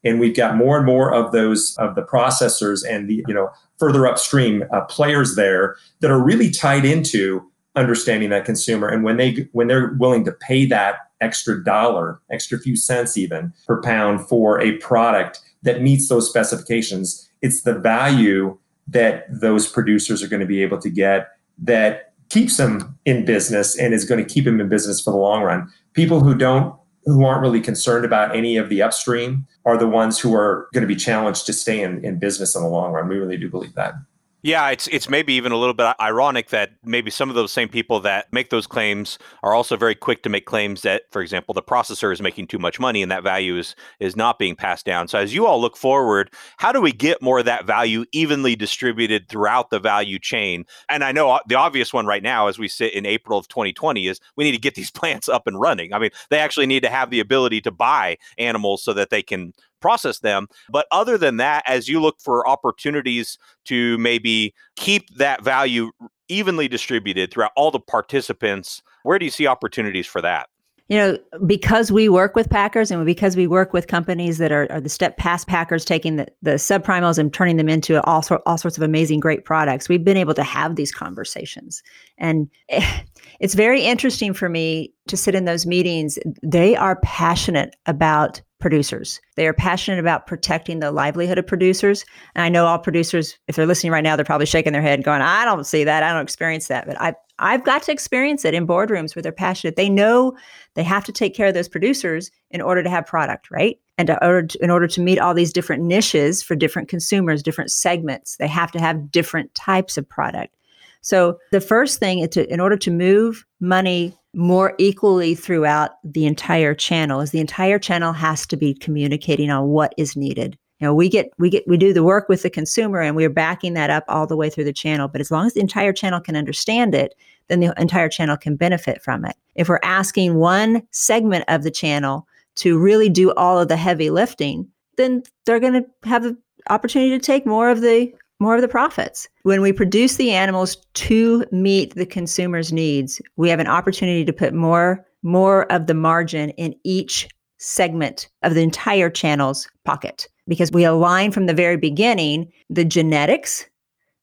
And 0.05 0.19
we've 0.19 0.37
got 0.37 0.57
more 0.57 0.77
and 0.77 0.87
more 0.87 1.13
of 1.13 1.33
those 1.33 1.77
of 1.79 1.95
the 1.95 2.03
processors 2.03 2.83
and 2.89 3.09
the 3.09 3.25
you 3.29 3.35
know 3.35 3.51
further 3.79 4.07
upstream 4.07 4.65
uh, 4.73 4.83
players 4.83 5.37
there 5.37 5.77
that 6.01 6.11
are 6.11 6.23
really 6.23 6.51
tied 6.51 6.85
into 6.85 7.43
understanding 7.75 8.31
that 8.31 8.45
consumer. 8.45 8.89
And 8.89 9.03
when 9.05 9.17
they 9.17 9.49
when 9.53 9.69
they're 9.69 9.95
willing 9.99 10.25
to 10.25 10.33
pay 10.33 10.67
that 10.67 10.97
extra 11.21 11.63
dollar, 11.63 12.21
extra 12.31 12.59
few 12.59 12.77
cents 12.77 13.17
even 13.17 13.53
per 13.67 13.81
pound 13.81 14.27
for 14.29 14.61
a 14.61 14.77
product 14.79 15.41
that 15.63 15.83
meets 15.83 16.09
those 16.09 16.29
specifications, 16.29 17.29
it's 17.41 17.63
the 17.63 17.75
value 17.75 18.59
that 18.89 19.27
those 19.31 19.69
producers 19.69 20.23
are 20.23 20.29
going 20.29 20.41
to 20.41 20.47
be 20.47 20.63
able 20.63 20.79
to 20.79 20.91
get 20.91 21.29
that 21.59 22.13
keeps 22.29 22.57
them 22.57 22.99
in 23.05 23.25
business 23.25 23.79
and 23.79 23.95
is 23.95 24.05
going 24.05 24.25
to 24.25 24.35
keep 24.35 24.45
them 24.45 24.61
in 24.61 24.69
business 24.69 25.01
for 25.01 25.11
the 25.11 25.17
long 25.19 25.43
run. 25.43 25.71
People 25.93 26.21
who 26.21 26.35
don't 26.35 26.75
who 27.05 27.25
aren't 27.25 27.43
really 27.43 27.61
concerned 27.61 28.05
about 28.05 28.35
any 28.35 28.57
of 28.57 28.69
the 28.69 28.83
upstream 28.83 29.47
are 29.65 29.77
the 29.77 29.89
ones 29.89 30.19
who 30.19 30.35
are 30.35 30.69
going 30.73 30.83
to 30.83 30.89
be 30.89 30.97
challenged 30.97 31.47
to 31.47 31.53
stay 31.53 31.83
in, 31.83 32.05
in 32.05 32.19
business 32.19 32.55
in 32.55 32.63
the 32.63 32.69
long 32.69 32.93
run. 32.93 33.09
We 33.09 33.17
really 33.17 33.37
do 33.37 33.51
believe 33.51 33.75
that. 33.75 33.95
Yeah, 34.45 34.71
it's 34.71 34.89
it's 34.89 35.09
maybe 35.09 35.35
even 35.35 35.53
a 35.53 35.57
little 35.57 35.75
bit 35.75 35.95
ironic 36.01 36.49
that 36.49 36.71
maybe 36.83 37.13
some 37.13 37.29
of 37.29 37.37
those 37.37 37.53
same 37.53 37.69
people 37.69 38.01
that 38.01 38.27
make 38.33 38.51
those 38.51 38.67
claims 38.67 39.17
are 39.45 39.53
also 39.55 39.77
very 39.77 39.95
quick 39.95 40.25
to 40.25 40.29
make 40.29 40.47
claims 40.47 40.83
that, 40.83 41.03
for 41.13 41.23
example, 41.23 41.55
the 41.55 41.63
processor 41.63 42.13
is 42.13 42.21
making 42.21 42.49
too 42.49 42.59
much 42.59 42.81
money 42.81 43.03
and 43.03 43.13
that 43.13 43.23
value 43.23 43.57
is 43.57 43.77
is 44.01 44.17
not 44.17 44.41
being 44.41 44.57
passed 44.57 44.85
down. 44.85 45.07
So 45.07 45.21
as 45.21 45.33
you 45.33 45.47
all 45.47 45.61
look 45.61 45.77
forward, 45.77 46.29
how 46.57 46.73
do 46.73 46.81
we 46.81 46.91
get 46.91 47.23
more 47.23 47.39
of 47.39 47.45
that 47.45 47.67
value 47.67 48.05
evenly 48.11 48.57
distributed 48.57 49.29
throughout 49.29 49.71
the 49.71 49.79
value 49.79 50.19
chain? 50.19 50.65
And 50.89 51.05
I 51.05 51.13
know 51.13 51.31
uh, 51.31 51.39
the 51.47 51.55
obvious 51.55 51.93
one 51.93 52.07
right 52.07 52.23
now, 52.23 52.49
as 52.49 52.59
we 52.59 52.67
sit 52.67 52.95
in 52.95 53.07
April 53.07 53.39
of 53.39 53.47
2020, 53.47 54.09
is 54.09 54.19
we 54.37 54.43
need 54.43 54.53
to 54.53 54.59
get 54.59 54.75
these 54.75 54.91
plants 55.03 55.29
up 55.29 55.47
and 55.47 55.61
running. 55.61 55.93
I 55.93 56.01
mean, 56.01 56.11
they 56.31 56.39
actually 56.41 56.67
need 56.67 56.83
to 56.83 56.91
have 56.91 57.11
the 57.11 57.21
ability 57.21 57.61
to 57.61 57.71
buy 57.71 58.19
animals 58.39 58.83
so 58.83 58.93
that 58.93 59.11
they 59.11 59.23
can 59.23 59.53
process 59.83 60.21
them. 60.21 60.47
But 60.71 60.87
other 60.91 61.19
than 61.19 61.37
that, 61.37 61.63
as 61.67 61.89
you 61.89 62.01
look 62.01 62.21
for 62.21 62.49
opportunities 62.49 63.39
to 63.67 63.99
maybe 63.99 64.55
keep 64.77 65.15
that 65.17 65.43
value 65.43 65.91
evenly 66.29 66.69
distributed 66.69 67.31
throughout 67.31 67.53
all 67.57 67.71
the 67.71 67.81
participants, 67.81 68.83
where 69.03 69.19
do 69.19 69.25
you 69.25 69.31
see 69.31 69.47
opportunities 69.47 70.07
for 70.07 70.23
that? 70.23 70.49
you 70.93 70.99
know, 70.99 71.17
because 71.47 71.91
we 71.91 72.11
work 72.11 72.37
with 72.37 72.51
packers 72.51 72.91
and 72.91 73.07
because 73.07 73.35
we 73.35 73.47
work 73.47 73.73
with 73.73 73.87
companies 73.87 74.37
that 74.37 74.53
are, 74.53 74.71
are 74.71 74.79
the 74.79 74.91
step 74.91 75.17
past 75.17 75.47
packers, 75.47 75.87
taking 75.87 76.17
the, 76.17 76.27
the 76.43 76.57
subprimals 76.57 77.17
and 77.17 77.33
turning 77.33 77.57
them 77.57 77.71
into 77.71 78.03
all, 78.03 78.21
sort, 78.21 78.43
all 78.45 78.59
sorts 78.59 78.77
of 78.77 78.83
amazing, 78.83 79.19
great 79.19 79.47
products, 79.47 79.89
we've 79.89 80.05
been 80.05 80.19
able 80.19 80.35
to 80.35 80.43
have 80.43 80.77
these 80.77 80.93
conversations. 80.93 81.83
And 82.19 82.51
it's 83.41 83.55
very 83.55 83.81
interesting 83.81 84.35
for 84.35 84.51
me 84.51 84.93
to 85.07 85.17
sit 85.17 85.35
in 85.35 85.47
those 85.47 85.65
meetings. 85.65 86.19
They 86.43 86.77
are 86.77 86.97
passionate 87.03 87.75
about 87.87 88.43
producers. 88.63 89.21
They 89.35 89.47
are 89.47 89.53
passionate 89.53 89.99
about 89.99 90.27
protecting 90.27 90.79
the 90.79 90.91
livelihood 90.91 91.37
of 91.37 91.47
producers. 91.47 92.07
And 92.35 92.43
I 92.43 92.49
know 92.49 92.65
all 92.65 92.79
producers, 92.79 93.37
if 93.49 93.57
they're 93.57 93.67
listening 93.67 93.93
right 93.93 94.03
now, 94.03 94.17
they're 94.17 94.25
probably 94.25 94.47
shaking 94.47 94.73
their 94.73 94.81
head 94.81 95.05
going, 95.05 95.21
I 95.21 95.45
don't 95.45 95.67
see 95.67 95.85
that. 95.85 96.03
I 96.03 96.13
don't 96.13 96.23
experience 96.23 96.69
that. 96.69 96.87
But 96.87 96.99
I, 97.01 97.15
I've 97.39 97.65
got 97.65 97.83
to 97.83 97.93
experience 97.93 98.45
it 98.47 98.55
in 98.55 98.67
boardrooms 98.67 99.15
where 99.15 99.23
they're 99.23 99.33
passionate. 99.33 99.77
They 99.77 99.91
know 99.91 100.35
they 100.75 100.85
have 100.85 101.05
to 101.05 101.13
take 101.13 101.35
care 101.35 101.49
of 101.49 101.55
those 101.55 101.69
producers 101.69 102.31
in 102.51 102.63
order 102.63 102.83
to 102.83 102.89
have 102.89 103.05
product, 103.05 103.51
right? 103.51 103.79
And 103.99 104.07
to, 104.07 104.47
to, 104.49 104.65
in 104.65 104.71
order 104.71 104.87
to 104.87 105.01
meet 105.03 105.19
all 105.19 105.35
these 105.35 105.53
different 105.53 105.83
niches 105.83 106.43
for 106.43 106.55
different 106.55 106.89
consumers, 106.89 107.43
different 107.43 107.71
segments, 107.71 108.37
they 108.37 108.49
have 108.49 108.73
to 108.73 108.79
have 108.79 109.11
different 109.11 109.55
types 109.55 109.99
of 109.99 110.09
product. 110.09 110.55
So 111.03 111.39
the 111.51 111.61
first 111.61 111.99
thing 111.99 112.21
is 112.21 112.29
to, 112.31 112.51
in 112.51 112.61
order 112.61 112.77
to 112.77 112.91
move 112.91 113.45
money 113.61 114.17
more 114.35 114.75
equally 114.79 115.35
throughout 115.35 115.93
the 116.05 116.27
entire 116.27 116.75
channel 116.75 117.21
is 117.21 117.31
the 117.31 117.41
entire 117.41 117.79
channel 117.79 118.13
has 118.13 118.47
to 118.47 118.57
be 118.57 118.75
communicating 118.75 119.51
on 119.51 119.69
what 119.69 119.95
is 119.97 120.17
needed. 120.17 120.59
You 120.81 120.89
know, 120.89 120.95
we 120.95 121.09
get 121.09 121.31
we 121.39 121.49
get 121.49 121.67
we 121.69 121.77
do 121.77 121.93
the 121.93 122.03
work 122.03 122.29
with 122.29 122.43
the 122.43 122.51
consumer 122.51 123.01
and 123.01 123.15
we're 123.15 123.31
backing 123.31 123.75
that 123.75 123.91
up 123.91 124.05
all 124.09 124.27
the 124.27 124.37
way 124.37 124.51
through 124.51 124.65
the 124.65 124.73
channel. 124.73 125.07
But 125.07 125.21
as 125.21 125.31
long 125.31 125.47
as 125.47 125.55
the 125.55 125.61
entire 125.61 125.93
channel 125.93 126.21
can 126.21 126.35
understand 126.35 126.95
it, 126.95 127.15
then 127.49 127.61
the 127.61 127.73
entire 127.79 128.09
channel 128.09 128.37
can 128.37 128.57
benefit 128.57 129.03
from 129.03 129.25
it. 129.25 129.37
If 129.55 129.69
we're 129.69 129.79
asking 129.83 130.37
one 130.37 130.83
segment 130.91 131.45
of 131.49 131.63
the 131.63 131.71
channel 131.71 132.27
to 132.57 132.79
really 132.79 133.09
do 133.09 133.33
all 133.35 133.59
of 133.59 133.69
the 133.69 133.77
heavy 133.77 134.11
lifting, 134.11 134.67
then 134.97 135.23
they're 135.45 135.61
going 135.61 135.73
to 135.75 135.87
have 136.05 136.23
the 136.25 136.37
opportunity 136.69 137.11
to 137.11 137.25
take 137.25 137.47
more 137.47 137.71
of 137.71 137.81
the 137.81 138.13
more 138.43 138.57
of 138.57 138.61
the 138.61 138.69
profits. 138.69 139.29
When 139.45 139.63
we 139.63 139.73
produce 139.73 140.17
the 140.17 140.33
animals 140.33 140.77
to 140.95 141.47
meet 141.51 141.95
the 141.95 142.05
consumer's 142.05 142.73
needs, 142.73 143.23
we 143.37 143.49
have 143.49 143.61
an 143.61 143.69
opportunity 143.69 144.25
to 144.25 144.33
put 144.33 144.53
more 144.53 145.07
more 145.23 145.71
of 145.71 145.87
the 145.87 145.95
margin 145.95 146.51
in 146.51 146.75
each 146.83 147.29
segment 147.59 148.29
of 148.43 148.55
the 148.55 148.63
entire 148.63 149.09
channel's 149.09 149.69
pocket 149.85 150.27
because 150.49 150.73
we 150.73 150.85
align 150.85 151.31
from 151.31 151.47
the 151.47 151.55
very 151.55 151.77
beginning 151.77 152.51
the 152.69 152.85
genetics, 152.85 153.69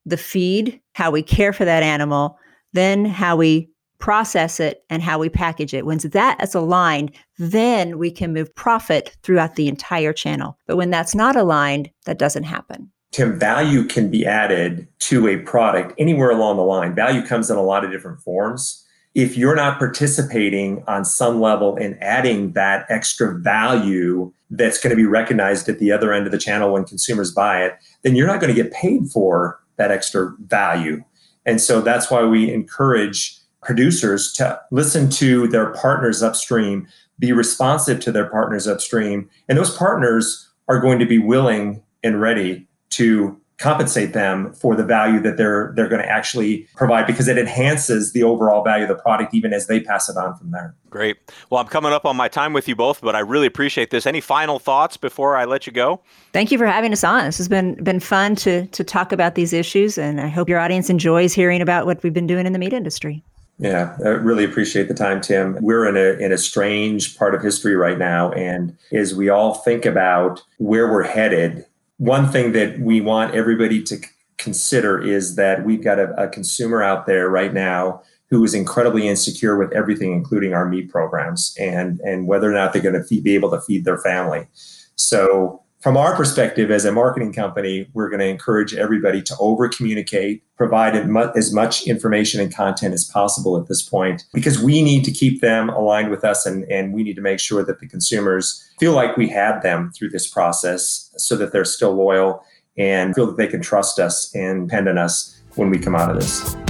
the 0.06 0.18
feed, 0.18 0.80
how 0.94 1.10
we 1.10 1.24
care 1.24 1.54
for 1.54 1.64
that 1.64 1.84
animal, 1.84 2.38
then 2.74 3.06
how 3.06 3.38
we 3.38 3.70
process 4.00 4.60
it 4.60 4.84
and 4.90 5.02
how 5.02 5.20
we 5.20 5.30
package 5.30 5.74
it. 5.74 5.86
Once 5.86 6.04
that 6.04 6.42
is 6.42 6.56
aligned, 6.56 7.12
then 7.38 7.98
we 7.98 8.12
can 8.12 8.34
move 8.34 8.54
profit 8.56 9.16
throughout 9.24 9.56
the 9.56 9.68
entire 9.68 10.14
channel. 10.14 10.58
But 10.68 10.78
when 10.78 10.90
that's 10.90 11.16
not 11.16 11.36
aligned, 11.36 11.90
that 12.06 12.20
doesn't 12.20 12.44
happen. 12.44 12.92
Tim, 13.12 13.40
value 13.40 13.86
can 13.86 14.12
be 14.12 14.26
added 14.26 14.88
to 15.00 15.28
a 15.28 15.38
product 15.38 15.94
anywhere 15.98 16.30
along 16.30 16.58
the 16.58 16.64
line. 16.64 16.94
Value 16.94 17.26
comes 17.26 17.50
in 17.50 17.58
a 17.58 17.64
lot 17.64 17.84
of 17.84 17.92
different 17.92 18.22
forms. 18.22 18.86
If 19.16 19.36
you're 19.36 19.56
not 19.56 19.80
participating 19.80 20.84
on 20.88 21.04
some 21.04 21.42
level 21.42 21.76
in 21.76 21.98
adding 22.02 22.54
that 22.54 22.86
extra 22.90 23.34
value 23.40 24.32
that's 24.52 24.80
going 24.80 24.92
to 24.92 24.96
be 24.96 25.08
recognized 25.08 25.68
at 25.68 25.80
the 25.80 25.92
other 25.92 26.14
end 26.14 26.28
of 26.28 26.32
the 26.32 26.38
channel 26.38 26.72
when 26.72 26.86
consumers 26.86 27.32
buy 27.32 27.64
it, 27.64 27.78
then 28.04 28.16
you're 28.16 28.28
not 28.28 28.40
going 28.40 28.54
to 28.54 28.64
get 28.64 28.72
paid 28.72 29.10
for 29.12 29.60
that 29.78 29.92
extra 29.92 30.34
value. 30.46 31.04
And 31.46 31.60
so 31.60 31.82
that's 31.82 32.12
why 32.12 32.24
we 32.24 32.54
encourage 32.54 33.36
producers 33.64 34.32
to 34.34 34.60
listen 34.72 35.10
to 35.10 35.48
their 35.48 35.74
partners 35.74 36.22
upstream, 36.22 36.88
be 37.18 37.32
responsive 37.32 38.00
to 38.02 38.12
their 38.12 38.30
partners 38.30 38.68
upstream. 38.68 39.28
And 39.48 39.58
those 39.58 39.76
partners 39.76 40.48
are 40.68 40.80
going 40.80 41.00
to 41.00 41.06
be 41.06 41.18
willing 41.18 41.82
and 42.04 42.22
ready 42.22 42.69
to 42.92 43.40
compensate 43.60 44.14
them 44.14 44.54
for 44.54 44.76
the 44.76 44.84
value 44.84 45.20
that 45.20 45.36
they're 45.36 45.74
they're 45.76 45.90
going 45.90 46.02
to 46.02 46.10
actually 46.10 46.66
provide 46.76 47.06
because 47.06 47.28
it 47.28 47.38
enhances 47.38 48.14
the 48.14 48.24
overall 48.24 48.64
value 48.64 48.84
of 48.84 48.90
the 48.90 48.96
product 48.96 49.34
even 49.34 49.52
as 49.54 49.68
they 49.68 49.82
pass 49.82 50.08
it 50.10 50.16
on 50.16 50.36
from 50.38 50.52
there. 50.52 50.74
Great. 50.90 51.18
Well, 51.50 51.60
I'm 51.62 51.68
coming 51.68 51.92
up 51.92 52.06
on 52.06 52.16
my 52.16 52.30
time 52.30 52.54
with 52.54 52.68
you 52.68 52.76
both, 52.76 53.02
but 53.02 53.16
I 53.16 53.20
really 53.20 53.48
appreciate 53.48 53.92
this. 53.92 54.08
Any 54.08 54.22
final 54.22 54.60
thoughts 54.60 54.96
before 54.96 55.36
I 55.36 55.44
let 55.44 55.68
you 55.68 55.74
go? 55.74 56.02
Thank 56.32 56.52
you 56.52 56.58
for 56.58 56.66
having 56.66 56.94
us 56.94 57.04
on. 57.04 57.26
This 57.26 57.38
has 57.38 57.50
been 57.50 57.76
been 57.84 58.00
fun 58.00 58.36
to 58.38 58.66
to 58.68 58.84
talk 58.84 59.12
about 59.12 59.36
these 59.36 59.52
issues 59.52 59.98
and 59.98 60.22
I 60.22 60.28
hope 60.28 60.48
your 60.48 60.60
audience 60.60 60.90
enjoys 60.90 61.34
hearing 61.34 61.62
about 61.62 61.86
what 61.86 62.02
we've 62.02 62.14
been 62.14 62.28
doing 62.28 62.46
in 62.46 62.54
the 62.54 62.60
meat 62.60 62.74
industry. 62.74 63.24
Yeah, 63.62 63.98
I 64.06 64.10
really 64.10 64.46
appreciate 64.46 64.88
the 64.88 64.94
time, 64.94 65.20
Tim. 65.20 65.58
We're 65.60 65.86
in 65.86 65.98
a 65.98 66.18
in 66.24 66.32
a 66.32 66.38
strange 66.38 67.18
part 67.18 67.36
of 67.36 67.42
history 67.42 67.76
right 67.76 67.98
now, 67.98 68.32
and 68.32 68.78
as 68.94 69.14
we 69.14 69.28
all 69.28 69.54
think 69.54 69.86
about 69.86 70.42
where 70.60 70.90
we're 70.90 71.04
headed, 71.04 71.66
one 72.00 72.32
thing 72.32 72.54
that 72.54 72.80
we 72.80 73.02
want 73.02 73.36
everybody 73.36 73.84
to 73.84 74.00
consider 74.38 75.00
is 75.00 75.36
that 75.36 75.66
we've 75.66 75.84
got 75.84 76.00
a, 76.00 76.14
a 76.16 76.30
consumer 76.30 76.82
out 76.82 77.06
there 77.06 77.30
right 77.30 77.54
now 77.54 78.02
who 78.30 78.44
is 78.44 78.54
incredibly 78.54 79.08
insecure 79.08 79.58
with 79.58 79.74
everything, 79.74 80.14
including 80.14 80.54
our 80.54 80.66
meat 80.66 80.90
programs, 80.90 81.54
and 81.60 82.00
and 82.00 82.26
whether 82.26 82.50
or 82.50 82.54
not 82.54 82.72
they're 82.72 82.82
going 82.82 82.96
to 82.96 83.22
be 83.22 83.36
able 83.36 83.52
to 83.52 83.62
feed 83.62 83.84
their 83.84 83.98
family. 83.98 84.48
So 84.96 85.62
from 85.82 85.96
our 85.96 86.14
perspective 86.16 86.72
as 86.72 86.84
a 86.84 86.92
marketing 86.92 87.32
company, 87.32 87.88
we're 87.94 88.10
going 88.10 88.20
to 88.20 88.28
encourage 88.28 88.76
everybody 88.76 89.22
to 89.22 89.36
over 89.40 89.70
communicate, 89.70 90.44
provide 90.58 90.94
as 91.38 91.54
much 91.54 91.88
information 91.88 92.42
and 92.42 92.54
content 92.54 92.94
as 92.94 93.06
possible 93.06 93.58
at 93.58 93.68
this 93.68 93.82
point, 93.82 94.26
because 94.34 94.62
we 94.62 94.82
need 94.82 95.06
to 95.06 95.12
keep 95.12 95.40
them 95.40 95.70
aligned 95.70 96.10
with 96.10 96.26
us 96.26 96.46
and, 96.46 96.70
and 96.70 96.94
we 96.94 97.02
need 97.02 97.16
to 97.16 97.22
make 97.22 97.40
sure 97.40 97.64
that 97.64 97.80
the 97.80 97.88
consumers 97.88 98.70
feel 98.78 98.94
like 98.94 99.16
we 99.16 99.30
had 99.30 99.62
them 99.62 99.92
through 99.96 100.10
this 100.10 100.28
process 100.28 101.14
so 101.18 101.38
that 101.38 101.54
they're 101.54 101.64
still 101.64 101.94
loyal 101.94 102.44
and 102.78 103.16
feel 103.16 103.26
that 103.26 103.38
they 103.38 103.48
can 103.48 103.62
trust 103.62 104.00
us 104.00 104.34
and 104.36 104.68
depend 104.68 104.90
on 104.90 104.98
us 104.98 105.40
when 105.56 105.70
we 105.70 105.80
come 105.80 105.96
out 105.96 106.10
of 106.10 106.18
this. 106.18 106.69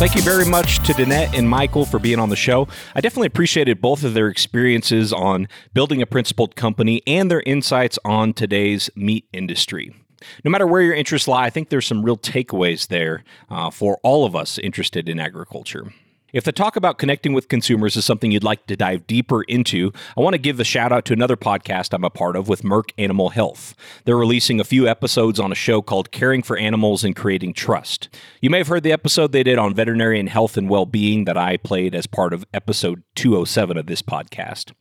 Thank 0.00 0.14
you 0.14 0.22
very 0.22 0.46
much 0.46 0.78
to 0.86 0.94
Danette 0.94 1.36
and 1.36 1.46
Michael 1.46 1.84
for 1.84 1.98
being 1.98 2.18
on 2.18 2.30
the 2.30 2.34
show. 2.34 2.66
I 2.94 3.02
definitely 3.02 3.26
appreciated 3.26 3.82
both 3.82 4.02
of 4.02 4.14
their 4.14 4.28
experiences 4.28 5.12
on 5.12 5.46
building 5.74 6.00
a 6.00 6.06
principled 6.06 6.56
company 6.56 7.02
and 7.06 7.30
their 7.30 7.42
insights 7.42 7.98
on 8.02 8.32
today's 8.32 8.88
meat 8.96 9.28
industry. 9.34 9.94
No 10.42 10.50
matter 10.50 10.66
where 10.66 10.80
your 10.80 10.94
interests 10.94 11.28
lie, 11.28 11.44
I 11.44 11.50
think 11.50 11.68
there's 11.68 11.86
some 11.86 12.02
real 12.02 12.16
takeaways 12.16 12.88
there 12.88 13.24
uh, 13.50 13.68
for 13.68 14.00
all 14.02 14.24
of 14.24 14.34
us 14.34 14.56
interested 14.58 15.06
in 15.06 15.20
agriculture. 15.20 15.92
If 16.32 16.44
the 16.44 16.52
talk 16.52 16.76
about 16.76 16.98
connecting 16.98 17.32
with 17.32 17.48
consumers 17.48 17.96
is 17.96 18.04
something 18.04 18.30
you'd 18.30 18.44
like 18.44 18.66
to 18.66 18.76
dive 18.76 19.06
deeper 19.06 19.42
into, 19.42 19.92
I 20.16 20.20
want 20.20 20.34
to 20.34 20.38
give 20.38 20.60
a 20.60 20.64
shout 20.64 20.92
out 20.92 21.04
to 21.06 21.12
another 21.12 21.36
podcast 21.36 21.92
I'm 21.92 22.04
a 22.04 22.10
part 22.10 22.36
of 22.36 22.48
with 22.48 22.62
Merck 22.62 22.90
Animal 22.98 23.30
Health. 23.30 23.74
They're 24.04 24.16
releasing 24.16 24.60
a 24.60 24.64
few 24.64 24.86
episodes 24.86 25.40
on 25.40 25.50
a 25.50 25.56
show 25.56 25.82
called 25.82 26.12
Caring 26.12 26.42
for 26.42 26.56
Animals 26.56 27.02
and 27.02 27.16
Creating 27.16 27.52
Trust. 27.52 28.08
You 28.40 28.50
may 28.50 28.58
have 28.58 28.68
heard 28.68 28.84
the 28.84 28.92
episode 28.92 29.32
they 29.32 29.42
did 29.42 29.58
on 29.58 29.74
veterinarian 29.74 30.28
health 30.28 30.56
and 30.56 30.68
well 30.68 30.86
being 30.86 31.24
that 31.24 31.36
I 31.36 31.56
played 31.56 31.94
as 31.94 32.06
part 32.06 32.32
of 32.32 32.44
episode 32.54 33.02
207 33.16 33.76
of 33.76 33.86
this 33.86 34.02
podcast. 34.02 34.72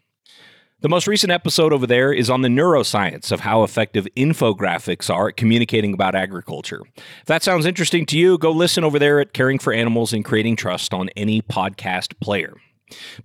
The 0.82 0.88
most 0.88 1.08
recent 1.08 1.30
episode 1.30 1.74
over 1.74 1.86
there 1.86 2.14
is 2.14 2.30
on 2.30 2.42
the 2.42 2.48
neuroscience 2.48 3.34
of 3.34 3.42
how 3.42 3.64
effective 3.64 4.08
infographics 4.16 5.14
are 5.14 5.28
at 5.28 5.36
communicating 5.36 5.94
about 5.94 6.16
agriculture. 6.16 6.84
If 6.96 7.26
that 7.26 7.44
sounds 7.44 7.66
interesting 7.66 8.06
to 8.06 8.18
you, 8.18 8.38
go 8.38 8.50
listen 8.52 8.86
over 8.86 8.98
there 8.98 9.20
at 9.20 9.34
Caring 9.34 9.60
for 9.60 9.74
Animals 9.74 10.14
and 10.14 10.24
Creating 10.24 10.56
Trust 10.56 10.94
on 10.94 11.10
any 11.18 11.42
podcast 11.42 12.18
player. 12.22 12.54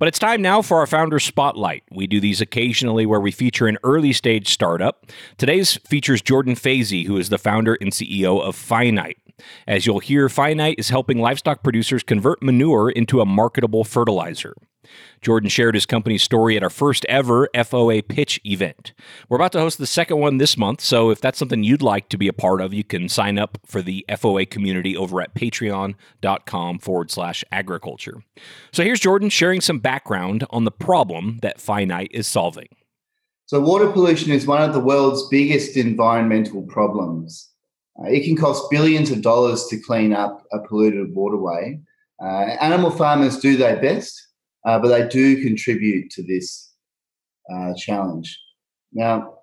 But 0.01 0.09
it's 0.09 0.19
time 0.19 0.43
now 0.43 0.63
for 0.63 0.79
our 0.79 0.87
founder 0.89 1.21
spotlight. 1.21 1.85
We 1.93 2.09
do 2.09 2.19
these 2.19 2.41
occasionally 2.41 3.07
where 3.07 3.21
we 3.21 3.31
feature 3.31 3.69
an 3.69 3.79
early 3.85 4.13
stage 4.13 4.49
startup. 4.49 5.07
Today's 5.39 5.77
features 5.87 6.21
Jordan 6.21 6.57
Phasey, 6.57 7.07
who 7.07 7.17
is 7.19 7.29
the 7.29 7.39
founder 7.39 7.79
and 7.81 7.93
CEO 7.93 8.43
of 8.43 8.57
Phinite. 8.57 9.19
As 9.69 9.87
you'll 9.87 10.01
hear, 10.01 10.29
Phinite 10.29 10.81
is 10.81 10.89
helping 10.89 11.21
livestock 11.21 11.63
producers 11.63 12.03
convert 12.03 12.43
manure 12.43 12.91
into 12.91 13.21
a 13.21 13.25
marketable 13.25 13.85
fertilizer. 13.85 14.55
Jordan 15.21 15.49
shared 15.49 15.75
his 15.75 15.87
company's 15.87 16.23
story 16.23 16.57
at 16.57 16.63
our 16.63 16.71
first 16.71 17.05
ever 17.07 17.49
FOA 17.55 18.07
pitch 18.07 18.41
event. 18.45 18.93
We're 19.29 19.37
about 19.37 19.53
to 19.53 19.61
host 19.61 19.79
the 19.79 19.87
second 19.87 20.19
one 20.19 20.39
this 20.39 20.57
month, 20.57 20.81
so 20.81 21.11
if 21.11 21.21
that's 21.21 21.39
something 21.39 21.63
you'd 21.63 21.83
like 21.83 22.09
to 22.11 22.19
be 22.19 22.29
a 22.29 22.33
part 22.33 22.61
of, 22.61 22.75
you 22.75 22.85
can 22.85 23.09
sign 23.09 23.39
up 23.39 23.59
for 23.65 23.83
the 23.83 24.05
FOA 24.09 24.49
community 24.49 24.97
over 24.97 25.21
at 25.21 25.35
patreon.com 25.35 26.79
forward 26.79 27.11
slash 27.11 27.45
agriculture. 27.51 28.23
So 28.73 28.83
here's 28.83 29.01
Jordan 29.01 29.29
sharing 29.29 29.61
some 29.61 29.79
background 29.79 30.47
on 30.51 30.65
the 30.65 30.71
problem 30.71 31.39
that 31.43 31.61
Phinite 31.61 32.11
is 32.13 32.27
solving. 32.27 32.69
So, 33.47 33.61
water 33.61 33.91
pollution 33.91 34.33
is 34.33 34.47
one 34.47 34.63
of 34.63 34.73
the 34.73 34.81
world's 34.81 35.29
biggest 35.29 35.77
environmental 35.77 36.63
problems. 36.63 37.51
Uh, 37.99 38.09
it 38.09 38.25
can 38.25 38.37
cost 38.37 38.71
billions 38.71 39.11
of 39.11 39.23
dollars 39.23 39.67
to 39.67 39.79
clean 39.79 40.13
up 40.13 40.45
a 40.53 40.61
polluted 40.61 41.15
waterway. 41.15 41.79
Uh, 42.23 42.57
animal 42.61 42.91
farmers 42.91 43.39
do 43.39 43.57
their 43.57 43.81
best, 43.81 44.24
uh, 44.65 44.79
but 44.79 44.89
they 44.89 45.09
do 45.09 45.43
contribute 45.43 46.11
to 46.11 46.23
this 46.23 46.73
uh, 47.53 47.75
challenge. 47.75 48.39
Now, 48.93 49.35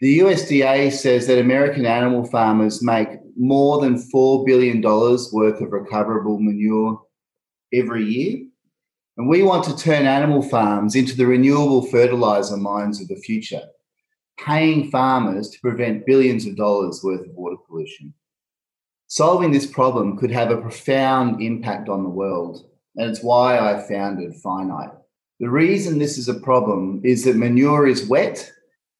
the 0.00 0.20
USDA 0.20 0.92
says 0.92 1.26
that 1.26 1.38
American 1.38 1.84
animal 1.84 2.24
farmers 2.24 2.82
make 2.82 3.08
more 3.36 3.80
than 3.80 3.96
$4 3.96 4.46
billion 4.46 4.80
worth 4.82 5.60
of 5.60 5.72
recoverable 5.72 6.40
manure 6.40 7.00
every 7.72 8.04
year. 8.04 8.46
And 9.16 9.28
we 9.28 9.42
want 9.42 9.64
to 9.64 9.76
turn 9.76 10.06
animal 10.06 10.40
farms 10.40 10.94
into 10.94 11.16
the 11.16 11.26
renewable 11.26 11.82
fertilizer 11.82 12.56
mines 12.56 13.02
of 13.02 13.08
the 13.08 13.16
future, 13.16 13.62
paying 14.38 14.90
farmers 14.90 15.50
to 15.50 15.60
prevent 15.60 16.06
billions 16.06 16.46
of 16.46 16.56
dollars 16.56 17.02
worth 17.04 17.26
of 17.26 17.34
water 17.34 17.56
pollution. 17.68 18.14
Solving 19.08 19.50
this 19.50 19.66
problem 19.66 20.16
could 20.16 20.30
have 20.30 20.50
a 20.50 20.60
profound 20.60 21.42
impact 21.42 21.90
on 21.90 22.02
the 22.02 22.08
world 22.08 22.69
and 22.96 23.10
it's 23.10 23.22
why 23.22 23.58
I 23.58 23.80
founded 23.80 24.34
Phinite. 24.42 24.92
The 25.38 25.50
reason 25.50 25.98
this 25.98 26.18
is 26.18 26.28
a 26.28 26.34
problem 26.40 27.00
is 27.04 27.24
that 27.24 27.36
manure 27.36 27.86
is 27.86 28.06
wet 28.06 28.52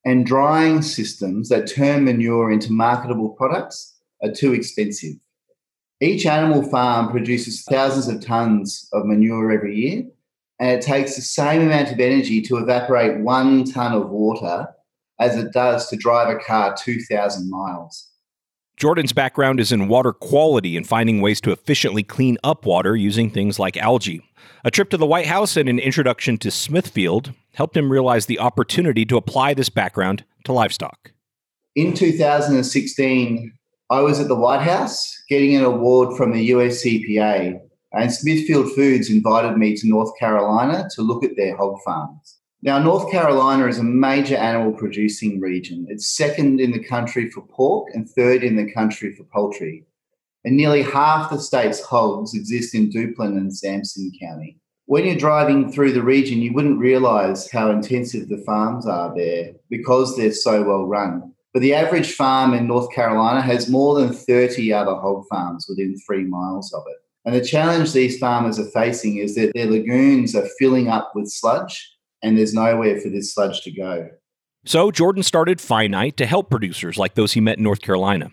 and 0.04 0.24
drying 0.24 0.82
systems 0.82 1.48
that 1.50 1.70
turn 1.70 2.04
manure 2.04 2.50
into 2.50 2.72
marketable 2.72 3.30
products 3.30 3.98
are 4.22 4.32
too 4.32 4.54
expensive. 4.54 5.16
Each 6.00 6.24
animal 6.24 6.62
farm 6.62 7.10
produces 7.10 7.62
thousands 7.64 8.08
of 8.08 8.24
tons 8.24 8.88
of 8.94 9.04
manure 9.04 9.52
every 9.52 9.76
year, 9.76 10.04
and 10.58 10.70
it 10.70 10.80
takes 10.80 11.14
the 11.14 11.22
same 11.22 11.62
amount 11.62 11.92
of 11.92 12.00
energy 12.00 12.40
to 12.42 12.56
evaporate 12.56 13.20
one 13.20 13.64
ton 13.64 13.92
of 13.92 14.08
water 14.08 14.66
as 15.18 15.36
it 15.36 15.52
does 15.52 15.88
to 15.88 15.96
drive 15.96 16.34
a 16.34 16.38
car 16.38 16.74
2,000 16.82 17.50
miles. 17.50 18.09
Jordan's 18.80 19.12
background 19.12 19.60
is 19.60 19.72
in 19.72 19.88
water 19.88 20.10
quality 20.10 20.74
and 20.74 20.86
finding 20.86 21.20
ways 21.20 21.38
to 21.42 21.52
efficiently 21.52 22.02
clean 22.02 22.38
up 22.42 22.64
water 22.64 22.96
using 22.96 23.28
things 23.28 23.58
like 23.58 23.76
algae. 23.76 24.22
A 24.64 24.70
trip 24.70 24.88
to 24.88 24.96
the 24.96 25.04
White 25.04 25.26
House 25.26 25.54
and 25.58 25.68
an 25.68 25.78
introduction 25.78 26.38
to 26.38 26.50
Smithfield 26.50 27.34
helped 27.52 27.76
him 27.76 27.92
realize 27.92 28.24
the 28.24 28.38
opportunity 28.38 29.04
to 29.04 29.18
apply 29.18 29.52
this 29.52 29.68
background 29.68 30.24
to 30.44 30.54
livestock. 30.54 31.12
In 31.76 31.92
2016, 31.92 33.52
I 33.90 34.00
was 34.00 34.18
at 34.18 34.28
the 34.28 34.34
White 34.34 34.62
House 34.62 35.14
getting 35.28 35.54
an 35.56 35.64
award 35.64 36.16
from 36.16 36.32
the 36.32 36.42
US 36.44 36.82
EPA, 36.82 37.60
and 37.92 38.10
Smithfield 38.10 38.72
Foods 38.72 39.10
invited 39.10 39.58
me 39.58 39.76
to 39.76 39.88
North 39.88 40.18
Carolina 40.18 40.88
to 40.94 41.02
look 41.02 41.22
at 41.22 41.36
their 41.36 41.54
hog 41.54 41.76
farms. 41.84 42.39
Now, 42.62 42.78
North 42.78 43.10
Carolina 43.10 43.66
is 43.68 43.78
a 43.78 43.82
major 43.82 44.36
animal 44.36 44.72
producing 44.72 45.40
region. 45.40 45.86
It's 45.88 46.10
second 46.10 46.60
in 46.60 46.72
the 46.72 46.84
country 46.84 47.30
for 47.30 47.40
pork 47.40 47.88
and 47.94 48.08
third 48.08 48.44
in 48.44 48.56
the 48.56 48.70
country 48.70 49.14
for 49.14 49.24
poultry. 49.24 49.86
And 50.44 50.58
nearly 50.58 50.82
half 50.82 51.30
the 51.30 51.38
state's 51.38 51.82
hogs 51.82 52.34
exist 52.34 52.74
in 52.74 52.90
Duplin 52.90 53.38
and 53.38 53.56
Sampson 53.56 54.12
County. 54.20 54.58
When 54.84 55.06
you're 55.06 55.16
driving 55.16 55.72
through 55.72 55.92
the 55.92 56.02
region, 56.02 56.42
you 56.42 56.52
wouldn't 56.52 56.78
realize 56.78 57.50
how 57.50 57.70
intensive 57.70 58.28
the 58.28 58.42
farms 58.44 58.86
are 58.86 59.14
there 59.14 59.52
because 59.70 60.14
they're 60.16 60.32
so 60.32 60.62
well 60.62 60.84
run. 60.84 61.32
But 61.54 61.62
the 61.62 61.74
average 61.74 62.12
farm 62.12 62.52
in 62.52 62.66
North 62.66 62.92
Carolina 62.92 63.40
has 63.40 63.70
more 63.70 63.98
than 63.98 64.12
30 64.12 64.70
other 64.70 64.94
hog 64.94 65.24
farms 65.30 65.64
within 65.66 65.96
three 66.06 66.24
miles 66.24 66.74
of 66.74 66.82
it. 66.88 66.96
And 67.24 67.34
the 67.34 67.44
challenge 67.44 67.92
these 67.92 68.18
farmers 68.18 68.58
are 68.58 68.70
facing 68.70 69.16
is 69.16 69.34
that 69.36 69.52
their 69.54 69.70
lagoons 69.70 70.34
are 70.36 70.48
filling 70.58 70.88
up 70.88 71.12
with 71.14 71.30
sludge 71.30 71.96
and 72.22 72.36
there's 72.36 72.54
nowhere 72.54 73.00
for 73.00 73.08
this 73.08 73.34
sludge 73.34 73.62
to 73.62 73.70
go. 73.70 74.08
So 74.64 74.90
Jordan 74.90 75.22
started 75.22 75.60
Phinite 75.60 76.16
to 76.18 76.26
help 76.26 76.50
producers 76.50 76.98
like 76.98 77.14
those 77.14 77.32
he 77.32 77.40
met 77.40 77.58
in 77.58 77.64
North 77.64 77.80
Carolina. 77.80 78.30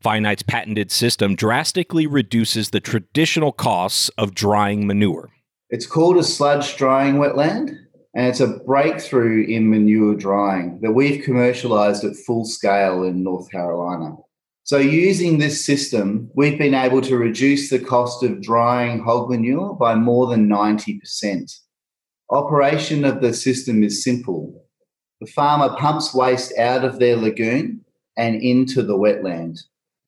Phinite's 0.00 0.42
patented 0.42 0.92
system 0.92 1.34
drastically 1.34 2.06
reduces 2.06 2.70
the 2.70 2.80
traditional 2.80 3.50
costs 3.50 4.08
of 4.10 4.34
drying 4.34 4.86
manure. 4.86 5.30
It's 5.70 5.86
called 5.86 6.16
a 6.16 6.22
sludge 6.22 6.76
drying 6.76 7.16
wetland, 7.16 7.76
and 8.14 8.26
it's 8.26 8.40
a 8.40 8.58
breakthrough 8.64 9.44
in 9.44 9.68
manure 9.68 10.14
drying 10.14 10.78
that 10.82 10.92
we've 10.92 11.24
commercialized 11.24 12.04
at 12.04 12.14
full 12.14 12.44
scale 12.44 13.02
in 13.02 13.24
North 13.24 13.50
Carolina. 13.50 14.16
So, 14.62 14.78
using 14.78 15.38
this 15.38 15.64
system, 15.64 16.30
we've 16.34 16.58
been 16.58 16.74
able 16.74 17.00
to 17.02 17.16
reduce 17.16 17.70
the 17.70 17.78
cost 17.78 18.22
of 18.22 18.42
drying 18.42 19.00
hog 19.00 19.30
manure 19.30 19.74
by 19.74 19.94
more 19.94 20.28
than 20.28 20.48
90%. 20.48 21.52
Operation 22.30 23.04
of 23.04 23.20
the 23.20 23.32
system 23.32 23.84
is 23.84 24.02
simple. 24.02 24.64
The 25.20 25.28
farmer 25.28 25.76
pumps 25.76 26.12
waste 26.12 26.58
out 26.58 26.84
of 26.84 26.98
their 26.98 27.16
lagoon 27.16 27.84
and 28.16 28.42
into 28.42 28.82
the 28.82 28.98
wetland. 28.98 29.60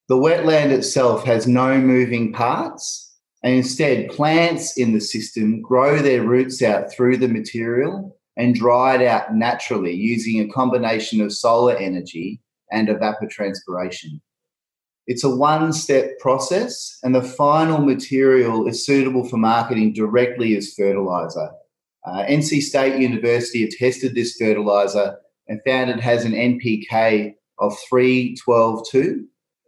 The 0.08 0.16
wetland 0.16 0.70
itself 0.70 1.24
has 1.24 1.46
no 1.46 1.78
moving 1.78 2.32
parts, 2.32 3.14
and 3.44 3.54
instead, 3.54 4.10
plants 4.10 4.76
in 4.76 4.94
the 4.94 5.00
system 5.00 5.62
grow 5.62 5.98
their 5.98 6.24
roots 6.24 6.60
out 6.60 6.92
through 6.92 7.18
the 7.18 7.28
material 7.28 8.18
and 8.36 8.54
dry 8.54 8.96
it 8.96 9.06
out 9.06 9.34
naturally 9.34 9.94
using 9.94 10.40
a 10.40 10.52
combination 10.52 11.20
of 11.20 11.32
solar 11.32 11.76
energy 11.76 12.40
and 12.72 12.88
evapotranspiration. 12.88 14.20
It's 15.06 15.22
a 15.22 15.30
one 15.30 15.72
step 15.72 16.18
process, 16.18 16.98
and 17.04 17.14
the 17.14 17.22
final 17.22 17.78
material 17.78 18.66
is 18.66 18.84
suitable 18.84 19.24
for 19.28 19.36
marketing 19.36 19.92
directly 19.92 20.56
as 20.56 20.74
fertilizer. 20.74 21.50
Uh, 22.08 22.24
NC 22.26 22.62
State 22.62 23.00
University 23.00 23.62
have 23.62 23.70
tested 23.78 24.14
this 24.14 24.36
fertilizer 24.36 25.18
and 25.46 25.60
found 25.66 25.90
it 25.90 26.00
has 26.00 26.24
an 26.24 26.32
NPK 26.32 27.34
of 27.58 27.76
312.2. 27.92 29.24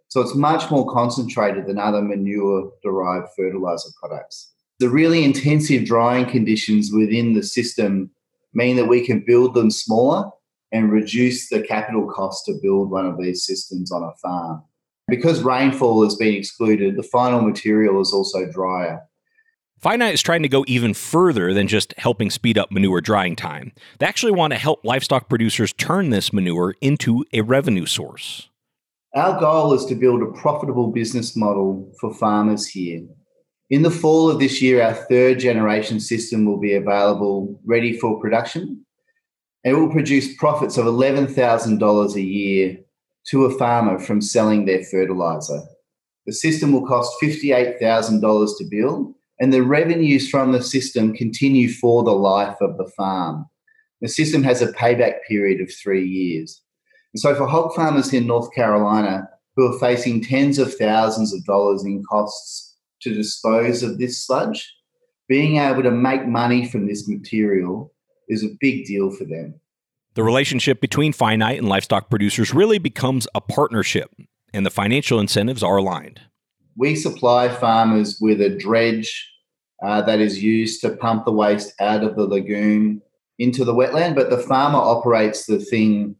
So 0.08 0.20
it's 0.20 0.34
much 0.34 0.70
more 0.70 0.90
concentrated 0.90 1.66
than 1.66 1.78
other 1.78 2.02
manure 2.02 2.72
derived 2.82 3.28
fertilizer 3.36 3.90
products. 4.00 4.52
The 4.78 4.88
really 4.88 5.24
intensive 5.24 5.84
drying 5.84 6.26
conditions 6.26 6.90
within 6.92 7.34
the 7.34 7.42
system 7.42 8.10
mean 8.54 8.76
that 8.76 8.88
we 8.88 9.04
can 9.04 9.24
build 9.26 9.54
them 9.54 9.70
smaller 9.70 10.30
and 10.72 10.90
reduce 10.90 11.48
the 11.48 11.62
capital 11.62 12.08
cost 12.10 12.46
to 12.46 12.58
build 12.62 12.90
one 12.90 13.06
of 13.06 13.18
these 13.18 13.44
systems 13.44 13.92
on 13.92 14.02
a 14.02 14.16
farm. 14.22 14.62
Because 15.08 15.42
rainfall 15.42 16.04
has 16.04 16.14
been 16.14 16.34
excluded, 16.34 16.96
the 16.96 17.02
final 17.02 17.42
material 17.42 18.00
is 18.00 18.12
also 18.12 18.50
drier. 18.50 19.00
Phinite 19.80 20.12
is 20.12 20.20
trying 20.20 20.42
to 20.42 20.48
go 20.48 20.62
even 20.68 20.92
further 20.92 21.54
than 21.54 21.66
just 21.66 21.94
helping 21.96 22.28
speed 22.28 22.58
up 22.58 22.70
manure 22.70 23.00
drying 23.00 23.34
time. 23.34 23.72
They 23.98 24.04
actually 24.04 24.32
want 24.32 24.52
to 24.52 24.58
help 24.58 24.84
livestock 24.84 25.30
producers 25.30 25.72
turn 25.72 26.10
this 26.10 26.34
manure 26.34 26.74
into 26.82 27.24
a 27.32 27.40
revenue 27.40 27.86
source. 27.86 28.50
Our 29.14 29.40
goal 29.40 29.72
is 29.72 29.86
to 29.86 29.94
build 29.94 30.22
a 30.22 30.38
profitable 30.38 30.88
business 30.88 31.34
model 31.34 31.90
for 31.98 32.12
farmers 32.12 32.66
here. 32.66 33.06
In 33.70 33.80
the 33.80 33.90
fall 33.90 34.28
of 34.30 34.38
this 34.38 34.60
year, 34.60 34.82
our 34.82 34.92
third 34.92 35.38
generation 35.38 35.98
system 35.98 36.44
will 36.44 36.60
be 36.60 36.74
available, 36.74 37.58
ready 37.64 37.96
for 37.96 38.20
production. 38.20 38.84
It 39.64 39.72
will 39.72 39.90
produce 39.90 40.36
profits 40.36 40.76
of 40.76 40.84
$11,000 40.84 42.14
a 42.14 42.20
year 42.20 42.76
to 43.28 43.44
a 43.46 43.58
farmer 43.58 43.98
from 43.98 44.20
selling 44.20 44.66
their 44.66 44.84
fertilizer. 44.84 45.62
The 46.26 46.34
system 46.34 46.72
will 46.72 46.86
cost 46.86 47.14
$58,000 47.22 48.20
to 48.58 48.64
build 48.70 49.14
and 49.40 49.52
the 49.52 49.62
revenues 49.62 50.28
from 50.28 50.52
the 50.52 50.62
system 50.62 51.14
continue 51.14 51.70
for 51.70 52.04
the 52.04 52.12
life 52.12 52.56
of 52.60 52.76
the 52.76 52.90
farm. 52.96 53.46
The 54.02 54.08
system 54.08 54.42
has 54.44 54.62
a 54.62 54.72
payback 54.72 55.22
period 55.26 55.60
of 55.60 55.72
three 55.72 56.06
years. 56.06 56.62
And 57.12 57.20
so, 57.20 57.34
for 57.34 57.46
hog 57.46 57.74
farmers 57.74 58.12
in 58.12 58.26
North 58.26 58.52
Carolina 58.54 59.28
who 59.56 59.66
are 59.66 59.78
facing 59.78 60.22
tens 60.22 60.58
of 60.58 60.74
thousands 60.74 61.34
of 61.34 61.44
dollars 61.44 61.84
in 61.84 62.02
costs 62.08 62.76
to 63.02 63.12
dispose 63.14 63.82
of 63.82 63.98
this 63.98 64.24
sludge, 64.24 64.72
being 65.28 65.56
able 65.56 65.82
to 65.82 65.90
make 65.90 66.26
money 66.26 66.68
from 66.68 66.86
this 66.86 67.08
material 67.08 67.92
is 68.28 68.44
a 68.44 68.56
big 68.60 68.84
deal 68.84 69.10
for 69.10 69.24
them. 69.24 69.54
The 70.14 70.22
relationship 70.22 70.80
between 70.80 71.12
Phinite 71.12 71.58
and 71.58 71.68
livestock 71.68 72.10
producers 72.10 72.52
really 72.52 72.78
becomes 72.78 73.26
a 73.34 73.40
partnership, 73.40 74.10
and 74.52 74.66
the 74.66 74.70
financial 74.70 75.20
incentives 75.20 75.62
are 75.62 75.76
aligned. 75.76 76.20
We 76.76 76.94
supply 76.94 77.48
farmers 77.48 78.18
with 78.20 78.40
a 78.40 78.50
dredge 78.50 79.29
uh, 79.82 80.02
that 80.02 80.20
is 80.20 80.42
used 80.42 80.80
to 80.82 80.96
pump 80.96 81.24
the 81.24 81.32
waste 81.32 81.72
out 81.80 82.04
of 82.04 82.16
the 82.16 82.24
lagoon 82.24 83.00
into 83.38 83.64
the 83.64 83.74
wetland, 83.74 84.14
but 84.14 84.30
the 84.30 84.38
farmer 84.38 84.78
operates 84.78 85.46
the 85.46 85.58
thing 85.58 86.14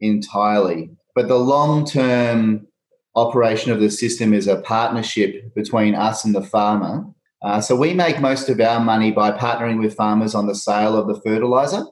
entirely. 0.00 0.90
But 1.14 1.28
the 1.28 1.38
long 1.38 1.84
term 1.84 2.66
operation 3.14 3.72
of 3.72 3.80
the 3.80 3.90
system 3.90 4.32
is 4.32 4.46
a 4.46 4.60
partnership 4.60 5.54
between 5.54 5.94
us 5.94 6.24
and 6.24 6.34
the 6.34 6.42
farmer. 6.42 7.04
Uh, 7.42 7.60
so 7.60 7.76
we 7.76 7.94
make 7.94 8.20
most 8.20 8.48
of 8.48 8.60
our 8.60 8.80
money 8.80 9.12
by 9.12 9.30
partnering 9.30 9.78
with 9.80 9.94
farmers 9.94 10.34
on 10.34 10.46
the 10.46 10.54
sale 10.54 10.96
of 10.96 11.06
the 11.06 11.20
fertilizer. 11.20 11.84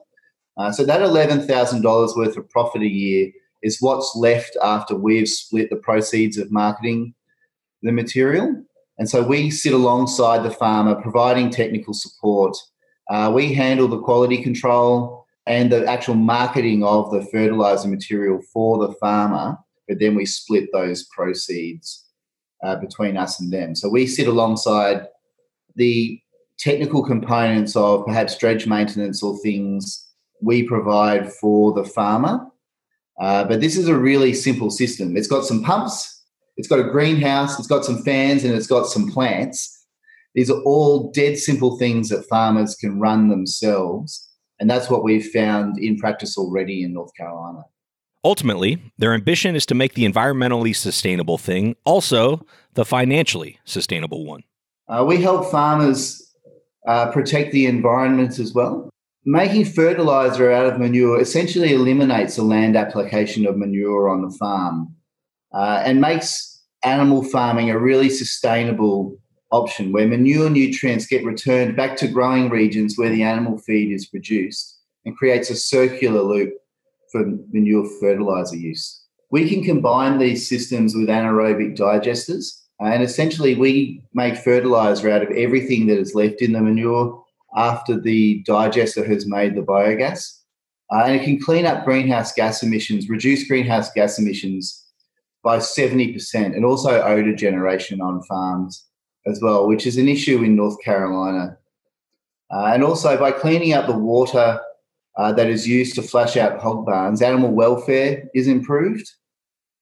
Uh, 0.57 0.71
so 0.71 0.85
that 0.85 1.01
$11,000 1.01 2.17
worth 2.17 2.37
of 2.37 2.49
profit 2.49 2.81
a 2.81 2.87
year 2.87 3.31
is 3.63 3.81
what's 3.81 4.15
left 4.15 4.57
after 4.61 4.95
we've 4.95 5.29
split 5.29 5.69
the 5.69 5.75
proceeds 5.77 6.37
of 6.37 6.51
marketing 6.51 7.13
the 7.83 7.91
material. 7.91 8.63
And 8.97 9.09
so 9.09 9.21
we 9.21 9.51
sit 9.51 9.73
alongside 9.73 10.43
the 10.43 10.51
farmer 10.51 10.95
providing 11.01 11.49
technical 11.49 11.93
support. 11.93 12.55
Uh, 13.09 13.31
we 13.33 13.53
handle 13.53 13.87
the 13.87 14.01
quality 14.01 14.41
control 14.41 15.25
and 15.45 15.71
the 15.71 15.85
actual 15.85 16.15
marketing 16.15 16.83
of 16.83 17.11
the 17.11 17.25
fertilizer 17.31 17.87
material 17.87 18.41
for 18.51 18.85
the 18.85 18.93
farmer, 18.95 19.57
but 19.87 19.99
then 19.99 20.15
we 20.15 20.25
split 20.25 20.69
those 20.73 21.05
proceeds 21.15 22.05
uh, 22.63 22.75
between 22.75 23.17
us 23.17 23.39
and 23.39 23.51
them. 23.51 23.75
So 23.75 23.87
we 23.89 24.07
sit 24.07 24.27
alongside 24.27 25.07
the 25.75 26.19
technical 26.59 27.03
components 27.03 27.75
of 27.75 28.05
perhaps 28.05 28.37
dredge 28.37 28.67
maintenance 28.67 29.21
or 29.21 29.37
things 29.39 30.07
we 30.41 30.63
provide 30.63 31.31
for 31.31 31.71
the 31.73 31.83
farmer. 31.83 32.45
Uh, 33.19 33.43
but 33.43 33.61
this 33.61 33.77
is 33.77 33.87
a 33.87 33.97
really 33.97 34.33
simple 34.33 34.69
system. 34.69 35.15
It's 35.15 35.27
got 35.27 35.45
some 35.45 35.63
pumps, 35.63 36.16
it's 36.57 36.67
got 36.67 36.79
a 36.79 36.83
greenhouse, 36.83 37.57
it's 37.57 37.67
got 37.67 37.85
some 37.85 38.03
fans, 38.03 38.43
and 38.43 38.53
it's 38.53 38.67
got 38.67 38.87
some 38.87 39.09
plants. 39.09 39.85
These 40.33 40.49
are 40.49 40.61
all 40.63 41.11
dead 41.11 41.37
simple 41.37 41.77
things 41.77 42.09
that 42.09 42.25
farmers 42.25 42.75
can 42.75 42.99
run 42.99 43.29
themselves. 43.29 44.27
And 44.59 44.69
that's 44.69 44.89
what 44.89 45.03
we've 45.03 45.27
found 45.27 45.77
in 45.77 45.97
practice 45.97 46.37
already 46.37 46.83
in 46.83 46.93
North 46.93 47.11
Carolina. 47.15 47.61
Ultimately, 48.23 48.81
their 48.97 49.13
ambition 49.13 49.55
is 49.55 49.65
to 49.67 49.75
make 49.75 49.93
the 49.93 50.03
environmentally 50.03 50.75
sustainable 50.75 51.37
thing 51.37 51.75
also 51.85 52.45
the 52.73 52.83
financially 52.83 53.59
sustainable 53.63 54.25
one. 54.25 54.43
Uh, 54.87 55.05
we 55.07 55.21
help 55.21 55.49
farmers 55.51 56.33
uh, 56.87 57.11
protect 57.11 57.51
the 57.51 57.67
environment 57.67 58.39
as 58.39 58.53
well. 58.53 58.89
Making 59.25 59.65
fertilizer 59.65 60.51
out 60.51 60.65
of 60.65 60.79
manure 60.79 61.21
essentially 61.21 61.73
eliminates 61.73 62.37
the 62.37 62.43
land 62.43 62.75
application 62.75 63.45
of 63.45 63.57
manure 63.57 64.09
on 64.09 64.21
the 64.21 64.35
farm 64.37 64.96
uh, 65.53 65.81
and 65.85 66.01
makes 66.01 66.61
animal 66.83 67.23
farming 67.23 67.69
a 67.69 67.79
really 67.79 68.09
sustainable 68.09 69.17
option 69.51 69.91
where 69.91 70.07
manure 70.07 70.49
nutrients 70.49 71.07
get 71.07 71.25
returned 71.25 71.75
back 71.75 71.95
to 71.97 72.07
growing 72.07 72.49
regions 72.49 72.97
where 72.97 73.09
the 73.09 73.23
animal 73.23 73.57
feed 73.57 73.91
is 73.91 74.05
produced 74.05 74.77
and 75.05 75.15
creates 75.15 75.49
a 75.49 75.55
circular 75.55 76.21
loop 76.21 76.53
for 77.11 77.25
manure 77.51 77.87
fertilizer 77.99 78.57
use. 78.57 79.03
We 79.31 79.49
can 79.49 79.63
combine 79.63 80.17
these 80.17 80.47
systems 80.47 80.95
with 80.95 81.07
anaerobic 81.07 81.77
digesters 81.77 82.61
and 82.79 83.01
essentially, 83.01 83.55
we 83.55 84.03
make 84.13 84.37
fertilizer 84.37 85.09
out 85.09 85.23
of 85.23 85.31
everything 85.31 85.87
that 85.87 85.97
is 85.97 86.13
left 86.13 86.41
in 86.41 86.53
the 86.53 86.61
manure 86.61 87.23
after 87.55 87.99
the 87.99 88.43
digester 88.45 89.03
has 89.03 89.25
made 89.25 89.55
the 89.55 89.61
biogas. 89.61 90.41
Uh, 90.91 91.03
and 91.05 91.15
it 91.15 91.23
can 91.23 91.39
clean 91.39 91.65
up 91.65 91.85
greenhouse 91.85 92.33
gas 92.33 92.61
emissions, 92.61 93.09
reduce 93.09 93.47
greenhouse 93.47 93.91
gas 93.91 94.19
emissions 94.19 94.85
by 95.47 95.59
70%, 95.59 96.57
and 96.57 96.65
also 96.65 97.01
odor 97.01 97.33
generation 97.33 98.01
on 98.01 98.21
farms 98.23 98.85
as 99.25 99.39
well, 99.41 99.65
which 99.65 99.87
is 99.87 99.95
an 99.95 100.09
issue 100.09 100.43
in 100.43 100.57
North 100.57 100.75
Carolina. 100.83 101.57
Uh, 102.53 102.65
and 102.73 102.83
also 102.83 103.17
by 103.17 103.31
cleaning 103.31 103.71
up 103.71 103.87
the 103.87 103.97
water 103.97 104.59
uh, 105.17 105.31
that 105.31 105.47
is 105.47 105.65
used 105.65 105.95
to 105.95 106.01
flush 106.01 106.35
out 106.35 106.59
hog 106.59 106.85
barns, 106.85 107.21
animal 107.21 107.53
welfare 107.53 108.25
is 108.35 108.49
improved. 108.49 109.09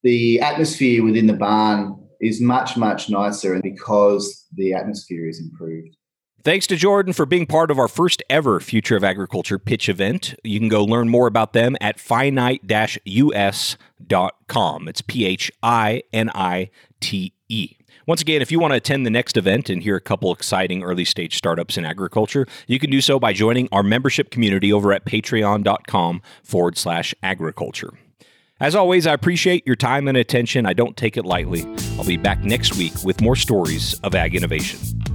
The 0.04 0.40
atmosphere 0.40 1.04
within 1.04 1.26
the 1.26 1.34
barn 1.34 1.98
is 2.22 2.40
much, 2.40 2.78
much 2.78 3.10
nicer 3.10 3.56
and 3.56 3.64
because 3.64 4.46
the 4.54 4.74
atmosphere 4.74 5.28
is 5.28 5.40
improved. 5.42 5.98
Thanks 6.46 6.68
to 6.68 6.76
Jordan 6.76 7.12
for 7.12 7.26
being 7.26 7.48
part 7.48 7.72
of 7.72 7.80
our 7.80 7.88
first 7.88 8.22
ever 8.30 8.60
Future 8.60 8.96
of 8.96 9.04
Agriculture 9.04 9.58
pitch 9.58 9.90
event. 9.90 10.36
You 10.44 10.60
can 10.60 10.70
go 10.70 10.84
learn 10.84 11.10
more 11.10 11.26
about 11.26 11.54
them 11.54 11.76
at 11.82 11.98
phinite 11.98 12.62
us.com. 13.36 14.88
It's 14.88 15.02
P 15.02 15.26
H 15.26 15.52
I 15.64 16.04
N 16.14 16.30
I 16.36 16.70
T 17.00 17.34
E. 17.50 17.78
Once 18.06 18.22
again, 18.22 18.44
if 18.44 18.52
you 18.52 18.60
want 18.60 18.74
to 18.74 18.78
attend 18.78 19.08
the 19.08 19.10
next 19.10 19.38
event 19.38 19.72
and 19.72 19.82
hear 19.82 19.96
a 19.96 20.02
couple 20.02 20.32
exciting 20.32 20.84
early 20.84 21.04
stage 21.04 21.36
startups 21.36 21.80
in 21.80 21.86
agriculture, 21.86 22.46
you 22.68 22.78
can 22.78 22.92
do 22.92 23.02
so 23.02 23.20
by 23.20 23.34
joining 23.34 23.68
our 23.72 23.82
membership 23.82 24.30
community 24.30 24.72
over 24.72 24.94
at 24.94 25.04
patreon.com 25.04 26.22
forward 26.44 26.78
slash 26.78 27.16
agriculture. 27.24 27.92
As 28.60 28.76
always, 28.76 29.08
I 29.08 29.14
appreciate 29.14 29.66
your 29.66 29.76
time 29.76 30.08
and 30.08 30.16
attention. 30.16 30.68
I 30.68 30.74
don't 30.74 30.96
take 30.96 31.18
it 31.18 31.26
lightly. 31.26 31.66
I'll 31.98 32.06
be 32.06 32.18
back 32.18 32.44
next 32.44 32.78
week 32.78 32.94
with 33.04 33.20
more 33.20 33.36
stories 33.36 34.00
of 34.02 34.14
ag 34.14 34.36
innovation. 34.36 35.15